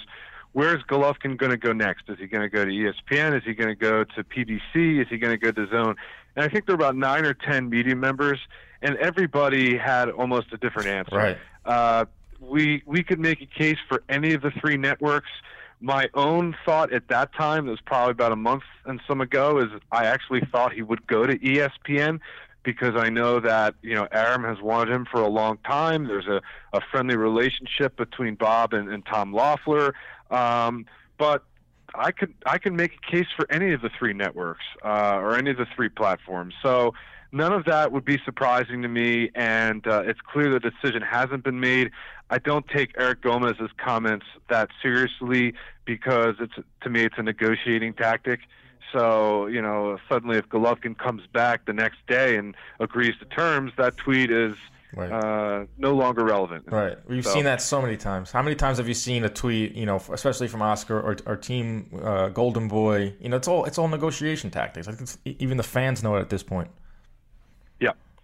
"Where's 0.54 0.84
Golovkin 0.84 1.38
going 1.38 1.52
to 1.52 1.58
go 1.58 1.74
next? 1.74 2.04
Is 2.10 2.20
he 2.20 2.28
going 2.28 2.44
to 2.44 2.50
go 2.50 2.64
to 2.64 2.72
ESPN? 2.72 3.36
Is 3.36 3.44
he 3.44 3.54
going 3.54 3.70
to 3.70 3.76
go 3.76 4.04
to 4.04 4.24
PBC? 4.24 5.02
Is 5.02 5.08
he 5.10 5.18
going 5.18 5.38
to 5.38 5.38
go 5.38 5.52
to 5.52 5.68
DAZN?" 5.68 5.96
And 6.36 6.46
I 6.46 6.48
think 6.48 6.68
there 6.68 6.76
were 6.76 6.84
about 6.84 6.96
nine 6.96 7.26
or 7.26 7.34
ten 7.34 7.70
media 7.70 7.96
members, 7.96 8.40
and 8.82 8.96
everybody 8.98 9.78
had 9.78 10.10
almost 10.10 10.54
a 10.54 10.58
different 10.58 10.90
answer. 10.90 11.16
Right. 11.16 11.38
Uh, 11.66 12.06
we 12.40 12.84
we 12.86 13.04
could 13.04 13.20
make 13.20 13.42
a 13.42 13.46
case 13.46 13.78
for 13.88 14.04
any 14.10 14.34
of 14.34 14.42
the 14.42 14.52
three 14.52 14.78
networks 14.78 15.30
my 15.82 16.10
own 16.14 16.56
thought 16.64 16.94
at 16.94 17.08
that 17.10 17.34
time, 17.34 17.68
it 17.68 17.72
was 17.72 17.82
probably 17.82 18.12
about 18.12 18.32
a 18.32 18.38
month 18.38 18.64
and 18.86 19.02
some 19.08 19.20
ago, 19.20 19.58
is 19.58 19.70
I 19.92 20.06
actually 20.06 20.42
thought 20.52 20.74
he 20.74 20.84
would 20.84 21.06
go 21.08 21.26
to 21.26 21.38
ESPN 21.38 22.20
because 22.64 22.96
I 22.96 23.10
know 23.10 23.40
that 23.40 23.76
you 23.82 23.96
know 23.96 24.08
Arum 24.12 24.44
has 24.44 24.62
wanted 24.62 24.94
him 24.94 25.06
for 25.12 25.22
a 25.22 25.28
long 25.28 25.58
time. 25.66 26.08
There's 26.08 26.28
a, 26.28 26.42
a 26.74 26.82
friendly 26.92 27.16
relationship 27.16 27.98
between 27.98 28.36
Bob 28.36 28.74
and, 28.74 28.90
and 28.90 29.06
Tom 29.06 29.34
Loeffler, 29.34 29.96
um, 30.30 30.86
but 31.18 31.44
I 31.96 32.12
could 32.12 32.34
I 32.46 32.58
could 32.58 32.74
make 32.74 32.94
a 32.96 33.12
case 33.12 33.28
for 33.36 33.52
any 33.52 33.74
of 33.74 33.82
the 33.82 33.90
three 33.98 34.14
networks 34.14 34.66
uh, 34.84 35.18
or 35.18 35.36
any 35.36 35.52
of 35.52 35.58
the 35.58 35.68
three 35.76 35.90
platforms. 35.90 36.54
So 36.62 36.94
none 37.32 37.54
of 37.54 37.66
that 37.66 37.92
would 37.92 38.06
be 38.06 38.20
surprising 38.26 38.82
to 38.82 38.88
me, 38.88 39.30
and 39.36 39.86
uh, 39.88 40.04
it's 40.06 40.20
clear 40.22 40.50
the 40.50 40.60
decision 40.60 41.02
hasn't 41.02 41.44
been 41.44 41.60
made. 41.60 41.92
I 42.30 42.38
don't 42.38 42.68
take 42.68 42.92
Eric 42.98 43.22
Gomez's 43.22 43.72
comments 43.78 44.26
that 44.50 44.70
seriously 44.82 45.54
because 45.86 46.36
it's 46.40 46.54
to 46.82 46.90
me 46.90 47.04
it's 47.04 47.16
a 47.18 47.24
negotiating 47.24 47.94
tactic. 47.94 48.42
So 48.94 49.48
you 49.48 49.62
know, 49.62 49.98
suddenly 50.10 50.38
if 50.38 50.48
Golovkin 50.50 50.98
comes 50.98 51.24
back 51.34 51.66
the 51.66 51.74
next 51.74 51.98
day 52.08 52.38
and 52.38 52.56
agrees 52.80 53.16
to 53.20 53.26
terms, 53.26 53.72
that 53.78 53.98
tweet 53.98 54.32
is 54.32 54.56
right. 54.94 55.12
uh, 55.12 55.66
no 55.78 55.94
longer 55.94 56.24
relevant. 56.24 56.66
Right. 56.68 56.98
We've 57.08 57.24
so. 57.24 57.32
seen 57.32 57.46
that 57.46 57.62
so 57.62 57.82
many 57.82 57.98
times. 57.98 58.32
How 58.32 58.42
many 58.42 58.56
times 58.56 58.78
have 58.78 58.88
you 58.88 58.94
seen 58.94 59.24
a 59.24 59.30
tweet? 59.30 59.76
You 59.76 59.86
know, 59.86 60.02
especially 60.12 60.48
from 60.48 60.62
Oscar 60.62 61.00
or, 61.00 61.18
or 61.26 61.36
Team 61.36 61.88
uh, 62.02 62.30
Golden 62.30 62.68
Boy. 62.68 63.14
You 63.20 63.30
know, 63.30 63.38
it's 63.38 63.48
all 63.48 63.66
it's 63.66 63.78
all 63.78 63.88
negotiation 63.88 64.52
tactics. 64.52 64.88
I 64.88 64.94
think 64.94 65.10
even 65.26 65.58
the 65.58 65.64
fans 65.64 66.04
know 66.04 66.16
it 66.16 66.22
at 66.22 66.30
this 66.30 66.44
point. 66.44 66.70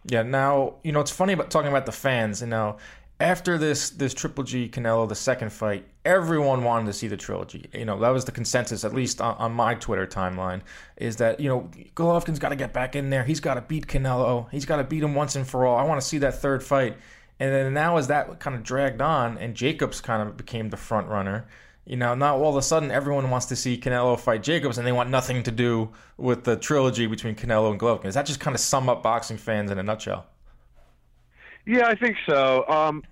Yeah. 0.07 0.23
Now 0.23 0.75
you 0.83 0.91
know 0.91 0.99
it's 0.99 1.11
funny 1.11 1.33
about 1.33 1.51
talking 1.51 1.69
about 1.69 1.85
the 1.85 1.91
fans. 1.91 2.41
You 2.41 2.47
know, 2.47 2.77
after 3.19 3.57
this 3.57 3.89
this 3.91 4.13
Triple 4.13 4.43
G 4.43 4.69
Canelo 4.69 5.07
the 5.07 5.15
second 5.15 5.51
fight, 5.51 5.85
everyone 6.07 6.63
wanted 6.63 6.85
to 6.85 6.93
see 6.93 7.07
the 7.07 7.17
trilogy. 7.17 7.69
You 7.73 7.85
know, 7.85 7.99
that 7.99 8.09
was 8.09 8.25
the 8.25 8.31
consensus, 8.31 8.85
at 8.85 8.93
least 8.93 9.19
on, 9.19 9.35
on 9.35 9.51
my 9.51 9.75
Twitter 9.75 10.07
timeline, 10.07 10.61
is 10.95 11.17
that, 11.17 11.39
you 11.39 11.49
know, 11.49 11.69
Golovkin's 11.95 12.39
got 12.39 12.49
to 12.49 12.55
get 12.55 12.71
back 12.71 12.95
in 12.95 13.09
there. 13.09 13.25
He's 13.25 13.41
got 13.41 13.55
to 13.55 13.61
beat 13.61 13.87
Canelo. 13.87 14.49
He's 14.49 14.65
got 14.65 14.77
to 14.77 14.85
beat 14.85 15.03
him 15.03 15.15
once 15.15 15.35
and 15.35 15.45
for 15.45 15.65
all. 15.65 15.77
I 15.77 15.83
want 15.83 15.99
to 15.99 16.07
see 16.07 16.19
that 16.19 16.41
third 16.41 16.63
fight. 16.63 16.97
And 17.39 17.53
then 17.53 17.73
now, 17.73 17.97
as 17.97 18.07
that 18.07 18.39
kind 18.39 18.55
of 18.55 18.63
dragged 18.63 19.01
on 19.01 19.37
and 19.37 19.53
Jacobs 19.53 19.99
kind 19.99 20.27
of 20.27 20.37
became 20.37 20.69
the 20.69 20.77
front 20.77 21.07
runner, 21.07 21.45
you 21.87 21.95
know, 21.95 22.13
now 22.13 22.37
all 22.37 22.49
of 22.49 22.57
a 22.57 22.61
sudden 22.61 22.91
everyone 22.91 23.29
wants 23.29 23.45
to 23.47 23.55
see 23.55 23.77
Canelo 23.77 24.19
fight 24.19 24.43
Jacobs 24.43 24.77
and 24.77 24.85
they 24.85 24.91
want 24.91 25.09
nothing 25.09 25.41
to 25.43 25.51
do 25.51 25.89
with 26.17 26.43
the 26.43 26.57
trilogy 26.57 27.07
between 27.07 27.33
Canelo 27.33 27.71
and 27.71 27.79
Golovkin. 27.79 28.03
Does 28.03 28.15
that 28.15 28.25
just 28.25 28.41
kind 28.41 28.53
of 28.53 28.59
sum 28.59 28.89
up 28.89 29.01
boxing 29.01 29.37
fans 29.37 29.71
in 29.71 29.79
a 29.79 29.83
nutshell? 29.83 30.25
Yeah, 31.65 31.87
I 31.87 31.95
think 31.95 32.17
so. 32.27 32.67
Um, 32.67 33.03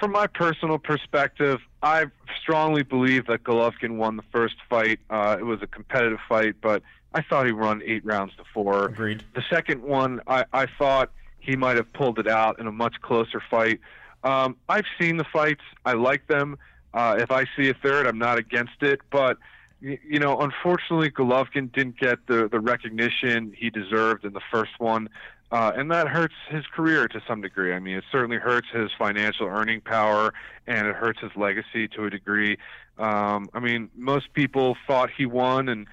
from 0.00 0.12
my 0.12 0.26
personal 0.26 0.78
perspective, 0.78 1.60
I 1.82 2.06
strongly 2.40 2.82
believe 2.82 3.26
that 3.26 3.44
Golovkin 3.44 3.96
won 3.96 4.16
the 4.16 4.24
first 4.32 4.56
fight. 4.68 4.98
Uh, 5.10 5.36
it 5.38 5.44
was 5.44 5.60
a 5.62 5.66
competitive 5.66 6.18
fight, 6.26 6.54
but 6.62 6.82
I 7.14 7.20
thought 7.22 7.44
he 7.46 7.52
won 7.52 7.82
eight 7.84 8.04
rounds 8.04 8.34
to 8.36 8.44
four. 8.54 8.86
Agreed. 8.86 9.22
The 9.34 9.44
second 9.50 9.82
one, 9.82 10.22
I, 10.26 10.44
I 10.54 10.66
thought 10.78 11.10
he 11.38 11.54
might 11.54 11.76
have 11.76 11.92
pulled 11.92 12.18
it 12.18 12.28
out 12.28 12.58
in 12.58 12.66
a 12.66 12.72
much 12.72 12.94
closer 13.02 13.42
fight. 13.50 13.80
Um, 14.24 14.56
I've 14.68 14.86
seen 14.98 15.18
the 15.18 15.26
fights. 15.32 15.62
I 15.84 15.92
like 15.92 16.26
them. 16.28 16.56
Uh, 16.94 17.16
if 17.18 17.30
I 17.30 17.46
see 17.56 17.68
a 17.68 17.74
third, 17.74 18.06
I'm 18.06 18.18
not 18.18 18.38
against 18.38 18.82
it. 18.82 19.00
But 19.10 19.38
you 19.80 20.18
know, 20.18 20.38
unfortunately, 20.40 21.10
Golovkin 21.10 21.72
didn't 21.72 21.98
get 21.98 22.26
the 22.26 22.48
the 22.48 22.60
recognition 22.60 23.52
he 23.56 23.70
deserved 23.70 24.24
in 24.24 24.32
the 24.32 24.42
first 24.50 24.78
one, 24.78 25.08
uh, 25.50 25.72
and 25.74 25.90
that 25.90 26.08
hurts 26.08 26.34
his 26.48 26.64
career 26.66 27.08
to 27.08 27.20
some 27.26 27.40
degree. 27.40 27.74
I 27.74 27.78
mean, 27.78 27.96
it 27.96 28.04
certainly 28.12 28.36
hurts 28.36 28.68
his 28.72 28.90
financial 28.98 29.46
earning 29.46 29.80
power, 29.80 30.32
and 30.66 30.86
it 30.86 30.94
hurts 30.94 31.20
his 31.20 31.32
legacy 31.36 31.88
to 31.88 32.04
a 32.04 32.10
degree. 32.10 32.58
Um, 32.98 33.48
I 33.54 33.60
mean, 33.60 33.90
most 33.96 34.32
people 34.34 34.76
thought 34.86 35.10
he 35.10 35.26
won, 35.26 35.68
and 35.68 35.86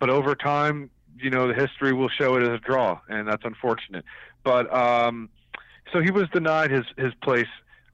but 0.00 0.10
over 0.10 0.34
time, 0.34 0.90
you 1.16 1.30
know, 1.30 1.46
the 1.46 1.54
history 1.54 1.92
will 1.92 2.08
show 2.08 2.36
it 2.36 2.42
as 2.42 2.48
a 2.48 2.58
draw, 2.58 3.00
and 3.08 3.28
that's 3.28 3.44
unfortunate. 3.44 4.04
But 4.42 4.72
um, 4.74 5.28
so 5.92 6.00
he 6.00 6.10
was 6.10 6.28
denied 6.30 6.70
his 6.70 6.84
his 6.96 7.14
place 7.22 7.48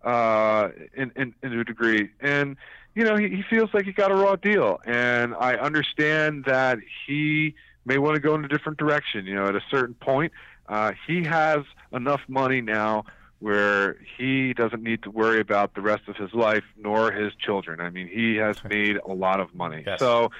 uh, 0.05 0.69
in, 0.95 1.13
in, 1.17 1.35
in 1.43 1.59
a 1.59 1.65
degree. 1.65 2.11
And, 2.21 2.57
you 2.95 3.05
know, 3.05 3.17
he, 3.17 3.29
he 3.29 3.43
feels 3.43 3.71
like 3.73 3.85
he 3.85 3.93
got 3.93 4.11
a 4.11 4.15
raw 4.15 4.37
deal. 4.37 4.81
And 4.87 5.35
I 5.35 5.55
understand 5.55 6.45
that 6.45 6.79
he 7.07 7.55
may 7.85 7.99
want 7.99 8.15
to 8.15 8.21
go 8.21 8.35
in 8.35 8.45
a 8.45 8.49
different 8.49 8.79
direction. 8.79 9.27
You 9.27 9.35
know, 9.35 9.47
at 9.47 9.57
a 9.57 9.63
certain 9.71 9.95
point, 9.95 10.33
uh, 10.69 10.93
he 11.07 11.25
has 11.25 11.61
enough 11.93 12.21
money 12.29 12.61
now 12.61 13.05
where 13.41 13.99
he 14.17 14.55
doesn't 14.55 14.83
need 14.83 15.03
to 15.03 15.11
worry 15.11 15.41
about 15.41 15.75
the 15.75 15.81
rest 15.83 16.09
of 16.09 16.17
his 16.17 16.33
life 16.33 16.65
nor 16.79 17.13
his 17.13 17.35
children. 17.35 17.81
I 17.81 17.91
mean, 17.91 18.09
he 18.09 18.37
has 18.37 18.63
made 18.65 18.97
a 18.97 19.13
lot 19.13 19.41
of 19.41 19.55
money. 19.55 19.83
Yes. 19.87 19.99
So 19.99 20.31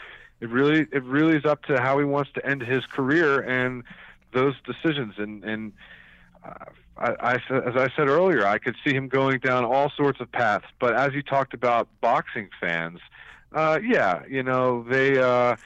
it 0.41 0.49
really 0.49 0.87
it 0.91 1.03
really 1.05 1.37
is 1.37 1.45
up 1.45 1.65
to 1.65 1.81
how 1.81 1.99
he 1.99 2.05
wants 2.05 2.31
to 2.35 2.47
end 2.47 2.63
his 2.63 2.87
career 2.87 3.41
and 3.41 3.85
those 4.33 4.55
decisions 4.65 5.15
and 5.19 5.45
and 5.45 5.73
I, 6.97 7.11
I, 7.21 7.35
as 7.35 7.77
I 7.77 7.89
said 7.97 8.09
earlier, 8.09 8.47
I 8.47 8.59
could 8.59 8.77
see 8.85 8.95
him 8.95 9.09
going 9.09 9.41
down 9.41 9.65
all 9.65 9.91
sorts 9.91 10.21
of 10.21 10.31
paths. 10.31 10.67
But 10.79 10.95
as 10.95 11.13
you 11.13 11.23
talked 11.23 11.55
about 11.55 11.89
boxing 12.01 12.49
fans, 12.61 13.01
uh, 13.53 13.81
yeah, 13.85 14.23
you 14.29 14.43
know 14.43 14.85
they 14.85 15.19
uh, 15.19 15.57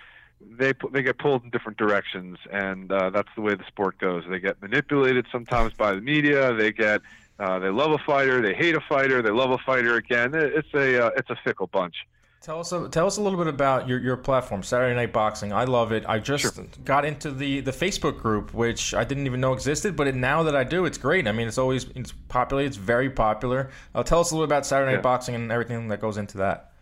they 0.40 0.72
they 0.92 1.02
get 1.02 1.18
pulled 1.18 1.44
in 1.44 1.50
different 1.50 1.78
directions, 1.78 2.38
and 2.50 2.90
uh, 2.90 3.10
that's 3.10 3.28
the 3.34 3.42
way 3.42 3.54
the 3.54 3.64
sport 3.66 3.98
goes. 3.98 4.24
They 4.28 4.40
get 4.40 4.60
manipulated 4.62 5.26
sometimes 5.30 5.74
by 5.74 5.92
the 5.92 6.00
media. 6.00 6.54
They 6.54 6.72
get 6.72 7.02
uh, 7.38 7.58
they 7.58 7.70
love 7.70 7.92
a 7.92 7.98
fighter, 7.98 8.42
they 8.42 8.54
hate 8.54 8.74
a 8.74 8.80
fighter, 8.80 9.22
they 9.22 9.30
love 9.30 9.50
a 9.50 9.58
fighter 9.58 9.96
again. 9.96 10.34
It's 10.34 10.72
a 10.74 11.06
uh, 11.06 11.10
it's 11.16 11.30
a 11.30 11.36
fickle 11.36 11.66
bunch. 11.66 12.06
Tell 12.40 12.60
us, 12.60 12.72
tell 12.92 13.06
us 13.06 13.16
a 13.16 13.20
little 13.20 13.36
bit 13.38 13.48
about 13.48 13.88
your, 13.88 13.98
your 13.98 14.16
platform, 14.16 14.62
Saturday 14.62 14.94
Night 14.94 15.12
Boxing. 15.12 15.52
I 15.52 15.64
love 15.64 15.90
it. 15.92 16.04
I 16.08 16.20
just 16.20 16.54
Sure. 16.54 16.64
got 16.84 17.04
into 17.04 17.32
the, 17.32 17.60
the 17.60 17.72
Facebook 17.72 18.20
group, 18.22 18.54
which 18.54 18.94
I 18.94 19.02
didn't 19.04 19.26
even 19.26 19.40
know 19.40 19.52
existed, 19.52 19.96
but 19.96 20.06
it, 20.06 20.14
now 20.14 20.44
that 20.44 20.54
I 20.54 20.62
do, 20.62 20.84
it's 20.84 20.98
great. 20.98 21.26
I 21.26 21.32
mean, 21.32 21.48
it's 21.48 21.58
always 21.58 21.84
it's 21.96 22.12
popular. 22.28 22.62
It's 22.62 22.76
very 22.76 23.10
popular. 23.10 23.70
Uh, 23.94 24.04
tell 24.04 24.20
us 24.20 24.30
a 24.30 24.34
little 24.34 24.46
bit 24.46 24.52
about 24.54 24.66
Saturday 24.66 24.92
Night 24.92 24.98
Yeah. 24.98 25.02
Boxing 25.02 25.34
and 25.34 25.50
everything 25.50 25.88
that 25.88 26.00
goes 26.00 26.16
into 26.16 26.38
that. 26.38 26.72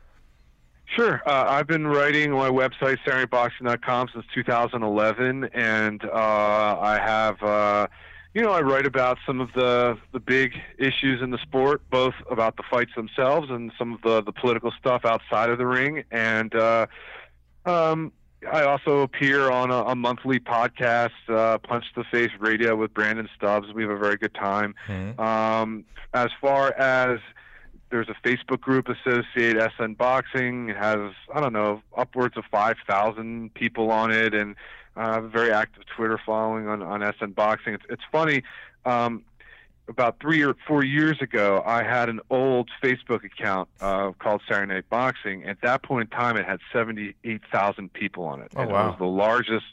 Sure. 0.94 1.22
Uh, 1.26 1.46
I've 1.48 1.66
been 1.66 1.86
writing 1.86 2.30
my 2.32 2.48
website, 2.50 2.98
SaturdayNightBoxing.com, 3.06 4.08
since 4.12 4.24
2011, 4.34 5.44
and 5.52 6.04
uh, 6.04 6.08
I 6.80 6.98
have, 7.02 7.42
uh, 7.42 7.86
you 8.36 8.42
know, 8.42 8.50
I 8.52 8.60
write 8.60 8.84
about 8.84 9.16
some 9.24 9.40
of 9.40 9.50
the 9.54 9.96
the 10.12 10.20
big 10.20 10.52
issues 10.78 11.22
in 11.22 11.30
the 11.30 11.38
sport, 11.38 11.80
both 11.88 12.12
about 12.30 12.58
the 12.58 12.64
fights 12.70 12.90
themselves 12.94 13.48
and 13.48 13.72
some 13.78 13.94
of 13.94 14.02
the 14.02 14.22
the 14.22 14.32
political 14.32 14.70
stuff 14.78 15.06
outside 15.06 15.48
of 15.48 15.56
the 15.56 15.64
ring, 15.64 16.04
and 16.10 16.54
uh, 16.54 16.86
um, 17.64 18.12
I 18.52 18.64
also 18.64 19.00
appear 19.00 19.50
on 19.50 19.70
a, 19.70 19.84
a 19.84 19.94
monthly 19.96 20.38
podcast, 20.38 21.12
uh, 21.30 21.56
Punch 21.56 21.86
the 21.96 22.04
Face 22.04 22.30
Radio 22.38 22.76
with 22.76 22.92
Brandon 22.92 23.26
Stubbs. 23.34 23.72
We 23.72 23.84
have 23.84 23.90
a 23.90 23.96
very 23.98 24.18
good 24.18 24.34
time. 24.34 24.74
Um, 25.18 25.86
as 26.12 26.28
far 26.38 26.74
as 26.74 27.20
there's 27.88 28.08
a 28.10 28.28
Facebook 28.28 28.60
group 28.60 28.88
associate 28.90 29.56
SN 29.78 29.94
Boxing. 29.94 30.68
It 30.68 30.76
has 30.76 31.12
I 31.34 31.40
don't 31.40 31.54
know 31.54 31.80
upwards 31.96 32.36
of 32.36 32.44
five 32.50 32.76
thousand 32.86 33.54
people 33.54 33.90
on 33.90 34.10
it, 34.10 34.34
and 34.34 34.56
uh, 34.96 35.20
a 35.22 35.28
very 35.28 35.52
active 35.52 35.84
Twitter 35.86 36.18
following 36.24 36.68
on 36.68 36.82
on 36.82 37.00
SN 37.18 37.32
Boxing. 37.32 37.74
It's 37.74 37.84
it's 37.88 38.02
funny. 38.10 38.42
Um, 38.84 39.24
about 39.88 40.18
three 40.20 40.42
or 40.42 40.54
four 40.66 40.84
years 40.84 41.20
ago, 41.20 41.62
I 41.64 41.82
had 41.82 42.08
an 42.08 42.20
old 42.28 42.70
Facebook 42.82 43.24
account 43.24 43.68
uh, 43.80 44.12
called 44.18 44.42
Saturday 44.48 44.74
Night 44.74 44.90
Boxing. 44.90 45.44
At 45.44 45.60
that 45.62 45.82
point 45.82 46.10
in 46.12 46.18
time, 46.18 46.36
it 46.36 46.44
had 46.44 46.58
78,000 46.72 47.92
people 47.92 48.24
on 48.24 48.42
it. 48.42 48.52
Oh, 48.56 48.62
and 48.62 48.72
wow. 48.72 48.82
It 48.82 48.86
was 48.88 48.98
the 48.98 49.04
largest 49.04 49.66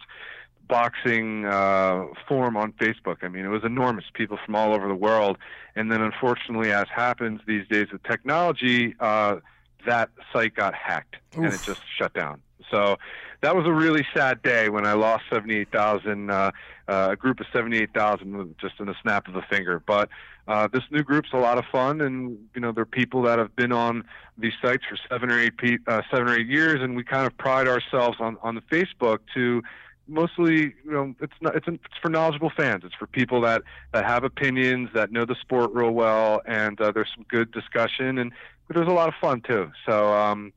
boxing 0.67 1.45
uh, 1.45 2.05
forum 2.27 2.55
on 2.57 2.73
Facebook. 2.73 3.17
I 3.23 3.27
mean, 3.27 3.45
it 3.45 3.49
was 3.49 3.63
enormous. 3.63 4.05
People 4.13 4.37
from 4.45 4.55
all 4.55 4.73
over 4.73 4.87
the 4.87 4.95
world. 4.95 5.37
And 5.75 5.91
then, 5.91 6.01
unfortunately, 6.01 6.71
as 6.71 6.87
happens 6.89 7.41
these 7.47 7.67
days 7.67 7.87
with 7.91 8.03
technology, 8.03 8.95
uh, 8.99 9.37
that 9.85 10.09
site 10.31 10.55
got 10.55 10.73
hacked 10.73 11.17
and 11.33 11.45
it 11.45 11.59
just 11.63 11.81
shut 11.97 12.13
down. 12.13 12.41
So 12.71 12.97
that 13.41 13.55
was 13.55 13.65
a 13.65 13.71
really 13.71 14.05
sad 14.15 14.41
day 14.41 14.69
when 14.69 14.85
I 14.85 14.93
lost 14.93 15.23
78,000, 15.31 16.29
uh, 16.29 16.51
uh, 16.87 17.09
a 17.11 17.15
group 17.15 17.39
of 17.39 17.45
78,000 17.53 18.55
just 18.59 18.79
in 18.79 18.89
a 18.89 18.95
snap 19.01 19.27
of 19.27 19.35
a 19.35 19.41
finger. 19.43 19.81
But 19.85 20.09
uh, 20.47 20.67
this 20.71 20.83
new 20.91 21.03
group's 21.03 21.29
a 21.33 21.37
lot 21.37 21.57
of 21.57 21.65
fun, 21.71 22.01
and 22.01 22.37
you 22.53 22.61
know 22.61 22.71
there 22.71 22.81
are 22.81 22.85
people 22.85 23.21
that 23.23 23.39
have 23.39 23.55
been 23.55 23.71
on 23.71 24.03
these 24.37 24.53
sites 24.61 24.83
for 24.89 24.97
seven 25.09 25.31
or 25.31 25.39
eight 25.39 25.57
pe- 25.57 25.77
uh, 25.87 26.01
seven 26.11 26.27
or 26.27 26.37
eight 26.37 26.47
years, 26.47 26.81
and 26.81 26.95
we 26.95 27.03
kind 27.03 27.25
of 27.25 27.37
pride 27.37 27.67
ourselves 27.67 28.17
on 28.19 28.37
on 28.41 28.55
the 28.55 28.61
Facebook 28.61 29.19
to 29.33 29.61
mostly 30.07 30.73
you 30.83 30.91
know 30.91 31.15
it's 31.21 31.33
not 31.39 31.55
it's, 31.55 31.67
it's 31.67 31.97
for 32.01 32.09
knowledgeable 32.09 32.49
fans. 32.49 32.83
It's 32.85 32.95
for 32.95 33.07
people 33.07 33.39
that 33.41 33.61
that 33.93 34.05
have 34.05 34.23
opinions 34.23 34.89
that 34.93 35.11
know 35.11 35.25
the 35.25 35.35
sport 35.35 35.71
real 35.73 35.91
well. 35.91 36.41
And 36.45 36.79
uh, 36.81 36.91
there's 36.91 37.09
some 37.15 37.25
good 37.29 37.51
discussion 37.51 38.17
and 38.17 38.31
there's 38.69 38.87
a 38.87 38.91
lot 38.91 39.07
of 39.07 39.15
fun 39.21 39.41
too. 39.41 39.71
So 39.87 40.13
um 40.13 40.53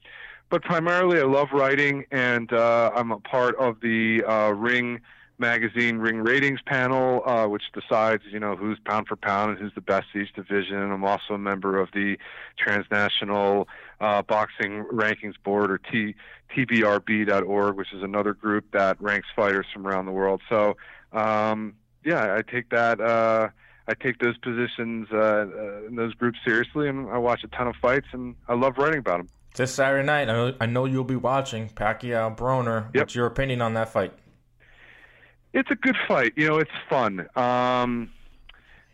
but 0.50 0.62
primarily 0.62 1.18
I 1.18 1.24
love 1.24 1.48
writing, 1.52 2.04
and 2.10 2.52
uh, 2.52 2.92
I'm 2.94 3.12
a 3.12 3.20
part 3.20 3.56
of 3.56 3.80
the 3.80 4.22
uh, 4.24 4.50
Ring 4.50 5.00
magazine 5.38 5.98
Ring 5.98 6.18
Ratings 6.18 6.60
panel, 6.64 7.22
uh, 7.26 7.46
which 7.46 7.64
decides 7.72 8.22
you 8.30 8.40
know 8.40 8.56
who's 8.56 8.78
pound 8.84 9.08
for 9.08 9.16
pound 9.16 9.50
and 9.50 9.58
who's 9.58 9.74
the 9.74 9.80
best 9.80 10.06
each 10.14 10.32
division. 10.32 10.76
I'm 10.76 11.04
also 11.04 11.34
a 11.34 11.38
member 11.38 11.78
of 11.78 11.90
the 11.92 12.18
Transnational 12.58 13.68
uh, 14.00 14.22
Boxing 14.22 14.84
Rankings 14.84 15.34
Board, 15.42 15.70
or 15.70 15.78
T- 15.78 16.14
TBRB.org, 16.54 17.76
which 17.76 17.92
is 17.92 18.02
another 18.02 18.32
group 18.32 18.64
that 18.72 19.00
ranks 19.00 19.28
fighters 19.34 19.66
from 19.72 19.86
around 19.86 20.06
the 20.06 20.12
world. 20.12 20.40
So 20.48 20.76
um, 21.12 21.74
yeah, 22.04 22.34
I 22.34 22.42
take 22.42 22.70
that. 22.70 23.00
Uh, 23.00 23.48
I 23.88 23.94
take 23.94 24.18
those 24.18 24.36
positions 24.38 25.08
uh, 25.12 25.16
uh, 25.16 25.86
in 25.86 25.94
those 25.96 26.14
groups 26.14 26.38
seriously, 26.44 26.88
and 26.88 27.08
I 27.08 27.18
watch 27.18 27.44
a 27.44 27.48
ton 27.48 27.68
of 27.68 27.76
fights, 27.76 28.06
and 28.12 28.34
I 28.48 28.54
love 28.54 28.78
writing 28.78 28.98
about 28.98 29.18
them. 29.18 29.28
This 29.56 29.74
Saturday 29.74 30.04
night, 30.04 30.28
I 30.28 30.32
know, 30.34 30.54
I 30.60 30.66
know 30.66 30.84
you'll 30.84 31.02
be 31.04 31.16
watching 31.16 31.70
Pacquiao 31.70 32.36
Broner. 32.36 32.94
Yep. 32.94 33.02
What's 33.02 33.14
your 33.14 33.24
opinion 33.24 33.62
on 33.62 33.72
that 33.72 33.88
fight? 33.88 34.12
It's 35.54 35.70
a 35.70 35.74
good 35.74 35.96
fight. 36.06 36.34
You 36.36 36.48
know, 36.48 36.58
it's 36.58 36.70
fun. 36.90 37.20
Um, 37.36 38.10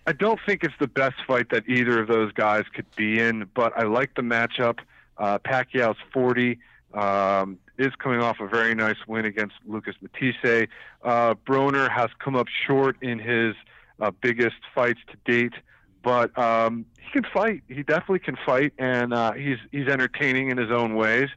I 0.06 0.12
don't 0.12 0.38
think 0.46 0.62
it's 0.62 0.74
the 0.78 0.86
best 0.86 1.16
fight 1.26 1.50
that 1.50 1.68
either 1.68 2.00
of 2.00 2.06
those 2.06 2.30
guys 2.30 2.62
could 2.72 2.86
be 2.94 3.18
in, 3.18 3.48
but 3.54 3.76
I 3.76 3.82
like 3.82 4.14
the 4.14 4.22
matchup. 4.22 4.78
Uh, 5.18 5.38
Pacquiao's 5.40 5.98
40, 6.12 6.60
um, 6.94 7.58
is 7.78 7.92
coming 7.98 8.20
off 8.20 8.38
a 8.38 8.46
very 8.46 8.76
nice 8.76 8.96
win 9.08 9.24
against 9.24 9.54
Lucas 9.66 9.96
Matthysse. 10.00 10.68
Uh, 11.02 11.34
Broner 11.44 11.90
has 11.90 12.10
come 12.20 12.36
up 12.36 12.46
short 12.66 12.96
in 13.02 13.18
his 13.18 13.56
uh, 14.00 14.12
biggest 14.20 14.56
fights 14.72 15.00
to 15.10 15.16
date, 15.24 15.54
but 16.03 16.36
um, 16.38 16.84
he 16.96 17.11
can 17.11 17.30
fight. 17.32 17.62
He 17.68 17.82
definitely 17.82 18.20
can 18.20 18.36
fight, 18.44 18.72
and 18.78 19.12
uh, 19.12 19.32
he's 19.32 19.59
he's 19.70 19.88
entertaining 19.88 20.50
in 20.50 20.59
his 20.59 20.70
own 20.70 20.94
ways. 20.94 21.28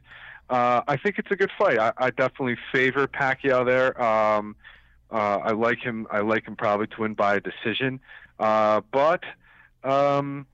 Uh, 0.48 0.82
I 0.86 0.96
think 0.96 1.18
it's 1.18 1.30
a 1.30 1.36
good 1.36 1.50
fight. 1.58 1.78
I, 1.78 1.92
I 1.98 2.10
definitely 2.10 2.56
favor 2.72 3.06
Pacquiao 3.08 3.64
there. 3.64 4.00
Um, 4.00 4.54
uh, 5.10 5.38
I 5.42 5.52
like 5.52 5.78
him. 5.78 6.06
I 6.10 6.20
like 6.20 6.46
him 6.46 6.56
probably 6.56 6.86
to 6.88 7.00
win 7.00 7.14
by 7.14 7.36
a 7.36 7.40
decision. 7.40 8.00
Uh, 8.38 8.80
but 8.92 9.22
um, 9.84 10.46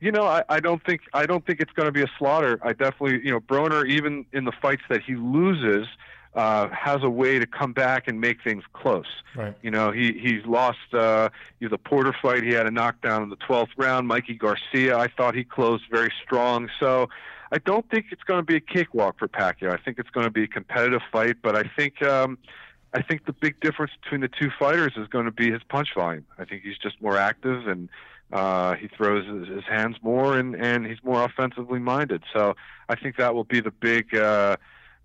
you 0.00 0.12
know, 0.12 0.24
I, 0.24 0.44
I 0.48 0.60
don't 0.60 0.84
think 0.84 1.02
I 1.14 1.26
don't 1.26 1.44
think 1.46 1.60
it's 1.60 1.72
going 1.72 1.86
to 1.86 1.92
be 1.92 2.02
a 2.02 2.10
slaughter. 2.18 2.58
I 2.62 2.72
definitely, 2.72 3.24
you 3.24 3.30
know, 3.30 3.40
Broner, 3.40 3.86
even 3.88 4.26
in 4.32 4.44
the 4.44 4.52
fights 4.52 4.82
that 4.88 5.02
he 5.02 5.14
loses, 5.14 5.86
uh, 6.36 6.68
has 6.68 7.02
a 7.02 7.08
way 7.08 7.38
to 7.38 7.46
come 7.46 7.72
back 7.72 8.06
and 8.06 8.20
make 8.20 8.42
things 8.44 8.62
close. 8.74 9.06
Right. 9.34 9.54
You 9.62 9.70
know, 9.70 9.90
he 9.90 10.12
he's 10.12 10.44
lost 10.44 10.78
uh, 10.92 11.30
you 11.58 11.68
know, 11.68 11.70
the 11.70 11.78
Porter 11.78 12.14
fight. 12.20 12.44
He 12.44 12.50
had 12.50 12.66
a 12.66 12.70
knockdown 12.70 13.22
in 13.22 13.30
the 13.30 13.36
12th 13.36 13.70
round. 13.78 14.06
Mikey 14.06 14.34
Garcia, 14.34 14.96
I 14.98 15.08
thought 15.08 15.34
he 15.34 15.44
closed 15.44 15.84
very 15.90 16.12
strong. 16.22 16.68
So 16.78 17.08
I 17.50 17.58
don't 17.58 17.88
think 17.90 18.06
it's 18.10 18.22
going 18.22 18.40
to 18.40 18.44
be 18.44 18.56
a 18.56 18.60
cakewalk 18.60 19.18
for 19.18 19.28
Pacquiao. 19.28 19.72
I 19.72 19.82
think 19.82 19.98
it's 19.98 20.10
going 20.10 20.26
to 20.26 20.30
be 20.30 20.44
a 20.44 20.48
competitive 20.48 21.02
fight, 21.10 21.36
but 21.42 21.56
I 21.56 21.64
think. 21.76 22.02
Um, 22.02 22.38
I 22.94 23.02
think 23.02 23.26
the 23.26 23.32
big 23.32 23.60
difference 23.60 23.92
between 24.02 24.22
the 24.22 24.28
two 24.28 24.48
fighters 24.58 24.92
is 24.96 25.06
going 25.08 25.26
to 25.26 25.30
be 25.30 25.50
his 25.50 25.60
punch 25.68 25.88
volume. 25.94 26.24
I 26.38 26.46
think 26.46 26.62
he's 26.62 26.78
just 26.78 27.02
more 27.02 27.18
active 27.18 27.66
and 27.66 27.90
uh, 28.32 28.74
he 28.74 28.88
throws 28.88 29.26
his, 29.26 29.54
his 29.54 29.64
hands 29.64 29.96
more 30.02 30.38
and, 30.38 30.54
and 30.54 30.86
he's 30.86 31.02
more 31.02 31.22
offensively 31.22 31.78
minded. 31.78 32.22
So 32.32 32.54
I 32.88 32.94
think 32.94 33.16
that 33.16 33.34
will 33.34 33.44
be 33.44 33.60
the 33.60 33.70
big 33.70 34.14
uh, 34.14 34.56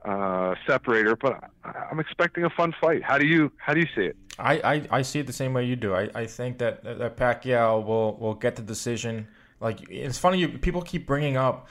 uh, 0.06 0.56
separator. 0.68 1.16
But 1.16 1.50
I'm 1.64 2.00
expecting 2.00 2.44
a 2.44 2.50
fun 2.50 2.74
fight. 2.80 3.04
How 3.04 3.18
do 3.18 3.26
you 3.26 3.52
how 3.58 3.74
do 3.74 3.80
you 3.80 3.88
see 3.96 4.06
it? 4.06 4.18
I, 4.40 4.54
I, 4.64 4.88
I 4.92 5.02
see 5.02 5.20
it 5.20 5.28
the 5.28 5.34
same 5.34 5.54
way 5.54 5.66
you 5.66 5.76
do. 5.76 5.94
I, 5.94 6.10
I 6.16 6.26
think 6.26 6.58
that 6.60 6.84
that 6.84 7.18
Pacquiao 7.18 7.86
will 7.86 8.16
will 8.18 8.34
get 8.34 8.56
the 8.56 8.62
decision. 8.62 9.28
Like 9.60 9.90
it's 9.90 10.18
funny, 10.18 10.40
you, 10.40 10.58
people 10.58 10.82
keep 10.82 11.06
bringing 11.06 11.38
up 11.38 11.68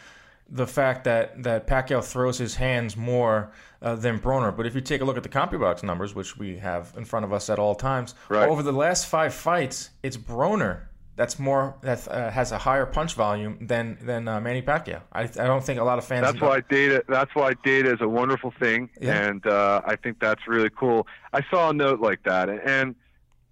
the 0.49 0.67
fact 0.67 1.05
that 1.05 1.43
that 1.43 1.67
Pacquiao 1.67 2.05
throws 2.05 2.39
his 2.39 2.57
hands 2.57 2.97
more 2.97 3.53
uh, 3.83 3.97
than 3.97 4.19
Broner. 4.19 4.57
But 4.57 4.67
if 4.67 4.75
you 4.75 4.81
take 4.81 5.01
a 5.01 5.05
look 5.05 5.17
at 5.17 5.23
the 5.23 5.29
CompuBox 5.29 5.83
numbers, 5.83 6.15
which 6.15 6.37
we 6.37 6.59
have 6.59 6.93
in 6.97 7.05
front 7.05 7.25
of 7.25 7.33
us 7.33 7.51
at 7.51 7.59
all 7.59 7.75
times, 7.75 8.15
right. 8.29 8.49
over 8.49 8.63
the 8.63 8.73
last 8.73 9.07
five 9.07 9.35
fights, 9.35 9.91
it's 10.03 10.17
Broner 10.17 10.83
that's 11.21 11.39
more 11.39 11.77
that 11.83 12.09
uh, 12.09 12.31
has 12.31 12.51
a 12.51 12.57
higher 12.57 12.87
punch 12.87 13.13
volume 13.13 13.59
than 13.61 13.99
than 14.01 14.27
uh, 14.27 14.41
Manny 14.41 14.63
Pacquiao. 14.63 15.03
I, 15.13 15.25
I 15.25 15.47
don't 15.51 15.63
think 15.63 15.79
a 15.79 15.85
lot 15.85 15.99
of 15.99 16.05
fans. 16.07 16.25
That's 16.25 16.41
why 16.41 16.63
data. 16.63 17.05
That's 17.09 17.35
why 17.35 17.53
data 17.63 17.93
is 17.93 18.01
a 18.01 18.09
wonderful 18.09 18.55
thing, 18.59 18.89
yeah. 18.99 19.27
and 19.27 19.47
uh, 19.47 19.83
I 19.85 19.97
think 19.97 20.19
that's 20.19 20.49
really 20.49 20.71
cool. 20.71 21.07
I 21.35 21.43
saw 21.51 21.69
a 21.69 21.75
note 21.75 22.01
like 22.01 22.23
that, 22.23 22.49
and 22.49 22.95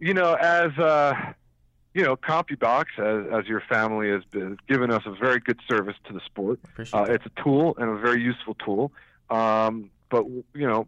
you 0.01 0.15
know, 0.15 0.33
as 0.33 0.73
uh, 0.79 1.13
you 1.93 2.03
know, 2.03 2.17
CompuBox, 2.17 2.87
as, 2.97 3.39
as 3.39 3.47
your 3.47 3.61
family 3.69 4.09
has 4.11 4.25
been 4.25 4.57
given 4.67 4.91
us 4.91 5.03
a 5.05 5.11
very 5.11 5.39
good 5.39 5.61
service 5.69 5.97
to 6.07 6.15
the 6.15 6.21
sport. 6.21 6.61
Uh, 6.79 7.05
it's 7.07 7.27
a 7.27 7.43
tool 7.43 7.75
and 7.77 7.91
a 7.91 7.99
very 7.99 8.23
useful 8.23 8.55
tool. 8.65 8.93
Um, 9.29 9.91
but 10.09 10.25
you 10.55 10.67
know, 10.67 10.87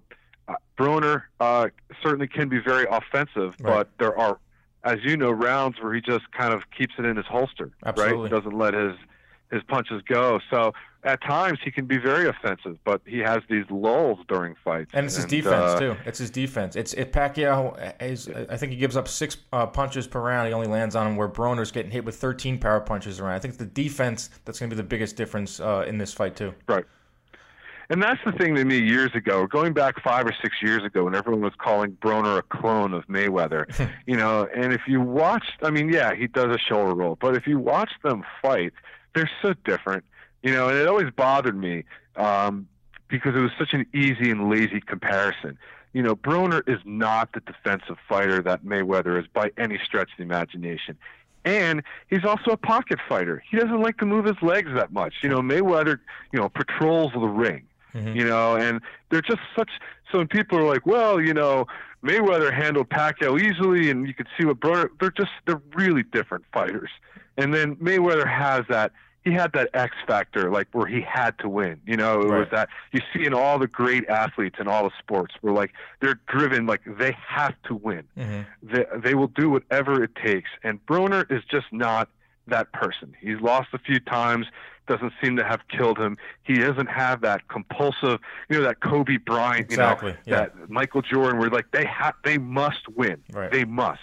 uh, 0.49 0.55
Broner 0.79 1.25
uh, 1.41 1.69
certainly 2.03 2.27
can 2.27 2.49
be 2.49 2.59
very 2.59 2.87
offensive, 2.91 3.55
right. 3.61 3.65
but 3.65 3.91
there 3.99 4.17
are 4.19 4.39
as 4.85 4.99
you 5.03 5.17
know, 5.17 5.31
rounds 5.31 5.81
where 5.81 5.95
he 5.95 6.01
just 6.01 6.31
kind 6.33 6.53
of 6.53 6.71
keeps 6.71 6.95
it 6.99 7.05
in 7.05 7.17
his 7.17 7.27
holster, 7.27 7.71
Absolutely. 7.85 8.23
right? 8.23 8.31
Doesn't 8.31 8.57
let 8.57 8.75
his 8.75 8.97
his 9.51 9.63
punches 9.65 10.01
go. 10.07 10.41
So 10.49 10.73
at 11.03 11.21
times 11.23 11.59
he 11.65 11.71
can 11.71 11.87
be 11.87 11.99
very 11.99 12.29
offensive, 12.29 12.79
but 12.85 13.01
he 13.05 13.19
has 13.19 13.43
these 13.49 13.65
lulls 13.69 14.19
during 14.29 14.55
fights. 14.63 14.91
And 14.95 15.07
it's 15.07 15.17
his 15.17 15.25
defense 15.25 15.73
uh, 15.73 15.79
too. 15.79 15.97
It's 16.07 16.19
his 16.19 16.31
defense. 16.31 16.77
It's 16.77 16.93
it 16.95 17.13
Pacquiao 17.13 18.01
is 18.01 18.29
I 18.29 18.57
think 18.57 18.73
he 18.73 18.79
gives 18.79 18.97
up 18.97 19.09
six 19.09 19.39
uh, 19.53 19.67
punches 19.67 20.07
per 20.07 20.21
round. 20.21 20.49
He 20.49 20.55
only 20.55 20.69
lands 20.69 20.95
on 20.95 21.07
him 21.07 21.17
where 21.17 21.29
Broner's 21.29 21.73
getting 21.73 21.91
hit 21.91 22.05
with 22.05 22.17
13 22.17 22.59
power 22.59 22.81
punches 22.81 23.19
around. 23.19 23.33
I 23.33 23.39
think 23.39 23.59
the 23.59 23.67
defense 23.67 24.31
that's 24.45 24.59
going 24.59 24.71
to 24.71 24.77
be 24.77 24.81
the 24.81 24.89
biggest 24.89 25.17
difference 25.17 25.59
uh, 25.59 25.85
in 25.87 25.99
this 25.99 26.13
fight 26.13 26.37
too. 26.37 26.55
Right. 26.69 26.85
And 27.91 28.01
that's 28.01 28.21
the 28.25 28.31
thing 28.31 28.55
to 28.55 28.65
me 28.65 28.79
years 28.79 29.11
ago, 29.17 29.49
going 29.49 29.73
back 29.73 30.01
five 30.01 30.25
or 30.25 30.33
six 30.41 30.63
years 30.63 30.85
ago 30.85 31.05
when 31.05 31.17
everyone 31.17 31.43
was 31.43 31.55
calling 31.59 31.99
Broner 32.01 32.39
a 32.39 32.43
clone 32.43 32.95
of 32.95 33.05
Mayweather. 33.09 33.67
you 34.07 34.17
know, 34.17 34.49
and 34.55 34.73
if 34.73 34.83
you 34.87 35.01
watched, 35.01 35.59
I 35.63 35.71
mean, 35.71 35.93
yeah, 35.93 36.15
he 36.15 36.29
does 36.29 36.55
a 36.55 36.59
shoulder 36.59 36.95
roll, 36.95 37.19
but 37.21 37.35
if 37.35 37.49
you 37.49 37.59
watch 37.59 37.91
them 38.05 38.25
fight, 38.41 38.73
they're 39.13 39.31
so 39.43 39.55
different. 39.65 40.05
You 40.45 40.53
know, 40.53 40.69
and 40.69 40.79
it 40.79 40.87
always 40.87 41.11
bothered 41.11 41.59
me 41.59 41.83
um, 42.15 42.69
because 43.09 43.35
it 43.35 43.41
was 43.41 43.51
such 43.59 43.75
an 43.75 43.85
easy 43.93 44.31
and 44.31 44.49
lazy 44.49 44.81
comparison. 44.81 45.59
You 45.93 46.05
know, 46.05 46.15
Broner 46.15 46.63
is 46.69 46.79
not 46.85 47.33
the 47.33 47.41
defensive 47.41 47.97
fighter 48.09 48.41
that 48.43 48.65
Mayweather 48.65 49.21
is 49.21 49.27
by 49.27 49.51
any 49.59 49.81
stretch 49.85 50.13
of 50.13 50.17
the 50.19 50.23
imagination. 50.23 50.97
And 51.45 51.83
he's 52.09 52.25
also 52.25 52.53
a 52.53 52.57
pocket 52.57 53.01
fighter. 53.09 53.43
He 53.51 53.57
doesn't 53.57 53.81
like 53.81 53.97
to 53.99 54.07
move 54.07 54.27
his 54.27 54.41
legs 54.43 54.71
that 54.77 54.93
much. 54.93 55.15
You 55.25 55.29
know, 55.29 55.41
Mayweather, 55.41 55.99
you 56.33 56.39
know, 56.39 56.49
patrols 56.49 57.13
the 57.13 57.21
ring. 57.21 57.67
Mm-hmm. 57.95 58.17
You 58.17 58.25
know, 58.25 58.57
and 58.57 58.81
they're 59.11 59.23
just 59.23 59.41
such. 59.57 59.71
So 60.11 60.19
when 60.19 60.29
people 60.29 60.59
are 60.59 60.65
like, 60.65 60.87
well, 60.87 61.21
you 61.21 61.35
know, 61.35 61.67
Mayweather 62.05 62.53
handled 62.53 62.89
Pacquiao 62.89 63.41
easily, 63.41 63.91
and 63.91 64.07
you 64.07 64.15
could 64.15 64.29
see 64.39 64.47
what 64.47 64.61
Broner. 64.61 64.89
They're 64.99 65.11
just 65.11 65.31
they're 65.47 65.61
really 65.75 66.03
different 66.03 66.45
fighters. 66.53 66.91
And 67.37 67.55
then 67.55 67.77
Mayweather 67.77 68.29
has 68.29 68.65
that. 68.69 68.93
He 69.23 69.33
had 69.33 69.53
that 69.53 69.69
X 69.75 69.95
factor, 70.07 70.51
like 70.51 70.69
where 70.73 70.87
he 70.87 71.03
had 71.03 71.39
to 71.41 71.49
win. 71.49 71.79
You 71.87 71.99
know, 71.99 72.23
it 72.23 72.29
right. 72.29 72.39
was 72.41 72.49
that 72.53 72.71
you 72.93 73.01
see 73.13 73.27
in 73.27 73.35
all 73.35 73.59
the 73.59 73.67
great 73.67 74.09
athletes 74.09 74.57
in 74.59 74.67
all 74.67 74.85
the 74.85 74.93
sports, 74.99 75.35
where 75.43 75.53
like 75.53 75.73
they're 76.01 76.19
driven, 76.27 76.65
like 76.67 76.81
they 76.87 77.15
have 77.29 77.55
to 77.65 77.75
win. 77.75 78.05
Mm-hmm. 78.17 78.41
They 78.63 78.85
they 78.97 79.15
will 79.15 79.29
do 79.29 79.51
whatever 79.51 80.03
it 80.03 80.15
takes. 80.17 80.49
And 80.65 80.85
Broner 80.87 81.31
is 81.31 81.45
just 81.51 81.67
not 81.71 82.09
that 82.47 82.73
person. 82.73 83.15
He's 83.21 83.41
lost 83.41 83.69
a 83.75 83.79
few 83.79 84.01
times 84.01 84.47
doesn't 84.91 85.13
seem 85.23 85.37
to 85.37 85.45
have 85.45 85.61
killed 85.69 85.99
him. 85.99 86.19
He 86.43 86.55
doesn't 86.59 86.89
have 86.89 87.21
that 87.21 87.47
compulsive, 87.49 88.19
you 88.49 88.59
know, 88.59 88.63
that 88.63 88.81
Kobe 88.81 89.19
Bryant, 89.19 89.71
exactly. 89.71 90.17
you 90.27 90.33
know, 90.33 90.39
yeah. 90.39 90.47
that 90.47 90.69
Michael 90.69 91.03
Jordan, 91.03 91.39
where 91.39 91.49
like 91.49 91.71
they 91.71 91.85
have, 91.87 92.15
they 92.25 92.39
must 92.39 92.89
win. 92.97 93.23
Right. 93.33 93.53
They 93.53 93.65
must. 93.65 94.01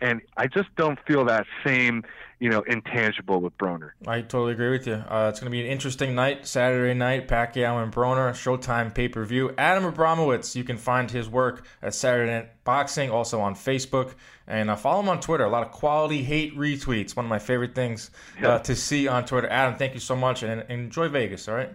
And 0.00 0.20
I 0.36 0.48
just 0.48 0.74
don't 0.76 0.98
feel 1.06 1.24
that 1.26 1.46
same, 1.64 2.02
you 2.44 2.50
know, 2.50 2.60
intangible 2.66 3.40
with 3.40 3.56
Broner. 3.56 3.92
I 4.06 4.20
totally 4.20 4.52
agree 4.52 4.68
with 4.68 4.86
you. 4.86 4.92
Uh, 4.92 5.28
it's 5.30 5.40
going 5.40 5.50
to 5.50 5.50
be 5.50 5.62
an 5.62 5.66
interesting 5.66 6.14
night, 6.14 6.46
Saturday 6.46 6.92
night, 6.92 7.26
Pacquiao 7.26 7.82
and 7.82 7.90
Broner, 7.90 8.32
Showtime 8.32 8.94
pay 8.94 9.08
per 9.08 9.24
view. 9.24 9.54
Adam 9.56 9.90
Abramowitz, 9.90 10.54
you 10.54 10.62
can 10.62 10.76
find 10.76 11.10
his 11.10 11.26
work 11.26 11.64
at 11.80 11.94
Saturday 11.94 12.30
Night 12.30 12.62
Boxing, 12.64 13.08
also 13.08 13.40
on 13.40 13.54
Facebook. 13.54 14.12
And 14.46 14.68
uh, 14.68 14.76
follow 14.76 15.00
him 15.00 15.08
on 15.08 15.20
Twitter. 15.20 15.44
A 15.44 15.48
lot 15.48 15.64
of 15.66 15.72
quality 15.72 16.22
hate 16.22 16.54
retweets. 16.54 17.16
One 17.16 17.24
of 17.24 17.30
my 17.30 17.38
favorite 17.38 17.74
things 17.74 18.10
uh, 18.42 18.58
to 18.58 18.76
see 18.76 19.08
on 19.08 19.24
Twitter. 19.24 19.48
Adam, 19.48 19.78
thank 19.78 19.94
you 19.94 20.00
so 20.00 20.14
much, 20.14 20.42
and, 20.42 20.60
and 20.60 20.70
enjoy 20.70 21.08
Vegas, 21.08 21.48
all 21.48 21.54
right? 21.54 21.74